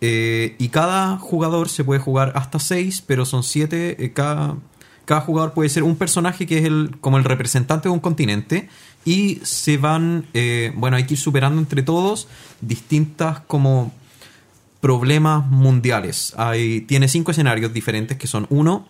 [0.00, 4.12] Eh, y cada jugador se puede jugar hasta 6, pero son 7.
[4.12, 4.56] cada,
[5.04, 8.68] cada jugador puede ser un personaje que es el, como el representante de un continente.
[9.04, 12.26] Y se van, eh, bueno, hay que ir superando entre todos
[12.60, 13.92] distintas como
[14.82, 16.34] problemas mundiales.
[16.36, 18.84] Hay, tiene cinco escenarios diferentes que son uno,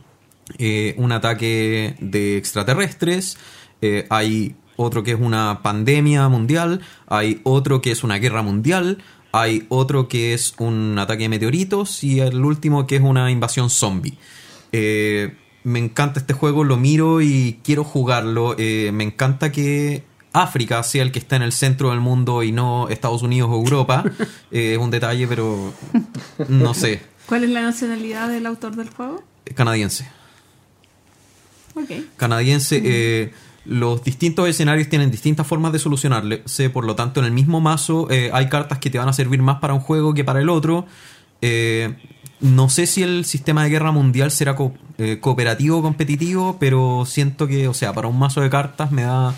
[0.57, 3.37] eh, un ataque de extraterrestres,
[3.83, 9.05] eh, hay otro que es una pandemia mundial, hay otro que es una guerra mundial,
[9.33, 13.69] hay otro que es un ataque de meteoritos y el último que es una invasión
[13.69, 14.17] zombie.
[14.73, 18.57] Eh, me encanta este juego, lo miro y quiero jugarlo.
[18.59, 22.89] Me encanta que África sea el que está en el centro del mundo y no
[22.89, 24.05] Estados Unidos o Europa.
[24.51, 25.73] Eh, es un detalle, pero
[26.49, 27.01] no sé.
[27.27, 29.23] ¿Cuál es la nacionalidad del autor del juego?
[29.55, 30.07] Canadiense.
[31.75, 31.91] Ok.
[32.17, 32.81] Canadiense.
[32.85, 33.33] eh,
[33.65, 38.09] los distintos escenarios tienen distintas formas de solucionarse, por lo tanto en el mismo mazo
[38.11, 40.49] eh, hay cartas que te van a servir más para un juego que para el
[40.49, 40.85] otro.
[41.41, 41.95] Eh,
[42.41, 47.05] no sé si el sistema de guerra mundial será co- eh, cooperativo o competitivo, pero
[47.07, 49.33] siento que, o sea, para un mazo de cartas me da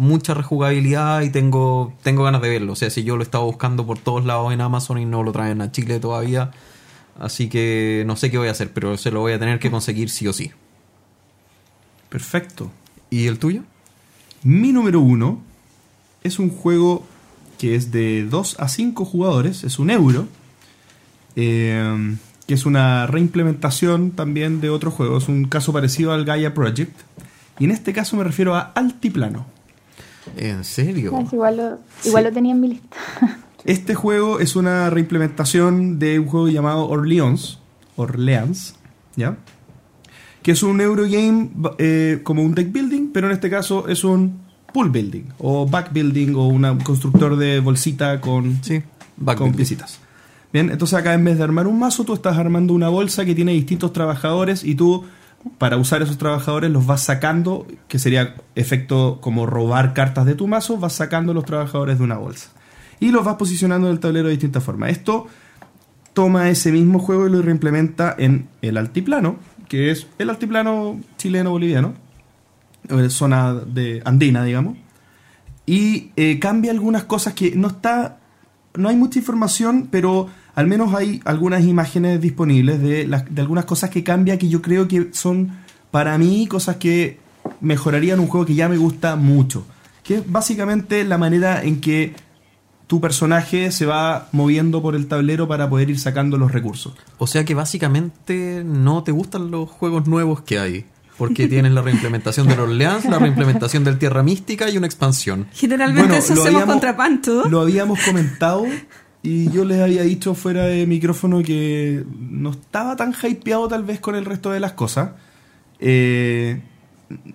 [0.00, 2.72] mucha rejugabilidad y tengo, tengo ganas de verlo.
[2.72, 5.30] O sea, si yo lo estaba buscando por todos lados en Amazon y no lo
[5.30, 6.52] traen a Chile todavía,
[7.18, 9.70] así que no sé qué voy a hacer, pero se lo voy a tener que
[9.70, 10.52] conseguir sí o sí.
[12.08, 12.72] Perfecto.
[13.10, 13.62] ¿Y el tuyo?
[14.42, 15.42] Mi número uno
[16.24, 17.04] es un juego
[17.58, 20.26] que es de 2 a 5 jugadores, es un euro,
[21.36, 22.16] eh,
[22.46, 26.98] que es una reimplementación también de otro juego, es un caso parecido al Gaia Project,
[27.58, 29.59] y en este caso me refiero a Altiplano.
[30.36, 31.12] ¿En serio?
[31.32, 32.96] Igual lo, igual lo tenía en mi lista.
[33.64, 37.58] Este juego es una reimplementación de un juego llamado Orleans,
[37.96, 38.74] Orleans,
[39.16, 39.36] ¿ya?
[40.42, 44.40] que es un Eurogame eh, como un deck building, pero en este caso es un
[44.72, 48.82] pool building o back building o un constructor de bolsita con, Sí,
[49.16, 49.98] back con piecitas.
[50.52, 53.34] Bien, entonces acá en vez de armar un mazo, tú estás armando una bolsa que
[53.34, 55.04] tiene distintos trabajadores y tú,
[55.58, 60.46] para usar esos trabajadores, los vas sacando, que sería efecto como robar cartas de tu
[60.46, 62.50] mazo, vas sacando los trabajadores de una bolsa.
[62.98, 64.90] Y los vas posicionando en el tablero de distintas formas.
[64.90, 65.26] Esto
[66.12, 69.36] toma ese mismo juego y lo reimplementa en el altiplano,
[69.68, 71.94] que es el altiplano chileno-boliviano,
[72.88, 74.76] eh, zona de andina, digamos.
[75.64, 78.18] Y eh, cambia algunas cosas que no está.
[78.74, 83.64] No hay mucha información, pero al menos hay algunas imágenes disponibles de, las, de algunas
[83.64, 85.58] cosas que cambia que yo creo que son
[85.90, 87.18] para mí cosas que
[87.60, 89.64] mejorarían un juego que ya me gusta mucho.
[90.02, 92.14] Que es básicamente la manera en que
[92.86, 96.94] tu personaje se va moviendo por el tablero para poder ir sacando los recursos.
[97.18, 100.84] O sea que básicamente no te gustan los juegos nuevos que hay.
[101.16, 105.46] Porque tienes la reimplementación del Orleans, la reimplementación del Tierra Mística y una expansión.
[105.52, 107.48] Generalmente Bueno, eso lo hacemos habíamos- contra Panto.
[107.48, 108.64] Lo habíamos comentado
[109.22, 114.00] y yo les había dicho fuera de micrófono que no estaba tan hypeado tal vez
[114.00, 115.10] con el resto de las cosas.
[115.78, 116.60] Eh,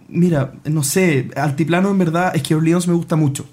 [0.07, 3.47] mira, no sé, Altiplano en verdad es que Orleans me gusta mucho.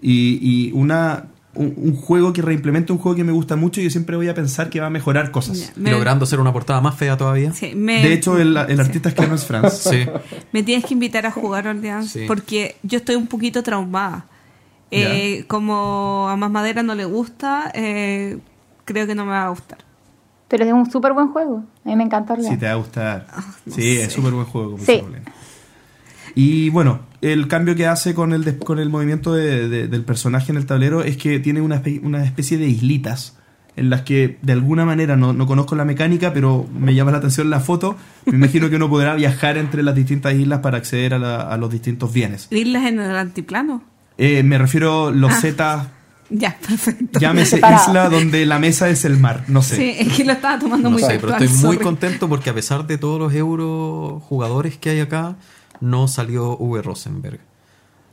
[0.00, 3.90] Y, y una, un, un juego que reimplemente un juego que me gusta mucho, yo
[3.90, 5.72] siempre voy a pensar que va a mejorar cosas.
[5.76, 7.52] Me- Logrando hacer una portada más fea todavía.
[7.52, 8.80] sí, me- De hecho, el, el sí.
[8.82, 9.72] artista es Clemens Franz.
[9.74, 10.04] Sí.
[10.52, 12.24] Me tienes que invitar a jugar Orleans Sí.
[12.28, 14.26] porque yo estoy un poquito traumada.
[14.90, 18.38] Eh, como a Más Madera no le gusta, eh,
[18.84, 19.78] creo que no me va a gustar.
[20.48, 21.62] Pero es un súper buen juego.
[21.84, 22.54] A mí me encanta Orleans.
[22.54, 23.26] Sí, te va a gustar.
[23.66, 24.02] no sí, sé.
[24.04, 24.72] es súper buen juego.
[24.72, 25.02] Como Sí.
[26.34, 30.04] Y bueno, el cambio que hace con el, des- con el movimiento de- de- del
[30.04, 33.36] personaje en el tablero es que tiene una, espe- una especie de islitas
[33.76, 37.18] en las que de alguna manera no, no conozco la mecánica, pero me llama la
[37.18, 37.96] atención la foto.
[38.26, 41.56] Me imagino que uno podrá viajar entre las distintas islas para acceder a, la- a
[41.56, 42.48] los distintos bienes.
[42.50, 43.82] Islas en el altiplano.
[44.18, 45.40] Eh, me refiero los Ah.
[45.40, 45.88] Z,
[46.30, 47.18] Ya, perfecto.
[47.20, 49.76] llámese isla donde la mesa es el mar, no sé.
[49.76, 51.84] Sí, es que lo estaba tomando No muy sé, pero textual, estoy muy sorry.
[51.84, 55.36] contento porque a pesar de todos los euro jugadores que hay acá,
[55.80, 56.82] no salió V.
[56.82, 57.40] Rosenberg.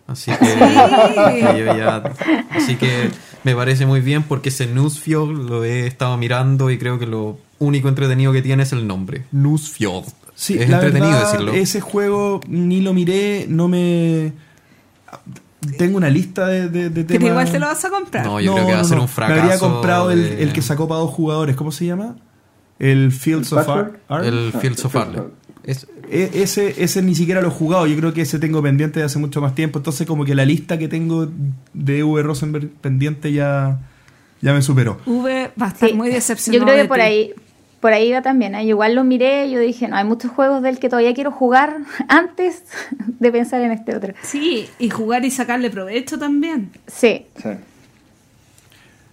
[0.08, 2.14] Así que, que yo ya-
[2.52, 3.10] así que
[3.44, 7.40] me parece muy bien porque ese Newsfjord lo he estado mirando y creo que lo
[7.60, 9.24] único entretenido que tiene es el nombre.
[9.32, 10.06] Newsfjord.
[10.36, 11.54] Sí, es la entretenido verdad, decirlo.
[11.54, 14.32] Ese juego ni lo miré, no me.
[15.78, 17.30] Tengo una lista de, de, de Pero temas.
[17.30, 18.26] igual te lo vas a comprar.
[18.26, 19.36] No, yo creo que va a ser un fracaso.
[19.36, 22.16] Me habría comprado el, de- el que sacó para dos jugadores, ¿cómo se llama?
[22.80, 23.86] El Fields ¿El of Password?
[23.88, 23.96] Art.
[24.10, 24.26] Art.
[24.26, 24.96] El Ah, Fields of.
[25.64, 29.00] Es- E- ese, ese ni siquiera lo he jugado, yo creo que ese tengo pendiente
[29.00, 29.80] de hace mucho más tiempo.
[29.80, 31.28] Entonces, como que la lista que tengo
[31.74, 32.22] de V.
[32.22, 33.80] Rosenberg pendiente ya,
[34.42, 35.00] ya me superó.
[35.08, 35.96] V va a estar Sí.
[35.96, 36.60] muy decepcionado.
[36.60, 37.02] Yo creo de que por ti.
[37.04, 37.34] ahí,
[37.86, 38.56] por ahí va también.
[38.56, 38.64] ¿eh?
[38.64, 41.78] Yo igual lo miré, yo dije, no, hay muchos juegos del que todavía quiero jugar
[42.08, 42.64] antes
[43.20, 44.16] de pensar en este otro.
[44.24, 46.72] Sí, y jugar y sacarle provecho también.
[46.88, 47.50] Sí, Sí.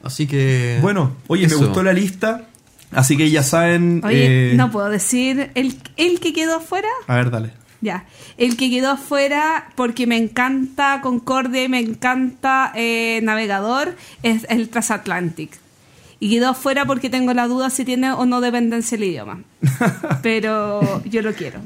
[0.03, 0.79] así que.
[0.81, 1.59] Bueno, oye, eso.
[1.61, 2.47] me gustó la lista,
[2.93, 4.01] así que ya saben.
[4.07, 6.89] Oye, eh, no puedo decir el, el que quedó afuera.
[7.09, 7.51] A ver, dale.
[7.83, 8.07] Ya,
[8.39, 14.71] el que quedó afuera porque me encanta Concordia y me encanta eh, Navegador es el
[14.71, 15.59] Transatlantic.
[16.23, 19.43] Y quedó afuera porque tengo la duda si tiene o no dependencia el idioma.
[20.23, 21.59] Pero yo lo quiero.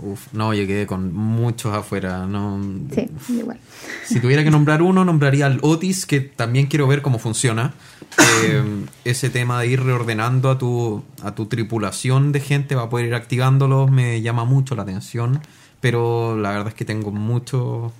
[0.00, 2.26] Uf, no, yo quedé con muchos afuera.
[2.26, 2.60] No,
[2.92, 3.60] sí, igual.
[4.04, 7.74] Si tuviera que nombrar uno, nombraría al Otis, que también quiero ver cómo funciona.
[8.18, 8.64] Eh,
[9.04, 13.06] ese tema de ir reordenando a tu, a tu tripulación de gente va a poder
[13.06, 15.42] ir activándolos, me llama mucho la atención.
[15.80, 17.92] Pero la verdad es que tengo muchos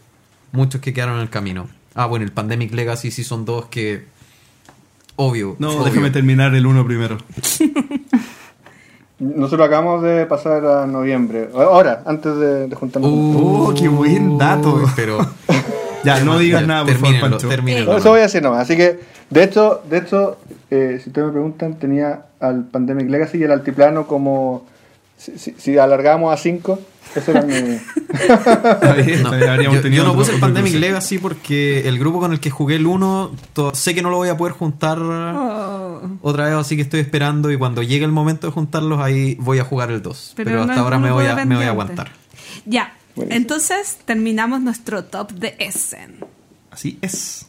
[0.51, 1.69] muchos que quedaron en el camino.
[1.95, 4.11] Ah, bueno, el Pandemic Legacy Season 2 que...
[5.17, 5.57] Obvio.
[5.59, 5.85] No, obvio.
[5.85, 7.19] déjame terminar el uno primero.
[9.19, 11.49] Nosotros acabamos de pasar a noviembre.
[11.55, 13.11] Ahora, antes de, de juntarnos.
[13.11, 14.83] Uh, Oh, qué buen dato.
[14.97, 15.19] Pero...
[16.05, 17.49] Ya, no digas nada, por favor, Pancho.
[17.49, 17.93] termínenlo.
[17.93, 18.63] No, eso voy a decir nomás.
[18.63, 18.99] Así que,
[19.31, 20.37] de hecho, de hecho
[20.69, 24.67] eh, si ustedes me preguntan, tenía al Pandemic Legacy y el Altiplano como.
[25.23, 26.81] Si, si, si alargamos a 5,
[27.15, 27.55] eso era mi.
[29.23, 30.75] No, yo, tenido yo no puse el Pandemic.
[30.75, 34.17] Legacy porque el grupo con el que jugué el 1 to- sé que no lo
[34.17, 38.13] voy a poder juntar Oh, otra vez, así que estoy esperando y cuando llegue el
[38.13, 40.33] momento de juntarlos ahí voy a jugar el 2.
[40.37, 41.69] Pero, hasta ahora me voy, a, grupo me voy a dependiente.
[41.69, 42.13] aguantar.
[42.67, 43.37] Ya, Buenísimo.
[43.41, 46.17] entonces terminamos nuestro top de Essen.
[46.71, 47.47] Así es.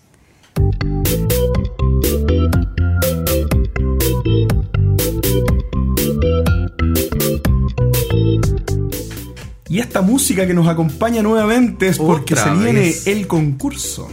[9.73, 13.07] Y esta música que nos acompaña nuevamente es porque Otra se viene vez.
[13.07, 14.07] el concurso.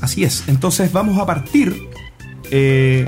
[0.00, 1.76] Así es, entonces vamos a partir
[2.50, 3.06] eh,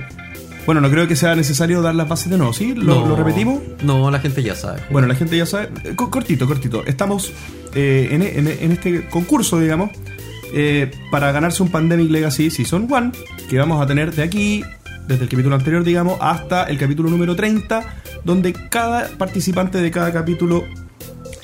[0.66, 2.74] Bueno, no creo que sea necesario dar las bases de nuevo, ¿sí?
[2.74, 3.06] ¿Lo, No.
[3.06, 3.60] lo repetimos?
[3.82, 4.80] No, la gente ya sabe.
[4.90, 5.70] Bueno, la gente ya sabe.
[5.84, 6.84] Eh, co- Cortito, cortito.
[6.84, 7.32] Estamos
[7.74, 9.90] eh, en, en- en este concurso, digamos,
[10.54, 13.12] eh, para ganarse un Pandemic Legacy Season 1,
[13.48, 14.62] que vamos a tener de aquí,
[15.08, 17.82] desde el capítulo anterior, digamos, hasta el capítulo número 30,
[18.22, 20.64] donde cada participante de cada capítulo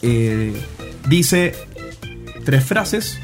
[0.03, 0.53] eh,
[1.09, 1.55] dice
[2.45, 3.19] tres frases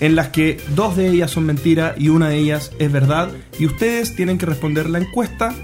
[0.00, 3.66] en las que dos de ellas son mentira y una de ellas es verdad y
[3.66, 5.54] ustedes tienen que responder la encuesta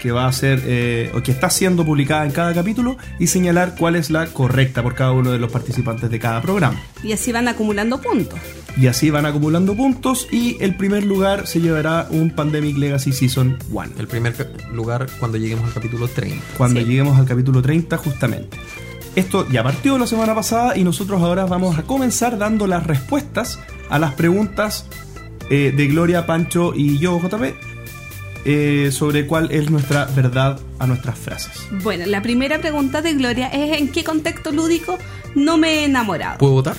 [0.00, 3.76] que va a ser eh, o que está siendo publicada en cada capítulo y señalar
[3.78, 6.80] cuál es la correcta por cada uno de los participantes de cada programa.
[7.04, 8.36] Y así van acumulando puntos.
[8.76, 13.58] Y así van acumulando puntos y el primer lugar se llevará un Pandemic Legacy Season
[13.70, 13.90] 1.
[14.00, 14.34] El primer
[14.72, 16.42] lugar cuando lleguemos al capítulo 30.
[16.56, 16.86] cuando Sí.
[16.86, 18.56] lleguemos al capítulo 30 justamente.
[19.14, 23.58] Esto ya partió la semana pasada y nosotros ahora vamos a comenzar dando las respuestas
[23.90, 24.86] a las preguntas
[25.50, 27.54] eh, de Gloria, Pancho y yo, JP,
[28.44, 31.52] eh, sobre cuál es nuestra verdad a nuestras frases.
[31.82, 34.98] Bueno, la primera pregunta de Gloria es ¿en qué contexto lúdico
[35.34, 36.38] no me he enamorado?
[36.38, 36.76] ¿Puedo votar?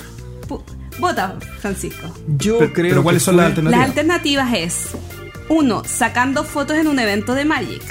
[0.98, 2.14] Vota, Francisco.
[2.38, 3.80] Yo Pero- creo pero ¿cuáles que son las alternativas?
[3.80, 4.88] Las alternativas es
[5.48, 5.82] 1.
[5.86, 7.82] Sacando fotos en un evento de Magic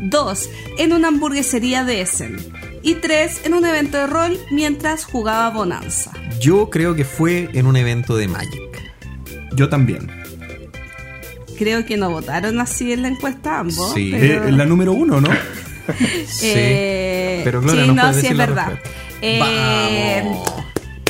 [0.00, 0.48] 2.
[0.78, 2.36] En una hamburguesería de Essen
[2.86, 3.42] y 3.
[3.44, 6.12] En un evento de rol mientras jugaba Bonanza.
[6.40, 8.62] Yo creo que fue en un evento de Magic.
[9.54, 10.10] Yo también.
[11.58, 13.92] Creo que no votaron así en la encuesta ambos.
[13.94, 14.10] Sí.
[14.18, 15.28] pero- Eh, la número uno, ¿no?
[16.26, 16.46] Sí.
[16.52, 18.78] Eh, Pero Gloria, sí, ¿nos no, sí decir es la verdad.
[19.22, 20.52] Eh, Vamos.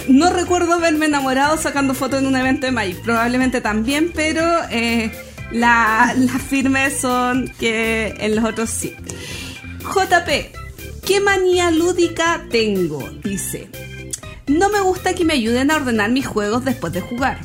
[0.09, 2.97] No recuerdo haberme enamorado sacando fotos en un evento de Magic.
[3.03, 5.11] Probablemente también, pero eh,
[5.51, 8.95] la- las firmes son que en los otros sí.
[9.83, 10.53] JP,
[11.07, 13.09] ¿qué manía lúdica tengo?
[13.23, 13.71] Dice.
[14.49, 17.41] No me gusta que me ayuden a ordenar mis juegos después de jugar.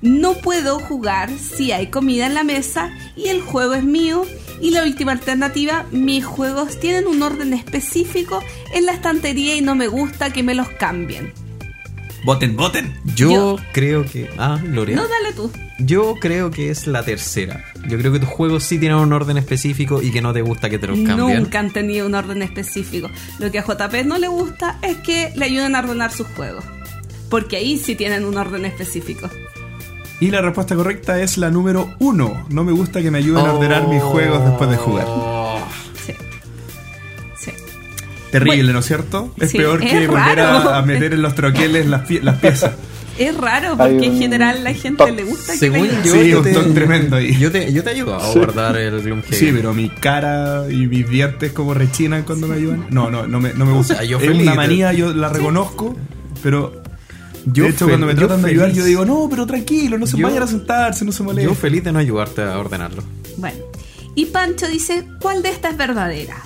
[0.00, 4.22] No puedo jugar si hay comida en la mesa y el juego es mío.
[4.60, 8.42] Y la última alternativa, mis juegos tienen un orden específico
[8.72, 11.32] en la estantería y no me gusta que me los cambien.
[12.24, 12.94] Voten, voten.
[13.16, 14.30] Yo, Yo- creo que.
[14.38, 14.96] Ah, Gloria.
[14.96, 15.50] No, dale tú.
[15.78, 17.64] Yo creo que es la tercera.
[17.88, 20.68] Yo creo que tus juegos sí tienen un orden específico y que no te gusta
[20.68, 21.42] que te los cambien.
[21.42, 23.08] Nunca han tenido un orden específico.
[23.38, 26.64] Lo que a JP no le gusta es que le ayuden a ordenar sus juegos.
[27.30, 29.30] Porque ahí sí tienen un orden específico.
[30.20, 32.44] Y la respuesta correcta es la número uno.
[32.50, 35.06] No me gusta que me ayuden a ordenar mis juegos después de jugar.
[38.30, 39.32] Terrible, ¿no es cierto?
[39.40, 40.70] Es sí, peor es que volver raro.
[40.70, 42.72] a, a meter en los troqueles las, pie- las piezas.
[43.18, 45.14] Es raro porque en general la gente top.
[45.14, 47.36] le gusta que Según le yo, Sí, yo un te, toque tremendo ahí.
[47.38, 48.38] Yo te, yo te ayudo a Sí.
[48.38, 49.34] guardar el Gloomhaven.
[49.38, 52.86] Sí, pero mi cara y mis dientes como rechinan cuando me ayudan.
[52.88, 53.96] No, no, no me, no me gusta.
[53.96, 55.94] sea, yo es feliz una manía, yo la reconozco,
[56.42, 56.82] pero
[57.44, 58.78] Yo de hecho cuando me yo tratan de ayudar feliz.
[58.78, 61.56] yo digo, no, pero tranquilo, no se Yo- vayan a sentarse, no se Yo molesten.
[61.56, 63.02] feliz de no ayudarte a ordenarlo.
[63.36, 63.58] Bueno,
[64.14, 66.36] y Pancho dice, ¿cuál de estas es verdadera?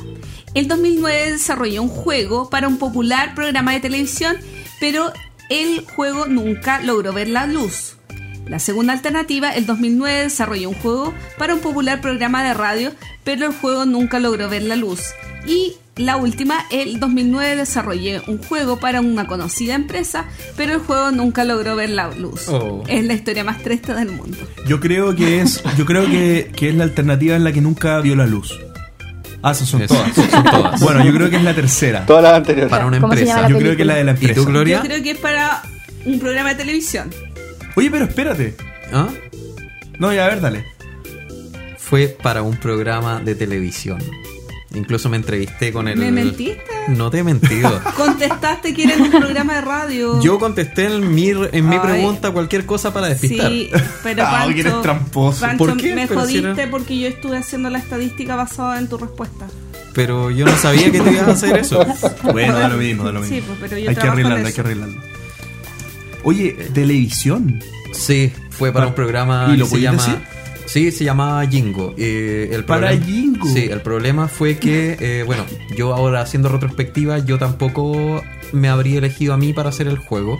[0.54, 4.36] El 2009 desarrolló un juego para un popular programa de televisión,
[4.78, 5.12] pero
[5.50, 7.96] el juego nunca logró ver la luz.
[8.46, 12.92] La segunda alternativa, el 2009 desarrolló un juego para un popular programa de radio,
[13.24, 15.00] pero el juego nunca logró ver la luz.
[15.44, 20.26] Y la última, el 2009 desarrollé un juego para una conocida empresa,
[20.56, 22.48] pero el juego nunca logró ver la luz.
[22.48, 22.84] Oh.
[22.86, 24.38] Es la historia más triste del mundo.
[24.68, 28.00] Yo creo que es, yo creo que, que es la alternativa en la que nunca
[28.00, 28.56] vio la luz.
[29.46, 30.14] Ah, esas son Eso, todas.
[30.30, 30.80] son todas.
[30.80, 32.06] Bueno, yo creo que es la tercera.
[32.06, 32.70] Todas las anteriores.
[32.70, 33.46] Para una ¿Cómo se empresa.
[33.48, 34.34] Yo creo que es la de la ¿Y empresa.
[34.36, 34.78] tú, Gloria?
[34.78, 35.62] Yo creo que es para
[36.06, 37.10] un programa de televisión.
[37.76, 38.54] Oye, pero espérate.
[38.92, 39.08] ¿Ah?
[39.98, 40.64] No, ya a ver, dale.
[41.76, 43.98] Fue para un programa de televisión.
[44.74, 45.96] Incluso me entrevisté con el...
[45.96, 46.60] ¿Me mentiste?
[46.88, 47.80] No te he mentido.
[47.96, 50.20] Contestaste que era un programa de radio.
[50.20, 51.80] Yo contesté en mi, en mi Ay.
[51.82, 53.50] pregunta cualquier cosa para despistar.
[53.50, 53.70] Sí,
[54.02, 55.40] pero Ah, Pancho, que eres tramposo.
[55.40, 55.94] Pancho, ¿Por qué?
[55.94, 59.46] me Pero si jodiste era- porque yo estuve haciendo la estadística basada en tu respuesta.
[59.94, 61.86] Pero yo no sabía que te ibas a hacer eso.
[62.32, 63.36] Bueno, da lo mismo, da lo mismo.
[63.36, 65.00] Sí, pues, pero yo hay que arreglarlo, hay que arreglarlo.
[66.24, 67.62] Oye, televisión.
[67.92, 69.98] Sí, fue para Pa- un programa ¿Y lo que se llama...
[70.02, 70.18] decir?
[70.74, 71.94] Sí, se llamaba Jingo.
[71.96, 73.46] Eh, el Para Jingo.
[73.46, 75.44] Sí, el problema fue que, eh, bueno,
[75.76, 80.36] yo ahora haciendo retrospectiva, yo tampoco me habría elegido a mí para hacer el juego.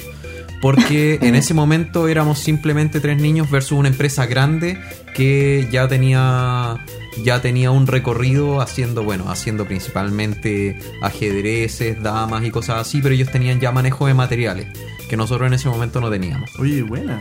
[0.60, 4.76] Porque en ese momento éramos simplemente tres niños versus una empresa grande
[5.14, 6.84] que ya tenía
[7.22, 13.30] ya tenía un recorrido haciendo, bueno, haciendo principalmente ajedrezes, damas y cosas así, pero ellos
[13.30, 14.66] tenían ya manejo de materiales
[15.08, 16.50] que nosotros en ese momento no teníamos.
[16.58, 17.20] Oye, buena.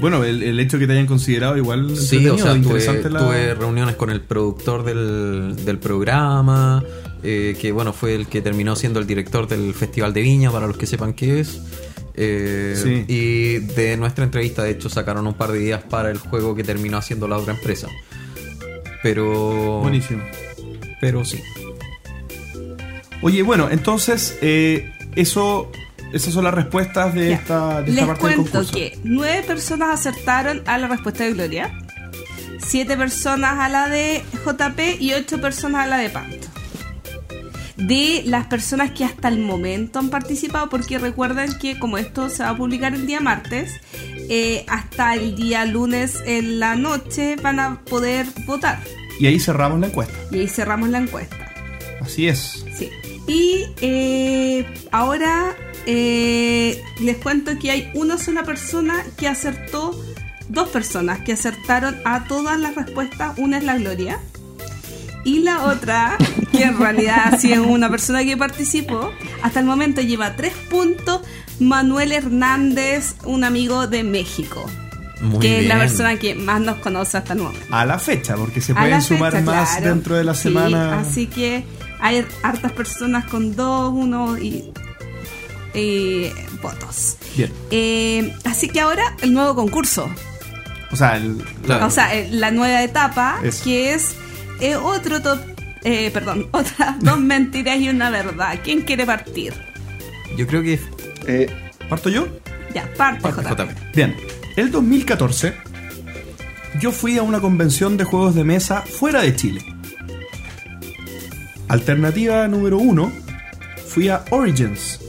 [0.00, 3.20] Bueno, el, el hecho que te hayan considerado igual Sí, o sea, tuve, interesante la-
[3.20, 6.84] tuve reuniones con el productor del, del programa,
[7.22, 10.66] eh, que bueno, fue el que terminó siendo el director del Festival de Viña, para
[10.66, 11.60] los que sepan qué es.
[12.14, 13.04] Eh, Sí.
[13.08, 16.62] Y de nuestra entrevista, de hecho, sacaron un par de ideas para el juego que
[16.64, 17.88] terminó haciendo la otra empresa.
[19.02, 19.80] Pero.
[19.82, 20.22] Buenísimo.
[21.00, 21.40] Pero sí.
[23.22, 25.70] Oye, bueno, entonces, eh, eso,
[26.12, 27.34] esas son las respuestas de Ya.
[27.36, 28.72] esta, de esta parte del cuento concurso.
[28.72, 31.78] que nueve personas acertaron a la respuesta de Gloria,
[32.58, 36.46] siete personas a la de JP y ocho personas a la de Panto.
[37.76, 42.42] De las personas que hasta el momento han participado, porque recuerden que como esto se
[42.42, 43.70] va a publicar el día martes,
[44.30, 48.78] eh, hasta el día lunes en la noche van a poder votar.
[49.20, 50.14] Y ahí cerramos la encuesta.
[50.30, 51.52] Y ahí cerramos la encuesta.
[52.00, 52.64] Así es.
[52.74, 52.90] Sí.
[53.28, 55.54] Y eh, ahora
[55.86, 59.98] eh, les cuento que hay una sola persona que acertó,
[60.48, 63.36] dos personas que acertaron a todas las respuestas.
[63.38, 64.18] Una es la Gloria.
[65.24, 66.16] Y la otra,
[66.52, 69.10] que en realidad sí es una persona que participó,
[69.42, 71.20] hasta el momento lleva tres puntos.
[71.58, 74.64] Manuel Hernández, un amigo de México,
[75.22, 77.66] Muy que es la persona que más nos conoce hasta el momento.
[77.74, 79.86] A la fecha, porque se pueden sumar fecha, más claro.
[79.94, 81.00] dentro de la Sí, semana.
[81.00, 81.64] así que
[81.98, 84.70] hay hartas personas con dos, uno y,
[85.76, 86.30] y
[86.62, 87.16] votos.
[87.36, 87.52] Bien.
[87.70, 90.08] Eh, así que ahora el nuevo concurso.
[90.90, 91.86] O sea, el- Claro.
[91.86, 93.62] O sea, eh, la nueva etapa, Eso.
[93.64, 94.14] que es
[94.60, 95.38] eh, otro top.
[95.84, 98.58] eh, perdón, otras dos mentiras y una verdad.
[98.64, 99.52] ¿Quién quiere partir?
[100.36, 100.80] Yo creo que.
[101.26, 101.48] Eh,
[101.88, 102.26] ¿parto yo?
[102.74, 103.70] Ya, parte, Parte JP.
[103.70, 103.94] JP.
[103.96, 104.16] Bien.
[104.56, 105.54] El 2014,
[106.80, 109.62] yo fui a una convención de juegos de mesa fuera de Chile.
[111.68, 113.12] Alternativa número 1,
[113.88, 115.00] fui a Origins.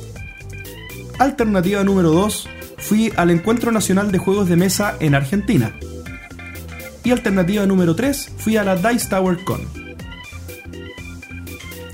[1.19, 5.73] Alternativa número 2, fui al Encuentro Nacional de Juegos de Mesa en Argentina.
[7.03, 9.61] Y alternativa número 3, fui a la Dice Tower Con.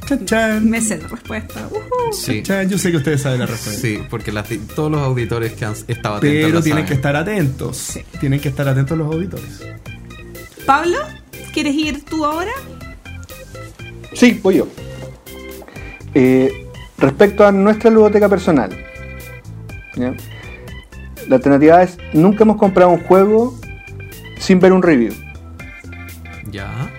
[0.07, 0.69] Chan, chan.
[0.69, 1.67] Me sé la respuesta.
[1.71, 2.13] Ujú.
[2.13, 2.43] Sí.
[2.43, 3.81] Chan, yo sé que ustedes saben la respuesta.
[3.81, 6.41] Sí, porque las- todos los auditores que han estado atentos.
[6.43, 7.99] Pero la tienen que estar atentos.
[8.19, 9.61] Tienen que estar atentos los auditores.
[10.65, 10.97] Pablo,
[11.53, 12.51] ¿quieres ir tú ahora?
[14.13, 14.67] sí, voy yo.
[16.13, 16.67] Eh,
[16.99, 18.69] respecto a nuestra ludoteca personal,
[19.95, 20.13] ¿ya?
[21.27, 23.57] la alternativa es: nunca hemos comprado un juego
[24.39, 25.13] sin ver un review.
[26.51, 26.89] Ya.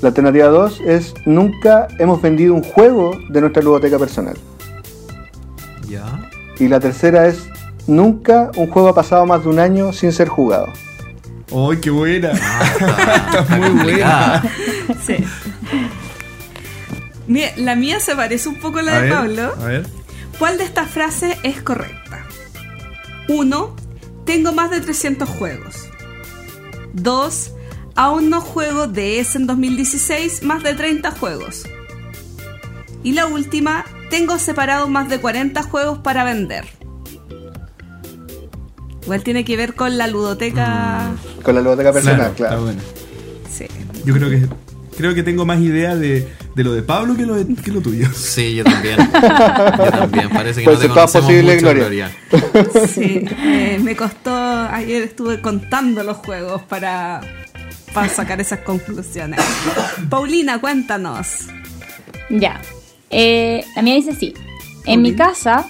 [0.00, 4.36] La alternativa 2 es: nunca hemos vendido un juego de nuestra ludoteca personal.
[5.88, 6.30] Ya.
[6.58, 7.46] Y la tercera es:
[7.86, 10.68] nunca un juego ha pasado más de un año sin ser jugado.
[11.52, 12.32] ¡Ay, qué buena!
[12.34, 14.42] Ah, está, está muy complicada.
[15.04, 15.16] Sí.
[17.26, 19.54] Mira, la mía se parece un poco a la A de ver, Pablo.
[19.60, 19.86] A ver.
[20.38, 22.26] ¿Cuál de estas frases es correcta?
[23.28, 23.76] 1.
[24.24, 25.88] Tengo más de 300 juegos.
[26.94, 27.50] 2.
[27.96, 31.64] Aún no juego DS en 2016 más de 30 juegos.
[33.02, 36.64] Y la última, tengo separado más de 40 juegos para vender.
[39.02, 41.12] Igual tiene que ver con la ludoteca.
[41.42, 42.62] Con la ludoteca personal, Está claro.
[42.62, 42.80] buena.
[43.50, 43.66] Sí.
[44.04, 44.48] Yo creo que
[44.96, 47.80] creo que tengo más idea de, de lo de Pablo que lo, de- que lo
[47.80, 48.08] tuyo.
[48.14, 48.96] Sí, yo también.
[48.98, 50.30] Yo también.
[50.30, 52.10] Parece que Puede no te conocemos posible, mucho, Gloria.
[52.88, 57.20] Sí, eh, me costó, ayer estuve contando los juegos para,
[57.92, 59.40] para sacar esas conclusiones.
[60.08, 61.28] Paulina, cuéntanos.
[62.30, 62.60] Ya.
[63.10, 64.34] Eh, la mía dice así.
[64.86, 65.66] En mi casa.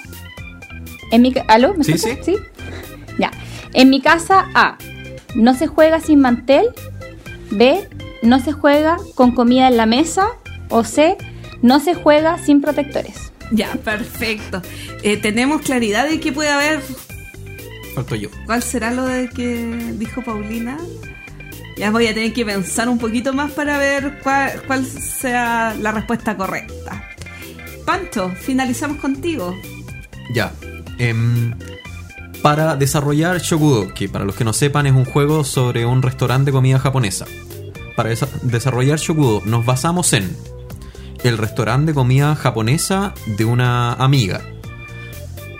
[1.11, 1.75] En mi ¿Aló?
[1.75, 2.19] ¿Me Sí, escuchas?
[2.25, 2.37] sí.
[3.19, 3.31] Ya.
[3.73, 4.77] En mi casa, A.
[5.35, 6.67] No se juega sin mantel.
[7.51, 7.89] B.
[8.25, 10.27] No se juega con comida en la mesa.
[10.71, 11.17] O C.
[11.63, 13.33] No se juega sin protectores.
[13.53, 14.63] Ya, perfecto.
[15.03, 16.83] Eh, Tenemos claridad de que puede haber.
[17.95, 18.29] Falto yo.
[18.47, 20.79] ¿Cuál será lo de que dijo Paulina?
[21.77, 25.93] Ya voy a tener que pensar un poquito más para ver cuál, cuál sea la
[25.93, 27.11] respuesta correcta.
[27.85, 29.55] Pancho, finalizamos contigo.
[30.33, 30.53] Ya.
[30.99, 31.55] Em,
[32.43, 36.47] para desarrollar Shokudo, que para los que no sepan es un juego sobre un restaurante
[36.47, 37.27] de comida japonesa.
[37.97, 40.37] Para desa- desarrollar Shokudo nos basamos en
[41.23, 44.43] el restaurante de comida japonesa de una amiga.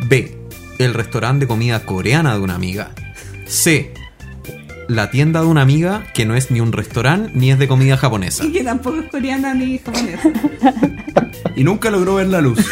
[0.09, 0.37] B.
[0.79, 2.91] El restaurante de comida coreana de una amiga.
[3.47, 3.95] C.
[4.89, 7.97] La tienda de una amiga que no es ni un restaurante ni es de comida
[7.97, 8.45] japonesa.
[8.45, 10.29] Y que tampoco es coreana ni japonesa.
[11.57, 12.59] Y nunca logró ver la luz.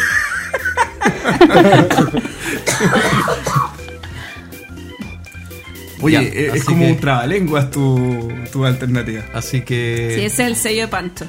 [6.03, 9.23] Oye, Ya, eh, así es como que- un trabalenguas tu, tu alternativa.
[9.33, 10.13] Así que...
[10.15, 11.25] Sí, ese es el sello de Pancho.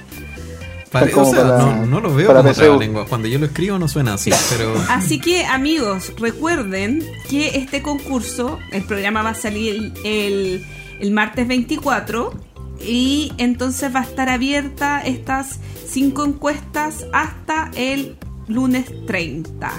[0.91, 2.79] Pare- como o sea, para- no, no lo veo como PSU.
[2.79, 3.07] lengua.
[3.07, 8.59] Cuando yo lo escribo no suena así, pero Así que amigos, recuerden que este concurso,
[8.71, 10.65] el programa va a salir el, el-
[11.01, 12.33] el martes 24
[12.81, 19.73] y entonces va a estar abierta estas cinco encuestas hasta el lunes 30.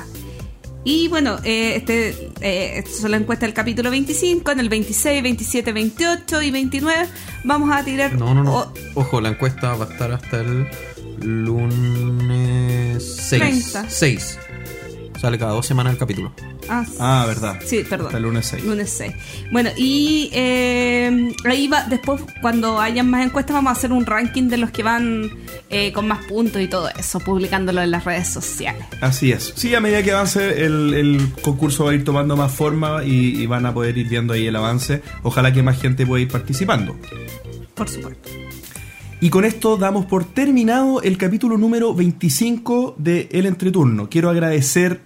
[0.88, 2.10] Y bueno, eh, este,
[2.42, 4.52] eh, esto es la encuesta del capítulo 25.
[4.52, 7.08] En el 26, 27, 28 y 29
[7.44, 8.14] vamos a tirar.
[8.14, 8.56] No, no, no.
[8.56, 10.68] o- Ojo, la encuesta va a estar hasta el
[11.22, 13.42] lunes 6.
[13.72, 13.90] 30.
[13.90, 14.40] 6.
[15.20, 16.32] Sale cada dos semanas el capítulo.
[16.70, 17.60] ah, Ah, verdad.
[17.66, 18.08] Sí, perdón.
[18.08, 18.64] Hasta el lunes 6.
[18.66, 19.14] Lunes 6.
[19.52, 24.50] Bueno, y eh, ahí va, después cuando hayan más encuestas vamos a hacer un ranking
[24.50, 25.32] de los que van
[25.70, 28.86] eh, con más puntos y todo eso, publicándolo en las redes sociales.
[29.02, 29.54] Así es.
[29.56, 33.42] Sí, a medida que avance el, el concurso va a ir tomando más forma y,
[33.42, 35.02] y van a poder ir viendo ahí el avance.
[35.24, 36.96] Ojalá que más gente pueda ir participando.
[37.74, 38.30] Por supuesto.
[39.22, 44.10] Y con esto damos por terminado el capítulo número 25 de El Entreturno.
[44.10, 45.02] Quiero agradecer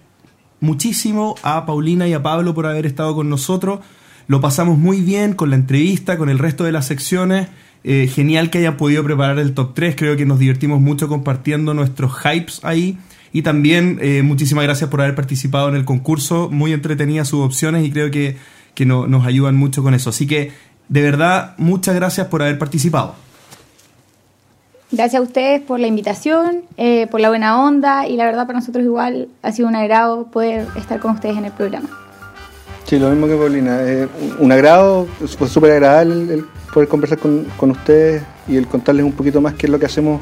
[0.60, 3.80] muchísimo a Paulina y a Pablo por haber estado con nosotros.
[4.28, 7.48] Lo pasamos muy bien con la entrevista, con el resto de las secciones.
[7.86, 9.96] Eh, genial que hayan podido preparar el top 3.
[9.96, 12.98] Creo que nos divertimos mucho compartiendo nuestros hypes ahí.
[13.32, 16.50] Y también eh, muchísimas gracias por haber participado en el concurso.
[16.52, 18.36] Muy entretenidas sus opciones y creo que,
[18.74, 20.10] que no- nos ayudan mucho con eso.
[20.10, 20.52] Así que,
[20.90, 23.16] de verdad, muchas gracias por haber participado.
[24.92, 28.58] Gracias a ustedes por la invitación, eh, por la buena onda y la verdad para
[28.60, 31.88] nosotros igual ha sido un agrado poder estar con ustedes en el programa.
[32.86, 33.84] Sí, lo mismo que Paulina.
[33.84, 34.08] eh,
[34.40, 35.06] un- agrado,
[35.38, 36.44] fue súper agradable
[36.74, 39.86] poder conversar con, con ustedes y el contarles un poquito más qué es lo que
[39.86, 40.22] hacemos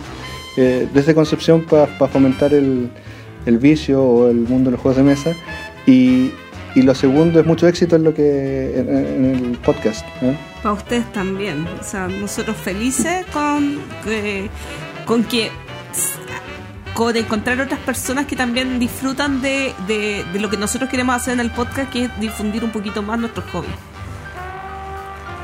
[0.58, 2.90] eh, desde Concepción para fomentar el,
[3.46, 5.32] el vicio o el mundo de los juegos de mesa.
[5.86, 6.32] Y,
[6.78, 10.06] y lo segundo es mucho éxito en lo que en, en el podcast.
[10.22, 10.38] ¿eh?
[10.62, 11.66] Para ustedes también.
[11.80, 14.50] O sea, nosotros felices con, que-
[15.06, 15.50] con que
[16.94, 21.34] con encontrar otras personas que también disfrutan de, de- de lo que nosotros queremos hacer
[21.34, 23.74] en el podcast, que es difundir un poquito más nuestros hobbies.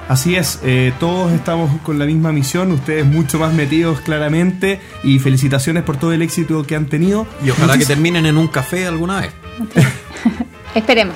[0.09, 5.17] Así es, eh, todos estamos con la misma misión, ustedes mucho más metidos claramente y
[5.19, 7.25] felicitaciones por todo el éxito que han tenido.
[7.45, 9.31] Y ojalá que Muchis- terminen en un café alguna vez.
[10.75, 11.15] Esperemos.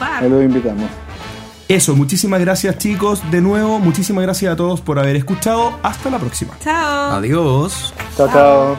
[0.00, 0.90] Ahí los invitamos.
[1.68, 6.18] Eso, muchísimas gracias chicos, de nuevo, muchísimas gracias a todos por haber escuchado, hasta la
[6.18, 6.54] próxima.
[6.62, 7.12] Chao.
[7.12, 7.94] Adiós.
[8.16, 8.76] Chao, chao.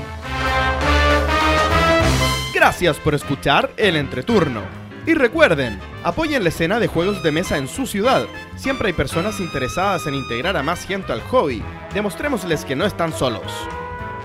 [2.54, 4.62] Gracias por escuchar El Entreturno.
[5.06, 8.26] Y recuerden, apoyen la escena de juegos de mesa en su ciudad.
[8.56, 11.62] Siempre hay personas interesadas en integrar a más gente al hobby.
[11.94, 13.52] Demostrémosles que no están solos.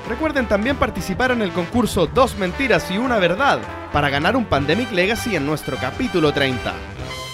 [0.09, 3.61] Recuerden también participar en el concurso Dos Mentiras y Una Verdad
[3.93, 6.73] para ganar un Pandemic Legacy en nuestro capítulo 30.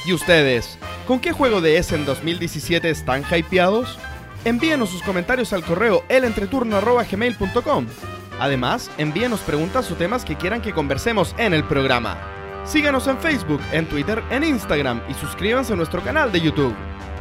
[0.04, 0.76] ¿Y ustedes?
[1.06, 3.96] ¿Con qué juego de Essen 2017 están hypeados?
[4.44, 7.86] Envíenos sus comentarios al correo elentreturno.gmail.com
[8.40, 12.18] Además, envíenos preguntas o temas que quieran que conversemos en el programa.
[12.64, 16.74] Síganos en Facebook, en Twitter, en Instagram y suscríbanse a nuestro canal de YouTube.